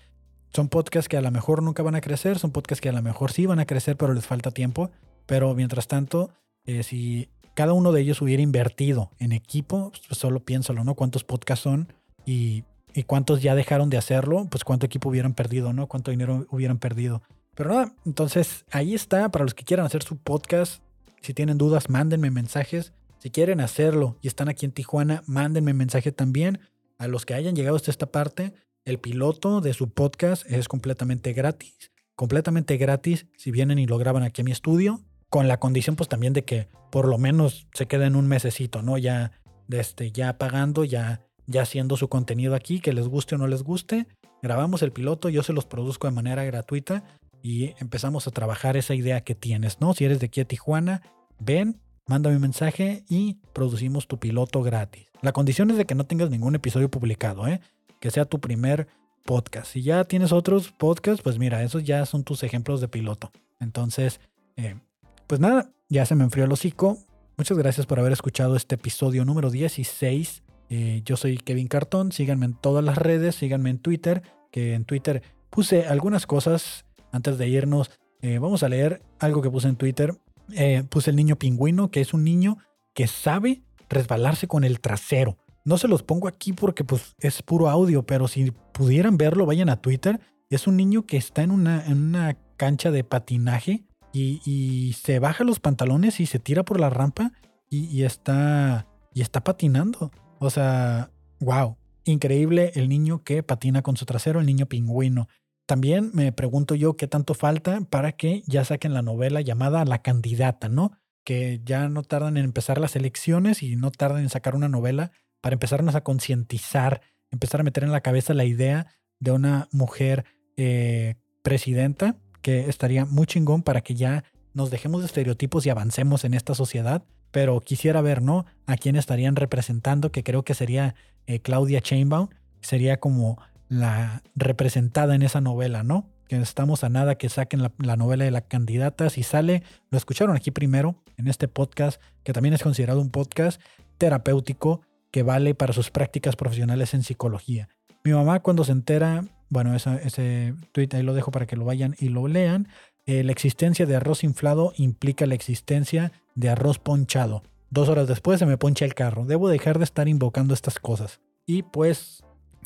son 0.56 0.70
podcasts 0.70 1.10
que 1.10 1.18
a 1.18 1.22
lo 1.22 1.32
mejor 1.32 1.62
nunca 1.62 1.84
van 1.84 1.96
a 1.96 2.02
crecer, 2.02 2.40
son 2.40 2.52
podcasts 2.52 2.82
que 2.82 2.88
a 2.88 2.94
lo 2.94 3.02
mejor 3.02 3.32
sí 3.32 3.46
van 3.46 3.60
a 3.60 3.66
crecer, 3.66 3.98
pero 3.98 4.14
les 4.14 4.26
falta 4.26 4.52
tiempo. 4.52 4.90
Pero 5.26 5.54
mientras 5.54 5.88
tanto, 5.88 6.32
eh, 6.66 6.84
si 6.84 7.30
cada 7.56 7.74
uno 7.74 7.92
de 7.92 8.02
ellos 8.02 8.22
hubiera 8.22 8.42
invertido 8.42 9.12
en 9.20 9.32
equipo, 9.32 9.92
pues 10.08 10.18
solo 10.20 10.40
piénsalo, 10.42 10.84
¿no? 10.84 10.96
¿Cuántos 10.96 11.24
podcasts 11.24 11.64
son? 11.64 11.92
Y, 12.26 12.64
cuántos 13.08 13.42
ya 13.42 13.56
dejaron 13.56 13.90
de 13.90 13.98
hacerlo, 13.98 14.48
pues 14.50 14.64
cuánto 14.64 14.86
equipo 14.86 15.10
hubieran 15.10 15.34
perdido, 15.34 15.74
¿no? 15.74 15.88
Cuánto 15.88 16.12
dinero 16.12 16.46
hubieran 16.50 16.78
perdido. 16.78 17.22
Pero 17.56 17.70
nada, 17.72 17.96
entonces 18.06 18.66
ahí 18.72 18.94
está, 18.94 19.30
para 19.30 19.46
los 19.46 19.54
que 19.54 19.64
quieran 19.64 19.86
hacer 19.86 20.04
su 20.04 20.18
podcast, 20.18 20.82
si 21.22 21.34
tienen 21.34 21.58
dudas, 21.58 21.90
mándenme 21.90 22.30
mensajes. 22.30 22.94
Si 23.18 23.32
quieren 23.32 23.60
hacerlo 23.60 24.18
y 24.22 24.28
están 24.28 24.50
aquí 24.50 24.66
en 24.66 24.72
Tijuana, 24.72 25.24
mándenme 25.26 25.74
mensaje 25.74 26.12
también. 26.12 26.60
A 27.00 27.08
los 27.08 27.26
que 27.26 27.34
hayan 27.34 27.56
llegado 27.56 27.76
hasta 27.76 27.90
esta 27.90 28.12
parte, 28.12 28.54
el 28.84 29.00
piloto 29.00 29.62
de 29.62 29.74
su 29.74 29.90
podcast 29.90 30.46
es 30.50 30.68
completamente 30.68 31.34
gratis. 31.34 31.92
Completamente 32.16 32.78
gratis 32.78 33.26
si 33.36 33.50
vienen 33.50 33.80
y 33.80 33.88
lo 33.88 33.98
graban 33.98 34.22
aquí 34.22 34.42
a 34.42 34.46
mi 34.46 34.52
estudio 34.52 35.02
con 35.30 35.48
la 35.48 35.60
condición 35.60 35.96
pues 35.96 36.08
también 36.08 36.34
de 36.34 36.46
que 36.46 36.70
por 36.92 37.08
lo 37.08 37.18
menos 37.18 37.68
se 37.74 37.88
queden 37.88 38.16
un 38.16 38.28
mesecito, 38.28 38.82
¿no? 38.82 38.98
Ya, 38.98 39.32
este, 39.70 40.12
ya 40.12 40.38
pagando, 40.38 40.86
ya, 40.86 41.26
ya 41.46 41.64
haciendo 41.64 41.98
su 41.98 42.08
contenido 42.08 42.56
aquí, 42.56 42.80
que 42.80 42.94
les 42.94 43.08
guste 43.08 43.36
o 43.36 43.38
no 43.38 43.48
les 43.48 43.64
guste. 43.64 44.08
Grabamos 44.42 44.82
el 44.82 44.92
piloto, 44.92 45.28
yo 45.30 45.44
se 45.44 45.52
los 45.52 45.66
produzco 45.66 46.08
de 46.08 46.14
manera 46.14 46.46
gratuita 46.46 47.04
y 47.46 47.76
empezamos 47.78 48.26
a 48.26 48.32
trabajar 48.32 48.76
esa 48.76 48.96
idea 48.96 49.22
que 49.22 49.36
tienes, 49.36 49.80
¿no? 49.80 49.94
Si 49.94 50.04
eres 50.04 50.20
de 50.20 50.26
aquí 50.26 50.42
a 50.42 50.46
Tijuana, 50.46 51.04
ven, 51.38 51.80
mándame 52.08 52.38
un 52.38 52.42
mensaje 52.42 53.04
y 53.08 53.36
producimos 53.54 54.08
tu 54.08 54.18
piloto 54.18 54.64
gratis. 54.64 55.06
La 55.22 55.32
condición 55.32 55.70
es 55.70 55.78
de 55.78 55.86
que 55.86 55.94
no 55.94 56.08
tengas 56.08 56.32
ningún 56.32 56.56
episodio 56.56 56.90
publicado, 56.90 57.48
¿eh? 57.48 57.62
Que 58.00 58.10
sea 58.10 58.26
tu 58.26 58.40
primer 58.40 58.88
podcast. 59.26 59.72
Si 59.72 59.84
ya 59.84 60.06
tienes 60.06 60.32
otros 60.32 60.72
podcasts, 60.72 61.22
pues 61.22 61.38
mira, 61.38 61.62
esos 61.62 61.84
ya 61.84 62.04
son 62.08 62.24
tus 62.24 62.42
ejemplos 62.42 62.82
de 62.82 62.88
piloto. 62.88 63.32
Entonces, 63.60 64.20
eh, 64.56 64.80
pues 65.28 65.40
nada, 65.40 65.70
ya 65.88 66.08
se 66.08 66.16
me 66.16 66.24
enfrió 66.24 66.46
el 66.46 66.52
hocico. 66.52 66.98
Muchas 67.38 67.60
gracias 67.60 67.86
por 67.86 68.00
haber 68.00 68.14
escuchado 68.14 68.56
este 68.56 68.74
episodio 68.74 69.24
número 69.24 69.52
16. 69.52 70.42
Eh, 70.72 71.04
yo 71.06 71.16
soy 71.16 71.38
Kevin 71.38 71.68
Cartón. 71.68 72.12
Síganme 72.12 72.48
en 72.48 72.56
todas 72.56 72.84
las 72.84 72.98
redes, 72.98 73.36
síganme 73.36 73.70
en 73.70 73.78
Twitter, 73.78 74.24
que 74.50 74.74
en 74.74 74.84
Twitter 74.84 75.22
puse 75.52 75.86
algunas 75.86 76.26
cosas 76.26 76.85
antes 77.16 77.38
de 77.38 77.48
irnos. 77.48 77.92
Eh, 78.22 78.40
vamos 78.40 78.64
a 78.64 78.70
leer 78.70 79.02
algo 79.20 79.42
que 79.42 79.50
puse 79.50 79.68
en 79.68 79.76
Twitter. 79.76 80.16
Eh, 80.54 80.84
puse 80.90 81.10
el 81.10 81.16
niño 81.16 81.38
pingüino, 81.38 81.90
que 81.90 82.02
es 82.02 82.14
un 82.14 82.24
niño 82.24 82.58
que 82.94 83.08
sabe 83.08 83.64
resbalarse 83.90 84.48
con 84.48 84.64
el 84.64 84.80
trasero. 84.80 85.38
No 85.64 85.78
se 85.78 85.88
los 85.88 86.04
pongo 86.04 86.28
aquí 86.28 86.54
porque 86.54 86.84
pues, 86.84 87.16
es 87.20 87.42
puro 87.42 87.70
audio, 87.70 88.04
pero 88.04 88.28
si 88.28 88.52
pudieran 88.72 89.18
verlo, 89.18 89.46
vayan 89.46 89.70
a 89.70 89.82
Twitter. 89.82 90.20
Es 90.50 90.68
un 90.68 90.78
niño 90.78 91.06
que 91.06 91.18
está 91.18 91.42
en 91.42 91.52
una, 91.52 91.86
en 91.86 92.04
una 92.04 92.38
cancha 92.58 92.92
de 92.92 93.04
patinaje 93.04 93.84
y, 94.14 94.94
se 94.94 95.20
baja 95.20 95.44
los 95.44 95.60
pantalones 95.60 96.20
y 96.20 96.26
se 96.26 96.40
tira 96.40 96.64
por 96.64 96.80
la 96.80 96.90
rampa 96.90 97.34
y, 97.70 98.04
está, 98.04 98.88
y 99.14 99.22
está 99.22 99.44
patinando. 99.44 100.12
O 100.40 100.50
sea, 100.50 101.12
wow. 101.40 101.78
Increíble 102.06 102.72
el 102.76 102.88
niño 102.88 103.24
que 103.24 103.42
patina 103.42 103.82
con 103.82 103.98
su 103.98 104.06
trasero, 104.06 104.40
el 104.40 104.46
niño 104.46 104.68
pingüino. 104.68 105.28
También 105.66 106.12
me 106.14 106.32
pregunto 106.32 106.76
yo 106.76 106.96
qué 106.96 107.08
tanto 107.08 107.34
falta 107.34 107.82
para 107.90 108.12
que 108.12 108.44
ya 108.46 108.64
saquen 108.64 108.94
la 108.94 109.02
novela 109.02 109.42
llamada 109.42 109.84
La 109.86 110.02
candidata, 110.02 110.70
¿no? 110.70 110.92
Que 111.24 111.62
ya 111.64 111.90
no 111.90 112.04
tardan 112.04 112.38
en 112.38 112.46
empezar 112.46 112.78
las 112.78 112.96
elecciones 112.96 113.64
y 113.64 113.76
no 113.76 113.90
tardan 113.90 114.22
en 114.22 114.30
sacar 114.30 114.56
una 114.56 114.70
novela 114.70 115.12
para 115.42 115.56
empezarnos 115.56 115.96
a 115.96 116.02
concientizar, 116.02 117.02
empezar 117.32 117.62
a 117.62 117.64
meter 117.64 117.84
en 117.84 117.92
la 117.92 118.02
cabeza 118.02 118.34
la 118.34 118.46
idea 118.46 118.88
de 119.20 119.32
una 119.32 119.68
mujer 119.72 120.26
eh, 120.58 121.16
presidenta, 121.42 122.18
que 122.42 122.70
estaría 122.70 123.06
muy 123.06 123.26
chingón 123.26 123.64
para 123.64 123.82
que 123.82 123.96
ya 123.96 124.24
nos 124.54 124.70
dejemos 124.70 125.02
de 125.02 125.08
estereotipos 125.08 125.66
y 125.66 125.70
avancemos 125.70 126.26
en 126.26 126.36
esta 126.36 126.54
sociedad. 126.54 127.04
Pero 127.32 127.60
quisiera 127.60 128.02
ver, 128.02 128.22
¿no? 128.22 128.46
A 128.68 128.78
quién 128.78 128.96
estarían 128.96 129.36
representando, 129.36 130.12
que 130.12 130.24
creo 130.24 130.44
que 130.44 130.54
sería 130.54 130.96
eh, 131.26 131.40
Claudia 131.40 131.82
Chainbaum, 131.82 132.30
sería 132.62 133.00
como 133.00 133.40
la 133.70 134.24
representada 134.36 135.16
en 135.16 135.22
esa 135.22 135.42
novela, 135.42 135.84
¿no? 135.84 136.10
Que 136.28 136.38
estamos 136.38 136.84
a 136.84 136.90
nada 136.90 137.16
que 137.16 137.30
saquen 137.30 137.62
la, 137.78 137.96
novela 137.96 138.26
de 138.26 138.32
la 138.32 138.42
candidata. 138.42 139.10
Si 139.10 139.24
sale, 139.24 139.64
lo 139.92 139.98
escucharon 139.98 140.36
aquí 140.36 140.52
primero, 140.52 140.96
en 141.18 141.28
este 141.28 141.48
podcast, 141.48 142.02
que 142.24 142.34
también 142.34 142.54
es 142.54 142.64
considerado 142.64 143.02
un 143.02 143.12
podcast 143.12 143.62
terapéutico 143.98 144.82
que 145.12 145.24
vale 145.24 145.56
para 145.56 145.74
sus 145.74 145.92
prácticas 145.92 146.36
profesionales 146.36 146.94
en 146.94 147.04
psicología. 147.04 147.70
Mi 148.04 148.12
mamá 148.12 148.42
cuando 148.42 148.64
se 148.64 148.72
entera, 148.72 149.24
bueno, 149.50 149.76
ese 149.76 150.54
tweet 150.72 150.90
ahí 150.94 151.04
lo 151.04 151.14
dejo 151.14 151.32
para 151.32 151.46
que 151.46 151.56
lo 151.56 151.66
vayan 151.66 151.96
y 152.00 152.10
lo 152.10 152.28
lean. 152.28 152.68
Eh, 153.06 153.24
la 153.24 153.32
existencia 153.32 153.86
de 153.86 153.96
arroz 153.96 154.24
inflado 154.24 154.74
implica 154.78 155.26
la 155.26 155.36
existencia 155.36 156.12
de 156.34 156.50
arroz 156.50 156.80
ponchado. 156.80 157.44
Dos 157.70 157.88
horas 157.88 158.08
después 158.08 158.40
se 158.40 158.46
me 158.46 158.58
poncha 158.58 158.86
el 158.86 158.96
carro. 158.96 159.26
Debo 159.26 159.48
dejar 159.48 159.78
de 159.78 159.86
estar 159.86 160.08
invocando 160.08 160.54
estas 160.54 160.80
cosas. 160.80 161.22
Y 161.46 161.64
pues 161.64 162.25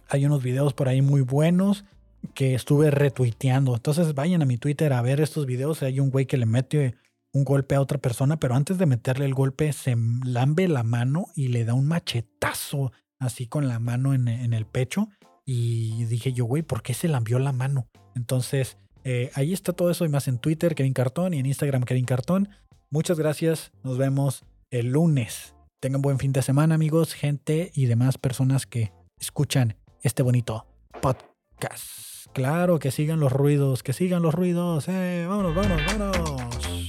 hay 0.10 0.26
unos 0.26 0.44
videos 0.44 0.74
por 0.74 0.90
ahí 0.90 1.02
muy 1.02 1.22
buenos 1.22 1.86
que 2.34 2.56
estuve 2.56 2.92
retuiteando. 2.92 3.76
Entonces 3.76 4.14
vayan 4.14 4.42
a 4.42 4.46
mi 4.46 4.58
Twitter 4.58 4.92
a 4.94 5.02
ver 5.02 5.22
estos 5.22 5.46
videos. 5.46 5.82
Hay 5.84 6.00
un 6.00 6.10
güey 6.10 6.26
que 6.26 6.38
le 6.38 6.46
mete 6.46 6.96
un 7.32 7.44
golpe 7.44 7.76
a 7.76 7.82
otra 7.82 8.00
persona, 8.00 8.40
pero 8.40 8.56
antes 8.56 8.78
de 8.78 8.86
meterle 8.86 9.26
el 9.26 9.34
golpe 9.34 9.72
se 9.72 9.96
lambe 10.26 10.68
la 10.68 10.84
mano 10.84 11.28
y 11.36 11.50
le 11.50 11.64
da 11.64 11.76
un 11.76 11.88
machetazo 11.88 12.92
así 13.20 13.48
con 13.48 13.68
la 13.68 13.80
mano 13.80 14.14
en, 14.14 14.28
el 14.28 14.66
pecho. 14.66 15.10
Y 15.46 16.06
dije 16.06 16.34
yo, 16.34 16.46
güey, 16.46 16.64
¿por 16.64 16.82
qué 16.82 16.94
se 16.94 17.08
lambió 17.08 17.40
la 17.40 17.52
mano? 17.52 17.88
Entonces, 18.16 18.78
eh, 19.04 19.32
ahí 19.36 19.54
está 19.54 19.74
todo 19.74 19.90
eso 19.92 20.06
y 20.06 20.10
más 20.10 20.28
en 20.28 20.40
Twitter, 20.40 20.76
Kevin 20.76 20.94
Cartón, 20.94 21.34
y 21.34 21.40
en 21.40 21.46
Instagram, 21.46 21.84
Kevin 21.84 22.06
Cartón. 22.06 22.50
Muchas 22.90 23.20
gracias. 23.20 23.72
Nos 23.84 23.98
vemos 23.98 24.44
el 24.72 24.88
lunes. 24.88 25.56
Tengan 25.80 26.02
buen 26.02 26.20
fin 26.20 26.34
de 26.34 26.42
semana, 26.42 26.76
amigos, 26.76 27.14
gente 27.14 27.72
y 27.74 27.86
demás 27.86 28.18
personas 28.18 28.66
que 28.66 28.92
escuchan 29.20 29.76
este 30.02 30.24
bonito 30.24 30.66
podcast. 31.02 32.28
Claro, 32.34 32.80
que 32.80 32.92
sigan 32.92 33.20
los 33.20 33.32
ruidos, 33.32 33.84
que 33.84 33.94
sigan 33.94 34.22
los 34.22 34.34
ruidos. 34.34 34.88
Eh, 34.88 35.26
vámonos, 35.28 35.56
vámonos, 35.56 35.86
vámonos. 35.86 36.89